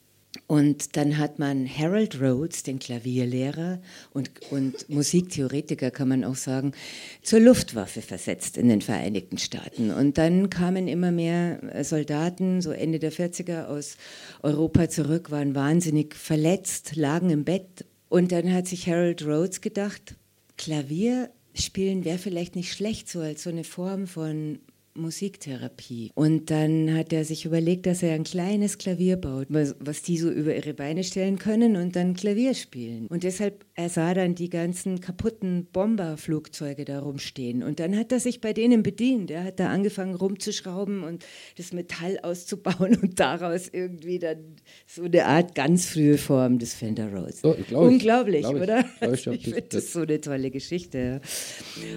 Und 0.47 0.97
dann 0.97 1.17
hat 1.17 1.37
man 1.37 1.67
Harold 1.67 2.19
Rhodes, 2.19 2.63
den 2.63 2.79
Klavierlehrer 2.79 3.79
und, 4.13 4.31
und 4.49 4.89
Musiktheoretiker, 4.89 5.91
kann 5.91 6.07
man 6.07 6.23
auch 6.23 6.35
sagen, 6.35 6.73
zur 7.21 7.39
Luftwaffe 7.39 8.01
versetzt 8.01 8.57
in 8.57 8.67
den 8.67 8.81
Vereinigten 8.81 9.37
Staaten. 9.37 9.91
Und 9.91 10.17
dann 10.17 10.49
kamen 10.49 10.87
immer 10.87 11.11
mehr 11.11 11.83
Soldaten, 11.83 12.61
so 12.61 12.71
Ende 12.71 12.99
der 12.99 13.11
40er, 13.11 13.65
aus 13.65 13.97
Europa 14.41 14.89
zurück, 14.89 15.29
waren 15.29 15.53
wahnsinnig 15.53 16.15
verletzt, 16.15 16.95
lagen 16.95 17.29
im 17.29 17.43
Bett. 17.43 17.85
Und 18.09 18.31
dann 18.31 18.51
hat 18.51 18.67
sich 18.67 18.87
Harold 18.87 19.25
Rhodes 19.25 19.61
gedacht, 19.61 20.15
Klavier 20.57 21.29
spielen 21.53 22.05
wäre 22.05 22.17
vielleicht 22.17 22.55
nicht 22.55 22.73
schlecht, 22.73 23.09
so 23.09 23.19
als 23.19 23.43
so 23.43 23.49
eine 23.49 23.63
Form 23.63 24.07
von 24.07 24.59
Musiktherapie. 24.99 26.11
Und 26.15 26.51
dann 26.51 26.95
hat 26.95 27.13
er 27.13 27.25
sich 27.25 27.45
überlegt, 27.45 27.85
dass 27.85 28.03
er 28.03 28.13
ein 28.13 28.23
kleines 28.23 28.77
Klavier 28.77 29.17
baut, 29.17 29.47
was, 29.49 30.01
die 30.01 30.17
so 30.17 30.29
über 30.29 30.55
ihre 30.55 30.73
Beine 30.73 31.03
stellen 31.03 31.39
können 31.39 31.75
und 31.75 31.95
dann 31.95 32.13
Klavier 32.13 32.53
spielen. 32.53 33.07
Und 33.07 33.23
deshalb, 33.23 33.65
er 33.75 33.89
sah 33.89 34.13
dann 34.13 34.35
die 34.35 34.49
ganzen 34.49 35.01
kaputten 35.01 35.67
Bomberflugzeuge 35.71 36.85
da 36.85 36.99
rumstehen. 36.99 37.63
Und 37.63 37.79
dann 37.79 37.97
hat 37.97 38.11
er 38.11 38.19
sich 38.19 38.41
bei 38.41 38.53
denen 38.53 38.83
bedient. 38.83 39.31
Er 39.31 39.43
hat 39.43 39.59
da 39.59 39.69
angefangen 39.69 40.15
rumzuschrauben 40.15 41.03
und 41.03 41.25
das 41.57 41.73
Metall 41.73 42.19
auszubauen 42.21 42.97
und 43.01 43.19
daraus 43.19 43.69
irgendwie 43.71 44.19
dann 44.19 44.55
so 44.85 45.03
eine 45.03 45.25
Art 45.25 45.55
ganz 45.55 45.87
frühe 45.87 46.17
Form 46.17 46.59
des 46.59 46.73
Fender 46.73 47.11
Rhodes. 47.11 47.43
Oh, 47.43 47.55
Unglaublich, 47.71 48.45
ich, 48.45 48.55
oder? 48.55 48.85
Ich, 49.01 49.27
ich 49.27 49.43
finde 49.43 49.61
das 49.69 49.93
so 49.93 50.01
eine 50.01 50.21
tolle 50.21 50.51
Geschichte. 50.51 51.21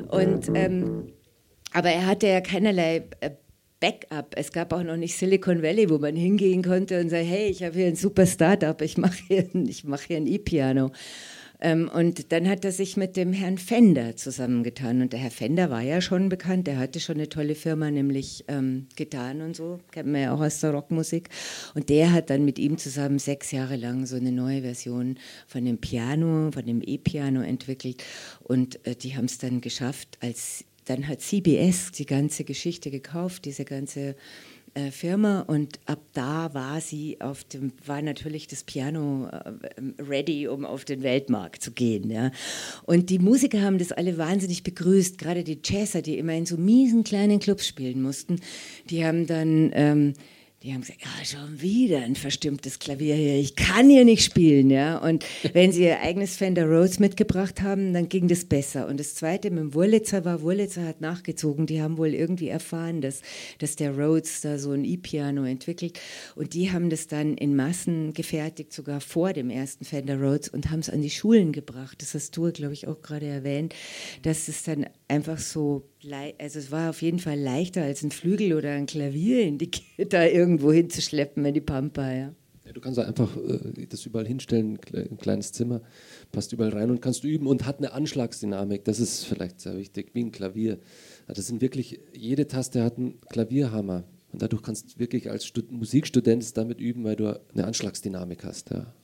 Und 0.09 0.51
ähm, 0.55 1.13
aber 1.73 1.91
er 1.91 2.07
hatte 2.07 2.27
ja 2.27 2.41
keinerlei 2.41 3.05
äh, 3.21 3.31
Backup. 3.81 4.35
Es 4.37 4.53
gab 4.53 4.73
auch 4.73 4.85
noch 4.85 4.97
nicht 4.97 5.17
Silicon 5.17 5.63
Valley, 5.63 5.91
wo 5.91 5.99
man 5.99 6.15
hingehen 6.15 6.63
konnte 6.63 7.01
und 7.01 7.09
sagen, 7.11 7.27
hey, 7.27 7.49
ich 7.49 7.65
habe 7.65 7.75
hier 7.75 7.87
ein 7.87 7.97
super 7.97 8.27
Startup, 8.27 8.81
ich 8.81 8.97
mache 8.97 9.19
hier, 9.27 9.49
mach 9.85 10.03
hier 10.03 10.19
ein 10.19 10.27
E-Piano. 10.27 10.93
Ähm, 11.61 11.89
und 11.95 12.33
dann 12.33 12.49
hat 12.49 12.65
er 12.65 12.73
sich 12.73 12.97
mit 12.97 13.17
dem 13.17 13.33
Herrn 13.33 13.57
Fender 13.57 14.17
zusammengetan. 14.17 15.01
Und 15.01 15.13
der 15.13 15.21
Herr 15.21 15.31
Fender 15.31 15.71
war 15.71 15.81
ja 15.81 16.01
schon 16.01 16.29
bekannt, 16.29 16.67
der 16.67 16.79
hatte 16.79 16.99
schon 16.99 17.17
eine 17.17 17.29
tolle 17.29 17.55
Firma, 17.55 17.91
nämlich 17.91 18.45
ähm, 18.49 18.89
Gitarren 18.97 19.43
und 19.43 19.55
so, 19.55 19.79
kennt 19.93 20.09
man 20.09 20.23
ja 20.23 20.35
auch 20.35 20.41
aus 20.41 20.61
der 20.61 20.73
Rockmusik. 20.73 21.29
Und 21.75 21.89
der 21.89 22.13
hat 22.13 22.31
dann 22.31 22.45
mit 22.45 22.59
ihm 22.59 22.79
zusammen 22.79 23.21
sechs 23.21 23.53
Jahre 23.53 23.77
lang 23.77 24.07
so 24.07 24.17
eine 24.17 24.33
neue 24.33 24.63
Version 24.63 25.19
von 25.47 25.65
dem 25.65 25.79
Piano, 25.79 26.51
von 26.53 26.67
dem 26.67 26.83
E-Piano 26.83 27.43
entwickelt. 27.43 28.03
Und 28.43 28.85
äh, 28.85 28.97
die 28.97 29.17
haben 29.17 29.27
es 29.27 29.39
dann 29.39 29.61
geschafft, 29.61 30.19
als 30.21 30.65
dann 30.85 31.09
hat 31.09 31.21
CBS 31.21 31.93
die 31.93 32.07
ganze 32.07 32.45
Geschichte 32.45 32.91
gekauft, 32.91 33.45
diese 33.45 33.65
ganze 33.65 34.17
äh, 34.75 34.91
Firma 34.91 35.41
und 35.43 35.81
ab 35.85 36.01
da 36.15 36.55
war 36.55 36.81
sie 36.81 37.21
auf 37.21 37.45
dem 37.45 37.73
war 37.85 38.01
natürlich 38.01 38.47
das 38.47 38.65
Piano 38.65 39.29
äh, 39.29 40.03
ready, 40.03 40.49
um 40.49 40.65
auf 40.65 40.87
den 40.87 41.03
Weltmarkt 41.03 41.63
zu 41.63 41.73
gehen. 41.73 42.11
Ja. 42.11 42.31
Und 42.85 43.11
die 43.11 43.19
Musiker 43.19 43.61
haben 43.61 43.77
das 43.77 43.93
alle 43.93 44.17
wahnsinnig 44.17 44.63
begrüßt, 44.63 45.19
gerade 45.19 45.45
die 45.45 45.59
Jazzer, 45.63 46.01
die 46.01 46.17
immer 46.17 46.33
in 46.33 46.47
so 46.47 46.57
miesen 46.57 47.05
kleinen 47.05 47.39
Clubs 47.39 47.67
spielen 47.69 48.01
mussten, 48.01 48.41
die 48.89 49.05
haben 49.05 49.27
dann 49.27 49.73
ähm, 49.75 50.15
die 50.63 50.73
haben 50.73 50.83
gesagt, 50.83 51.01
ja, 51.03 51.25
schon 51.25 51.61
wieder 51.61 51.99
ein 51.99 52.15
verstimmtes 52.15 52.79
Klavier 52.79 53.17
hier, 53.17 53.37
ich 53.37 53.57
kann 53.57 53.89
hier 53.89 54.05
nicht 54.05 54.25
spielen, 54.25 54.71
ja. 54.71 54.99
Und 54.99 55.25
wenn 55.53 55.73
sie 55.73 55.83
ihr 55.83 56.01
eigenes 56.01 56.37
Fender 56.37 56.67
Rhodes 56.67 57.01
mitgebracht 57.01 57.63
haben, 57.63 57.93
dann 57.93 58.09
ging 58.09 58.29
das 58.29 58.45
besser. 58.45 58.87
Und 58.87 59.01
das 59.01 59.17
Zweite 59.17 59.51
mit 59.51 59.59
dem 59.59 59.75
Wurlitzer 59.75 60.25
war, 60.25 60.43
Wurlitzer 60.43 60.87
hat 60.87 61.01
nachgezogen, 61.01 61.67
die 61.67 61.83
haben 61.83 61.99
wohl 61.99 62.15
irgendwie 62.15 62.49
erfahren, 62.49 63.01
dass, 63.01 63.23
dass 63.59 63.75
der 63.75 63.97
Rhodes 63.99 64.43
da 64.43 64.59
so 64.59 64.71
ein 64.71 64.85
E-Piano 64.85 65.45
entwickelt. 65.45 65.99
Und 66.37 66.55
die 66.55 66.71
haben 66.71 66.91
das 66.91 67.09
dann 67.09 67.37
in 67.37 67.57
Massen 67.57 68.13
gefertigt, 68.13 68.73
sogar 68.73 69.01
vor 69.01 69.33
dem 69.33 69.51
ersten 69.51 69.85
Fender 69.85 70.21
Rhodes 70.21 70.49
und 70.49 70.71
haben 70.71 70.81
es 70.81 70.91
an 70.91 71.03
die 71.03 71.11
Schulen 71.11 71.53
gebracht. 71.53 72.01
Das 72.03 72.15
hast 72.15 72.37
du, 72.37 72.53
glaube 72.53 72.75
ich, 72.75 72.87
auch 72.87 73.03
gerade 73.03 73.27
erwähnt, 73.27 73.75
dass 74.23 74.47
es 74.47 74.63
dann 74.63 74.87
einfach 75.13 75.39
so 75.39 75.83
also 76.39 76.59
es 76.59 76.71
war 76.73 76.91
auf 76.91 77.03
jeden 77.03 77.19
Fall 77.19 77.39
leichter 77.39 77.83
als 77.83 78.03
ein 78.03 78.11
Flügel 78.11 78.55
oder 78.55 78.71
ein 78.71 78.87
Klavier 78.87 79.43
in 79.43 79.59
die, 79.59 79.71
da 80.09 80.25
irgendwo 80.25 80.73
hinzuschleppen 80.73 81.45
in 81.45 81.55
die 81.55 81.61
Pampa. 81.61 82.11
Ja. 82.11 82.35
ja 82.65 82.73
du 82.73 82.81
kannst 82.81 82.99
einfach 82.99 83.37
äh, 83.37 83.87
das 83.87 84.07
überall 84.07 84.27
hinstellen, 84.27 84.79
ein 84.93 85.19
kleines 85.19 85.53
Zimmer, 85.53 85.83
passt 86.33 86.53
überall 86.53 86.73
rein 86.73 86.91
und 86.91 87.03
kannst 87.03 87.25
üben 87.25 87.47
und 87.47 87.67
hat 87.67 87.79
eine 87.79 87.93
Anschlagsdynamik. 87.93 88.85
Das 88.85 89.01
ist 89.01 89.25
vielleicht 89.25 89.61
sehr 89.61 89.77
wichtig, 89.77 90.11
wie 90.15 90.25
ein 90.25 90.33
Klavier. 90.33 90.79
Das 91.29 91.47
sind 91.47 91.61
wirklich, 91.61 92.01
jede 92.15 92.49
Taste 92.49 92.83
hat 92.83 92.97
einen 92.97 93.21
Klavierhammer. 93.21 94.05
Und 94.33 94.41
dadurch 94.41 94.63
kannst 94.63 94.95
du 94.95 94.99
wirklich 94.99 95.31
als 95.31 95.45
Stud 95.45 95.71
Musikstudent 95.71 96.57
damit 96.57 96.81
üben, 96.81 97.05
weil 97.05 97.17
du 97.17 97.39
eine 97.53 97.67
Anschlagsdynamik 97.67 98.45
hast. 98.45 98.71
Ja. 98.71 98.95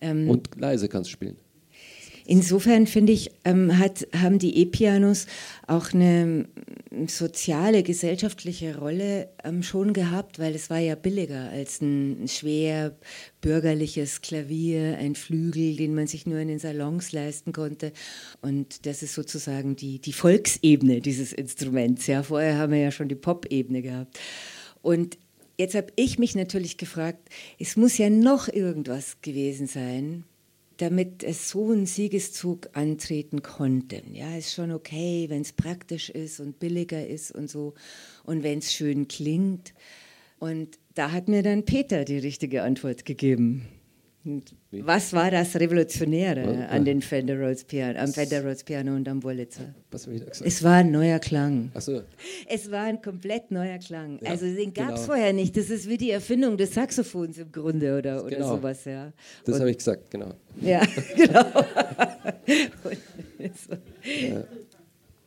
Ähm, 0.00 0.30
und 0.30 0.48
leise 0.56 0.88
kannst 0.88 1.10
spielen. 1.10 1.36
Insofern 2.26 2.86
finde 2.86 3.12
ich, 3.12 3.30
ähm, 3.44 3.78
hat, 3.78 4.06
haben 4.14 4.38
die 4.38 4.58
E-Pianos 4.58 5.26
auch 5.66 5.92
eine 5.92 6.48
soziale, 7.06 7.82
gesellschaftliche 7.82 8.78
Rolle 8.78 9.28
ähm, 9.44 9.62
schon 9.62 9.92
gehabt, 9.92 10.38
weil 10.38 10.54
es 10.54 10.70
war 10.70 10.78
ja 10.78 10.94
billiger 10.94 11.50
als 11.50 11.80
ein 11.80 12.26
schwer 12.26 12.96
bürgerliches 13.40 14.20
Klavier, 14.20 14.98
ein 14.98 15.14
Flügel, 15.14 15.76
den 15.76 15.94
man 15.94 16.06
sich 16.06 16.26
nur 16.26 16.38
in 16.38 16.48
den 16.48 16.58
Salons 16.58 17.12
leisten 17.12 17.52
konnte. 17.52 17.92
Und 18.40 18.86
das 18.86 19.02
ist 19.02 19.14
sozusagen 19.14 19.76
die, 19.76 20.00
die 20.00 20.12
Volksebene 20.12 21.00
dieses 21.00 21.32
Instruments. 21.32 22.06
Ja, 22.06 22.22
vorher 22.22 22.58
haben 22.58 22.72
wir 22.72 22.80
ja 22.80 22.90
schon 22.90 23.08
die 23.08 23.14
Pop-Ebene 23.14 23.82
gehabt. 23.82 24.18
Und 24.82 25.18
jetzt 25.58 25.74
habe 25.74 25.92
ich 25.96 26.18
mich 26.18 26.34
natürlich 26.34 26.76
gefragt, 26.76 27.28
es 27.58 27.76
muss 27.76 27.98
ja 27.98 28.10
noch 28.10 28.48
irgendwas 28.48 29.18
gewesen 29.22 29.66
sein, 29.66 30.24
damit 30.80 31.22
es 31.22 31.50
so 31.50 31.70
einen 31.70 31.84
Siegeszug 31.84 32.70
antreten 32.72 33.42
konnte. 33.42 34.02
Ja, 34.12 34.36
ist 34.36 34.54
schon 34.54 34.72
okay, 34.72 35.26
wenn 35.28 35.42
es 35.42 35.52
praktisch 35.52 36.08
ist 36.08 36.40
und 36.40 36.58
billiger 36.58 37.06
ist 37.06 37.32
und 37.32 37.50
so 37.50 37.74
und 38.24 38.42
wenn 38.42 38.60
es 38.60 38.72
schön 38.72 39.06
klingt. 39.06 39.74
Und 40.38 40.78
da 40.94 41.12
hat 41.12 41.28
mir 41.28 41.42
dann 41.42 41.66
Peter 41.66 42.04
die 42.04 42.18
richtige 42.18 42.62
Antwort 42.62 43.04
gegeben. 43.04 43.68
Was 44.72 45.14
war 45.14 45.30
das 45.30 45.56
Revolutionäre 45.56 46.68
an 46.68 46.84
den 46.84 47.00
Fender 47.00 47.38
Rhodes 47.40 47.64
Piano, 47.64 47.98
am 47.98 48.12
Fender 48.12 48.42
Rhodes 48.44 48.62
Piano 48.64 48.94
und 48.94 49.08
am 49.08 49.22
Wurlitzer? 49.22 49.74
Was 49.90 50.04
habe 50.06 50.16
ich 50.16 50.22
da 50.22 50.28
gesagt? 50.28 50.46
Es 50.46 50.62
war 50.62 50.74
ein 50.74 50.90
neuer 50.90 51.18
Klang. 51.18 51.70
Ach 51.72 51.80
so. 51.80 52.02
Es 52.46 52.70
war 52.70 52.84
ein 52.84 53.00
komplett 53.00 53.50
neuer 53.50 53.78
Klang. 53.78 54.18
Ja, 54.22 54.30
also 54.30 54.44
den 54.44 54.74
gab 54.74 54.90
es 54.90 54.94
genau. 54.96 55.06
vorher 55.06 55.32
nicht. 55.32 55.56
Das 55.56 55.70
ist 55.70 55.88
wie 55.88 55.96
die 55.96 56.10
Erfindung 56.10 56.58
des 56.58 56.74
Saxophons 56.74 57.38
im 57.38 57.50
Grunde 57.50 57.96
oder, 57.96 58.22
oder 58.22 58.36
Genau. 58.36 58.56
sowas. 58.56 58.84
Ja. 58.84 59.10
Das 59.46 59.58
habe 59.58 59.70
ich 59.70 59.78
gesagt, 59.78 60.10
genau. 60.10 60.34
Ja, 60.60 60.82
genau. 61.16 61.44
So. 63.54 63.76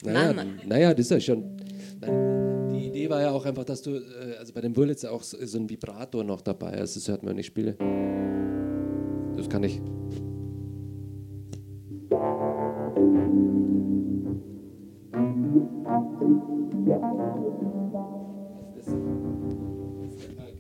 Naja, 0.06 0.34
Mama. 0.34 0.46
naja, 0.68 0.94
das 0.94 1.06
ist 1.08 1.12
ja 1.12 1.20
schon. 1.20 1.58
Die 2.74 2.88
Idee 2.88 3.10
war 3.10 3.22
ja 3.22 3.32
auch 3.32 3.46
einfach, 3.46 3.64
dass 3.64 3.82
du, 3.82 3.96
äh, 3.96 4.36
also 4.38 4.54
bei 4.54 4.62
den 4.62 4.74
Bullets 4.74 5.04
auch 5.06 5.24
so, 5.24 5.44
so 5.46 5.58
ein 5.58 5.68
Vibrator 5.70 6.24
noch 6.24 6.42
dabei 6.42 6.74
ist. 6.74 6.96
Das 6.96 7.08
hört 7.08 7.24
man, 7.24 7.32
wenn 7.32 7.40
ich 7.40 7.48
spiele. 7.48 7.76
Das 9.36 9.50
kann 9.50 9.64
ich. 9.64 9.82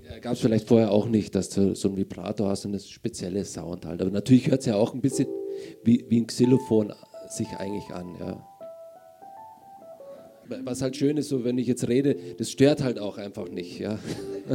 Das, 0.07 0.21
gab 0.21 0.33
es 0.33 0.39
vielleicht 0.39 0.67
vorher 0.69 0.91
auch 0.91 1.07
nicht, 1.07 1.35
dass 1.35 1.49
du 1.49 1.75
so 1.75 1.89
ein 1.89 1.97
Vibrato 1.97 2.47
hast 2.47 2.65
und 2.65 2.71
das 2.71 2.87
spezielle 2.87 3.43
Sound 3.43 3.85
halt. 3.85 4.01
Aber 4.01 4.09
natürlich 4.09 4.49
hört 4.49 4.61
es 4.61 4.67
ja 4.67 4.75
auch 4.75 4.93
ein 4.93 5.01
bisschen 5.01 5.27
wie, 5.83 6.05
wie 6.07 6.21
ein 6.21 6.27
Xylophon 6.27 6.93
sich 7.27 7.49
eigentlich 7.57 7.93
an, 7.93 8.15
ja. 8.19 8.47
Was 10.63 10.81
halt 10.81 10.95
schön 10.95 11.17
ist, 11.17 11.29
so 11.29 11.43
wenn 11.43 11.57
ich 11.57 11.67
jetzt 11.67 11.87
rede, 11.87 12.15
das 12.37 12.51
stört 12.51 12.83
halt 12.83 12.99
auch 12.99 13.17
einfach 13.17 13.49
nicht, 13.49 13.79
ja. 13.79 13.99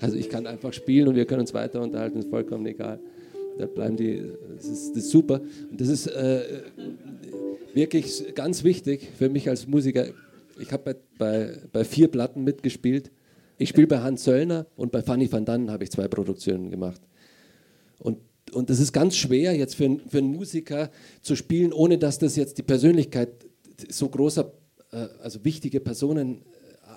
Also 0.00 0.16
ich 0.16 0.28
kann 0.28 0.46
einfach 0.46 0.72
spielen 0.72 1.08
und 1.08 1.14
wir 1.14 1.24
können 1.24 1.40
uns 1.40 1.54
weiter 1.54 1.80
unterhalten, 1.80 2.18
ist 2.18 2.30
vollkommen 2.30 2.66
egal. 2.66 3.00
Da 3.58 3.66
bleiben 3.66 3.96
die, 3.96 4.22
das 4.56 4.66
ist, 4.66 4.90
das 4.90 5.04
ist 5.04 5.10
super. 5.10 5.40
Und 5.70 5.80
das 5.80 5.88
ist 5.88 6.06
äh, 6.06 6.62
wirklich 7.74 8.34
ganz 8.34 8.64
wichtig 8.64 9.08
für 9.16 9.28
mich 9.28 9.48
als 9.48 9.66
Musiker. 9.66 10.06
Ich 10.60 10.72
habe 10.72 10.94
bei, 10.94 10.96
bei, 11.18 11.58
bei 11.72 11.84
vier 11.84 12.08
Platten 12.08 12.44
mitgespielt. 12.44 13.10
Ich 13.58 13.70
spiele 13.70 13.88
bei 13.88 13.98
Hans 13.98 14.24
Söllner 14.24 14.66
und 14.76 14.92
bei 14.92 15.02
Fanny 15.02 15.30
van 15.30 15.44
Dannen 15.44 15.70
habe 15.70 15.84
ich 15.84 15.90
zwei 15.90 16.06
Produktionen 16.06 16.70
gemacht. 16.70 17.00
Und, 17.98 18.18
und 18.52 18.70
das 18.70 18.78
ist 18.78 18.92
ganz 18.92 19.16
schwer 19.16 19.56
jetzt 19.56 19.74
für, 19.74 19.98
für 20.08 20.18
einen 20.18 20.34
Musiker 20.34 20.90
zu 21.20 21.34
spielen, 21.34 21.72
ohne 21.72 21.98
dass 21.98 22.18
das 22.18 22.36
jetzt 22.36 22.58
die 22.58 22.62
Persönlichkeit 22.62 23.46
so 23.90 24.08
großer, 24.08 24.52
äh, 24.92 25.08
also 25.20 25.44
wichtige 25.44 25.80
Personen 25.80 26.42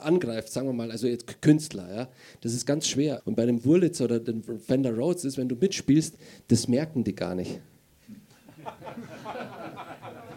angreift, 0.01 0.51
sagen 0.51 0.67
wir 0.67 0.73
mal, 0.73 0.91
also 0.91 1.07
jetzt 1.07 1.41
Künstler, 1.41 1.87
ja, 1.93 2.09
das 2.41 2.53
ist 2.53 2.65
ganz 2.65 2.87
schwer. 2.87 3.21
Und 3.25 3.35
bei 3.35 3.45
dem 3.45 3.63
Wurlitzer 3.63 4.05
oder 4.05 4.19
dem 4.19 4.43
Fender 4.43 4.95
Rhodes 4.95 5.25
ist, 5.25 5.37
wenn 5.37 5.49
du 5.49 5.55
mitspielst, 5.55 6.15
das 6.47 6.67
merken 6.67 7.03
die 7.03 7.15
gar 7.15 7.35
nicht. 7.35 7.59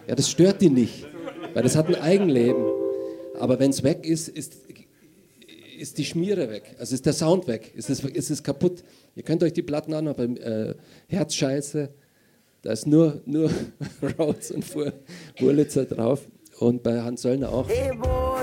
Ja, 0.07 0.15
das 0.15 0.29
stört 0.29 0.61
die 0.61 0.69
nicht, 0.69 1.05
weil 1.53 1.63
das 1.63 1.75
hat 1.75 1.87
ein 1.87 1.95
Eigenleben. 1.95 2.63
Aber 3.39 3.59
wenn 3.59 3.71
es 3.71 3.83
weg 3.83 4.05
ist, 4.05 4.29
ist, 4.29 4.55
ist 5.77 5.97
die 5.97 6.05
Schmiere 6.05 6.49
weg, 6.49 6.75
also 6.79 6.95
ist 6.95 7.05
der 7.05 7.13
Sound 7.13 7.47
weg, 7.47 7.71
ist 7.75 7.89
es, 7.89 8.03
ist 8.03 8.29
es 8.29 8.43
kaputt. 8.43 8.83
Ihr 9.15 9.23
könnt 9.23 9.43
euch 9.43 9.53
die 9.53 9.61
Platten 9.61 9.93
anhören, 9.93 10.15
beim 10.15 10.37
äh, 10.37 10.75
Herzscheiße, 11.07 11.89
da 12.61 12.71
ist 12.71 12.87
nur, 12.87 13.21
nur 13.25 13.51
Rhodes 14.17 14.51
und 14.51 14.65
Wurlitzer 15.39 15.85
drauf 15.85 16.27
und 16.59 16.83
bei 16.83 17.01
Hans 17.01 17.21
Söllner 17.21 17.51
auch. 17.51 17.67
Hey, 17.69 17.91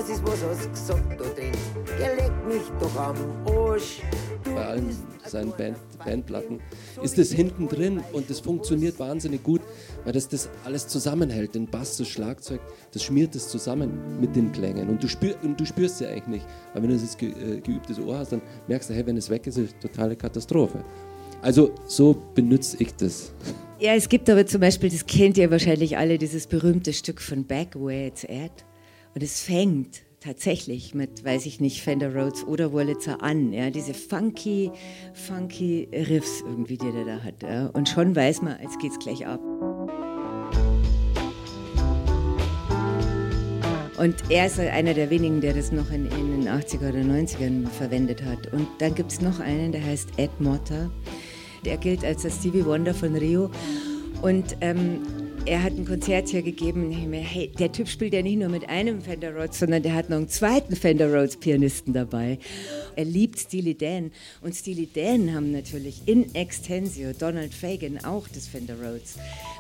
was 0.03 0.11
ist, 0.11 0.27
was 0.27 0.43
hast 0.43 0.73
gesagt 0.73 1.21
da 1.21 1.25
drin? 1.25 1.53
Geleg 1.97 2.33
mich 2.47 2.63
doch 2.81 2.97
am 2.97 3.17
Arsch. 3.47 4.01
Bei 4.45 4.67
allen 4.67 4.97
seinen 5.25 5.53
Band, 5.53 5.77
Bandplatten 6.05 6.61
ist 7.03 7.17
es 7.19 7.33
hinten 7.33 7.69
drin 7.69 8.03
und 8.13 8.29
das 8.29 8.41
funktioniert 8.41 8.99
wahnsinnig 8.99 9.43
gut, 9.45 9.61
weil 10.05 10.13
das 10.13 10.29
das 10.29 10.49
alles 10.65 10.89
zusammenhält. 10.89 11.55
Den 11.55 11.67
Bass, 11.67 11.97
das 11.97 12.09
Schlagzeug, 12.09 12.61
das 12.93 13.05
schmiert 13.05 13.37
es 13.37 13.49
zusammen 13.49 14.21
mit 14.21 14.35
den 14.35 14.51
Klängen 14.51 14.89
und 14.89 15.03
du, 15.03 15.09
spür, 15.09 15.37
und 15.43 15.59
du 15.61 15.65
spürst 15.65 15.99
sie 15.99 16.07
eigentlich 16.07 16.27
nicht. 16.27 16.47
Weil 16.73 16.83
wenn 16.83 16.91
du 16.91 16.97
das 16.97 17.17
ge, 17.17 17.31
äh, 17.31 17.61
geübtes 17.61 18.01
Ohr 18.01 18.19
hast, 18.19 18.33
dann 18.33 18.43
merkst 18.67 18.91
du, 18.91 18.95
hey, 18.95 19.07
wenn 19.07 19.17
es 19.17 19.31
weg 19.31 19.47
ist, 19.47 19.57
ist 19.57 19.69
es 19.69 19.73
eine 19.73 19.93
totale 19.93 20.17
Katastrophe. 20.17 20.85
Also 21.41 21.73
so 21.87 22.21
benutze 22.35 22.77
ich 22.81 22.95
das. 22.97 23.33
Ja, 23.79 23.95
es 23.95 24.09
gibt 24.09 24.29
aber 24.29 24.47
zum 24.47 24.61
Beispiel, 24.61 24.91
das 24.91 25.07
kennt 25.07 25.39
ihr 25.39 25.51
wahrscheinlich 25.51 25.97
alle, 25.97 26.19
dieses 26.19 26.49
berühmte 26.49 26.93
Stück 26.93 27.21
von 27.21 27.45
Back, 27.45 27.77
Where 27.77 28.07
It's 28.09 28.25
At. 28.25 28.65
Und 29.15 29.23
es 29.23 29.43
fängt 29.43 30.03
tatsächlich 30.21 30.95
mit, 30.95 31.25
weiß 31.25 31.47
ich 31.47 31.61
nicht, 31.61 31.83
Fender 31.83 32.15
Rhodes 32.15 32.45
oder 32.45 32.73
Wurlitzer 32.73 33.23
an. 33.23 33.53
Ja, 33.53 33.71
diese 33.71 33.93
funky, 33.93 34.71
funky 35.13 35.89
Riffs 35.93 36.43
irgendwie, 36.43 36.79
die 36.79 36.93
der 36.93 37.05
da 37.05 37.23
hat. 37.23 37.43
Ja. 37.43 37.67
Und 37.67 37.89
schon 37.89 38.15
weiß 38.15 38.43
man, 38.43 38.57
jetzt 38.63 38.79
geht's 38.79 38.99
gleich 38.99 39.27
ab. 39.27 39.41
Und 43.99 44.17
er 44.31 44.47
ist 44.47 44.59
einer 44.59 44.95
der 44.95 45.11
wenigen, 45.11 45.41
der 45.41 45.55
das 45.55 45.71
noch 45.71 45.91
in, 45.91 46.07
in 46.07 46.41
den 46.41 46.49
80er 46.49 46.89
oder 46.89 47.01
90ern 47.01 47.69
verwendet 47.69 48.25
hat. 48.25 48.53
Und 48.53 48.67
dann 48.79 48.95
gibt 48.95 49.13
es 49.13 49.21
noch 49.21 49.39
einen, 49.39 49.73
der 49.73 49.85
heißt 49.85 50.19
Ed 50.19 50.41
Motta. 50.41 50.91
Der 51.65 51.77
gilt 51.77 52.05
als 52.05 52.23
der 52.23 52.31
Stevie 52.31 52.65
Wonder 52.65 52.95
von 52.95 53.15
Rio. 53.15 53.51
Und 54.23 54.57
ähm, 54.61 55.03
er 55.47 55.63
hat 55.63 55.73
ein 55.73 55.85
Konzert 55.85 56.29
hier 56.29 56.43
gegeben. 56.43 56.87
Und 56.87 56.93
ich 56.93 57.07
mir, 57.07 57.21
hey, 57.21 57.51
der 57.59 57.73
Typ 57.73 57.89
spielt 57.89 58.15
ja 58.15 58.23
nicht 58.23 58.39
nur 58.39 58.49
mit 58.49 58.69
einem 58.69 59.03
Fender 59.03 59.35
Rhodes, 59.35 59.59
sondern 59.59 59.83
der 59.83 59.95
hat 59.95 60.11
noch 60.11 60.19
einen 60.19 60.29
zweiten 60.29 60.77
Fender 60.77 61.13
Rhodes 61.13 61.37
Pianisten 61.37 61.93
dabei. 61.93 62.39
Er 62.97 63.05
liebt 63.05 63.39
Steely 63.39 63.75
Dan. 63.75 64.13
Und 64.41 64.55
Steely 64.55 64.89
Dan 64.93 65.35
haben 65.35 65.53
natürlich 65.53 66.03
in 66.07 66.35
Extensio 66.35 67.13
Donald 67.19 67.55
Fagan 67.55 68.05
auch 68.05 68.29
das 68.29 68.47
Fender 68.47 68.75
Rhodes 68.75 69.17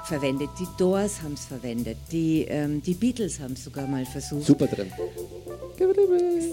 verwendet. 0.06 0.50
Die 0.58 0.66
Doors 0.78 1.22
haben 1.22 1.34
es 1.34 1.46
verwendet. 1.46 1.96
Die, 2.10 2.46
ähm, 2.48 2.82
die 2.82 2.94
Beatles 2.94 3.40
haben 3.40 3.54
es 3.54 3.64
sogar 3.64 3.86
mal 3.86 4.04
versucht. 4.04 4.46
Supertramp. 4.46 4.92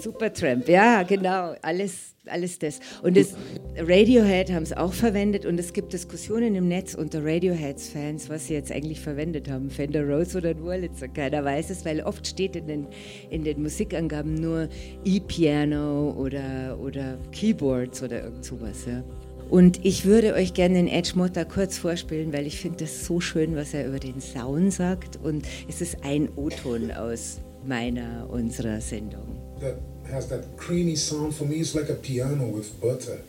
Supertramp, 0.02 0.68
ja, 0.68 1.02
genau. 1.02 1.54
Alles, 1.62 2.14
alles 2.26 2.58
das. 2.58 2.80
Und 3.02 3.16
das 3.16 3.34
Radiohead 3.78 4.52
haben 4.52 4.62
es 4.62 4.72
auch 4.72 4.92
verwendet 4.92 5.46
und 5.46 5.58
es 5.58 5.72
gibt 5.72 5.92
Diskussionen 5.92 6.54
im 6.54 6.68
Netz 6.68 6.94
unter 6.94 7.24
Radioheads-Fans, 7.24 8.28
was 8.28 8.46
sie 8.46 8.54
jetzt 8.54 8.70
eigentlich 8.72 9.00
verwendet 9.00 9.48
haben. 9.48 9.70
Fender 9.70 10.06
Rose 10.06 10.36
oder 10.36 10.58
Wurlitzer. 10.60 11.08
Keiner 11.08 11.44
weiß 11.44 11.70
es, 11.70 11.84
weil 11.84 12.02
oft 12.02 12.26
steht 12.26 12.56
in 12.56 12.66
den, 12.66 12.86
in 13.30 13.44
den 13.44 13.62
Musikangaben 13.62 14.34
nur 14.34 14.68
E-Piano 15.04 16.10
oder, 16.12 16.78
oder 16.80 17.18
Keyboards 17.32 18.02
oder 18.02 18.22
irgend 18.24 18.44
sowas. 18.44 18.84
Ja. 18.86 19.02
Und 19.48 19.84
ich 19.84 20.04
würde 20.04 20.34
euch 20.34 20.54
gerne 20.54 20.74
den 20.74 20.88
Edge 20.88 21.12
Motta 21.14 21.44
kurz 21.44 21.78
vorspielen, 21.78 22.32
weil 22.32 22.46
ich 22.46 22.60
finde 22.60 22.84
das 22.84 23.04
so 23.04 23.20
schön, 23.20 23.56
was 23.56 23.74
er 23.74 23.88
über 23.88 23.98
den 23.98 24.20
Sound 24.20 24.72
sagt. 24.72 25.18
Und 25.22 25.46
es 25.68 25.80
ist 25.80 26.04
ein 26.04 26.28
O-Ton 26.36 26.92
aus 26.92 27.40
meiner, 27.66 28.28
unserer 28.30 28.80
Sendung. 28.80 29.49
That 29.60 29.76
has 30.10 30.28
that 30.28 30.56
creamy 30.56 30.96
sound 30.96 31.34
for 31.34 31.44
me. 31.44 31.56
It's 31.56 31.74
like 31.74 31.90
a 31.90 31.94
piano 31.94 32.46
with 32.46 32.80
butter. 32.80 33.20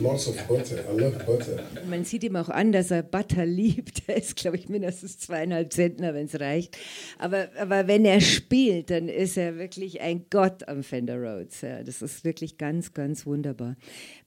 Lots 0.00 0.26
of 0.26 0.36
butter. 0.48 0.82
I 0.88 0.92
love 0.92 1.18
butter. 1.26 1.62
Man 1.86 2.04
sieht 2.04 2.24
ihm 2.24 2.36
auch 2.36 2.48
an, 2.48 2.72
dass 2.72 2.90
er 2.90 3.02
Butter 3.02 3.44
liebt. 3.44 4.02
Er 4.06 4.16
ist, 4.16 4.36
glaube 4.36 4.56
ich, 4.56 4.68
mindestens 4.68 5.18
zweieinhalb 5.18 5.72
Zentner, 5.72 6.14
wenn 6.14 6.26
es 6.26 6.40
reicht. 6.40 6.78
Aber, 7.18 7.48
aber 7.58 7.86
wenn 7.86 8.06
er 8.06 8.20
spielt, 8.22 8.90
dann 8.90 9.08
ist 9.08 9.36
er 9.36 9.58
wirklich 9.58 10.00
ein 10.00 10.26
Gott 10.30 10.66
am 10.68 10.82
Fender 10.82 11.16
Rhodes. 11.20 11.60
Ja, 11.60 11.82
das 11.82 12.00
ist 12.00 12.24
wirklich 12.24 12.56
ganz, 12.56 12.94
ganz 12.94 13.26
wunderbar. 13.26 13.76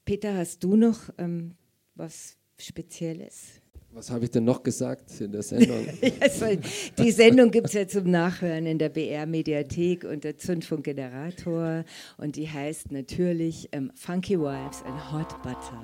Peter, 0.06 0.36
hast 0.36 0.64
du 0.64 0.76
noch 0.76 1.10
ähm, 1.18 1.56
was 1.96 2.38
Spezielles? 2.60 3.59
Was 4.00 4.12
habe 4.12 4.24
ich 4.24 4.32
denn 4.32 4.46
noch 4.46 4.64
gesagt 4.64 5.20
in 5.20 5.34
der 5.34 5.44
Sendung? 5.44 5.86
die 6.98 7.12
Sendung 7.12 7.52
gibt 7.52 7.68
es 7.68 7.74
ja 7.74 7.86
zum 7.86 8.10
Nachhören 8.10 8.66
in 8.66 8.78
der 8.78 8.88
BR-Mediathek 8.88 10.06
unter 10.06 10.38
Zündfunkgenerator 10.38 11.84
und 12.16 12.38
die 12.38 12.48
heißt 12.48 12.94
natürlich 12.94 13.68
ähm, 13.74 13.92
Funky 13.96 14.40
Wives 14.40 14.84
and 14.86 15.12
Hot 15.12 15.42
Butter. 15.42 15.84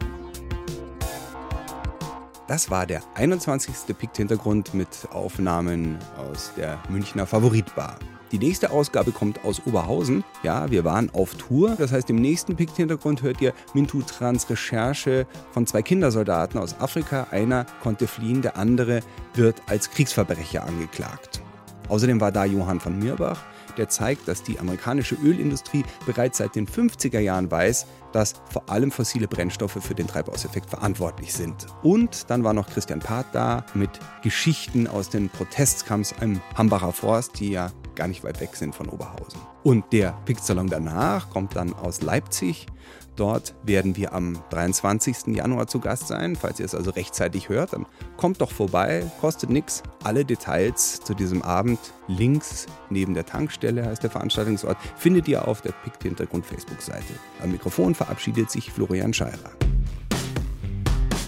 Das 2.48 2.70
war 2.70 2.86
der 2.86 3.04
21. 3.16 3.94
Pikt-Hintergrund 3.94 4.74
mit 4.74 4.88
Aufnahmen 5.12 6.00
aus 6.16 6.54
der 6.56 6.82
Münchner 6.88 7.28
Favoritbar. 7.28 8.00
Die 8.32 8.40
nächste 8.40 8.72
Ausgabe 8.72 9.12
kommt 9.12 9.44
aus 9.46 9.62
Oberhausen. 9.66 10.24
Ja, 10.42 10.72
wir 10.72 10.84
waren 10.84 11.10
auf 11.14 11.36
Tour. 11.36 11.76
Das 11.78 11.92
heißt, 11.92 12.10
im 12.10 12.16
nächsten 12.16 12.56
Pikt-Hintergrund 12.56 13.22
hört 13.22 13.40
ihr 13.42 13.54
Mintu 13.74 14.02
Trans 14.02 14.50
Recherche 14.50 15.28
von 15.52 15.68
zwei 15.68 15.82
Kindersoldaten 15.82 16.60
aus 16.60 16.80
Afrika. 16.80 17.28
Einer 17.32 17.66
konnte 17.84 18.08
fliehen, 18.08 18.42
der 18.42 18.58
andere 18.58 19.02
wird 19.36 19.62
als 19.68 19.92
Kriegsverbrecher 19.92 20.64
angeklagt. 20.64 21.42
Außerdem 21.88 22.20
war 22.20 22.32
da 22.32 22.46
Johann 22.46 22.80
von 22.80 22.98
Mirbach, 22.98 23.44
der 23.78 23.90
zeigt, 23.90 24.28
dass 24.28 24.42
die 24.42 24.60
amerikanische 24.60 25.16
Ölindustrie 25.16 25.84
bereits 26.06 26.40
seit 26.40 26.56
den 26.56 26.68
50er 26.68 27.20
Jahren 27.20 27.52
weiß, 27.52 27.86
dass 28.12 28.34
vor 28.50 28.70
allem 28.70 28.92
fossile 28.92 29.28
Brennstoffe 29.28 29.78
für 29.80 29.94
den 29.94 30.08
Treibhauseffekt 30.08 30.70
verantwortlich 30.70 31.34
sind. 31.34 31.68
Und 31.84 32.30
dann 32.30 32.44
war 32.44 32.54
noch 32.54 32.68
Christian 32.70 33.00
Part 33.00 33.28
da 33.34 33.66
mit 33.74 33.92
Geschichten 34.24 34.88
aus 34.88 35.10
den 35.10 35.30
Protestkamps 35.30 36.16
im 36.22 36.42
Hambacher 36.56 36.92
Forst, 36.92 37.40
die 37.40 37.52
ja 37.52 37.72
gar 37.96 38.08
nicht 38.08 38.24
weit 38.24 38.42
weg 38.42 38.56
sind 38.56 38.76
von 38.76 38.90
Oberhausen. 38.90 39.40
Und 39.64 39.86
der 39.92 40.18
Picksalon 40.26 40.68
danach 40.68 41.30
kommt 41.30 41.56
dann 41.56 41.74
aus 41.74 42.02
Leipzig. 42.02 42.68
Dort 43.16 43.56
werden 43.64 43.96
wir 43.96 44.14
am 44.14 44.38
23. 44.50 45.28
Januar 45.28 45.68
zu 45.68 45.80
Gast 45.80 46.08
sein. 46.08 46.36
Falls 46.36 46.60
ihr 46.60 46.66
es 46.66 46.76
also 46.76 46.92
rechtzeitig 46.92 47.48
hört, 47.48 47.74
dann 47.74 47.86
kommt 48.18 48.42
doch 48.42 48.52
vorbei, 48.52 49.10
kostet 49.22 49.50
nichts. 49.50 49.84
Alle 50.04 50.26
Details 50.26 51.00
zu 51.02 51.14
diesem 51.14 51.42
Abend 51.42 51.80
links 52.08 52.66
neben 52.90 53.14
der 53.14 53.26
Tankstelle 53.26 53.86
heißt 53.86 54.04
der 54.04 54.10
Veranstaltungsort, 54.10 54.78
findet 54.98 55.28
ihr 55.28 55.48
auf 55.48 55.62
der 55.62 55.72
Pikt 55.72 56.04
Hintergrund 56.04 56.46
Facebook-Seite. 56.46 57.14
Am 57.42 57.52
Mikrofon 57.52 57.96
verabschiedet 57.96 58.52
sich 58.52 58.72
Florian 58.72 59.14
Scheirer. 59.14 59.52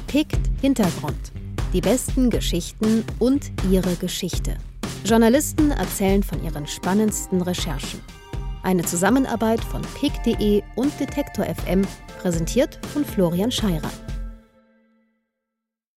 Pikt 0.08 0.40
Hintergrund. 0.62 1.32
Die 1.74 1.82
besten 1.82 2.30
Geschichten 2.30 3.06
und 3.20 3.52
ihre 3.70 3.96
Geschichte. 3.96 4.58
Journalisten 5.08 5.72
erzählen 5.72 6.22
von 6.22 6.44
ihren 6.44 6.68
spannendsten 6.68 7.42
Recherchen. 7.42 8.02
Eine 8.62 8.84
Zusammenarbeit 8.84 9.64
von 9.64 9.82
pick.de 9.98 10.62
und 10.76 11.00
Detektor 11.00 11.46
FM, 11.46 11.88
präsentiert 12.20 12.78
von 12.92 13.06
Florian 13.06 13.50
Scheirer. 13.50 13.90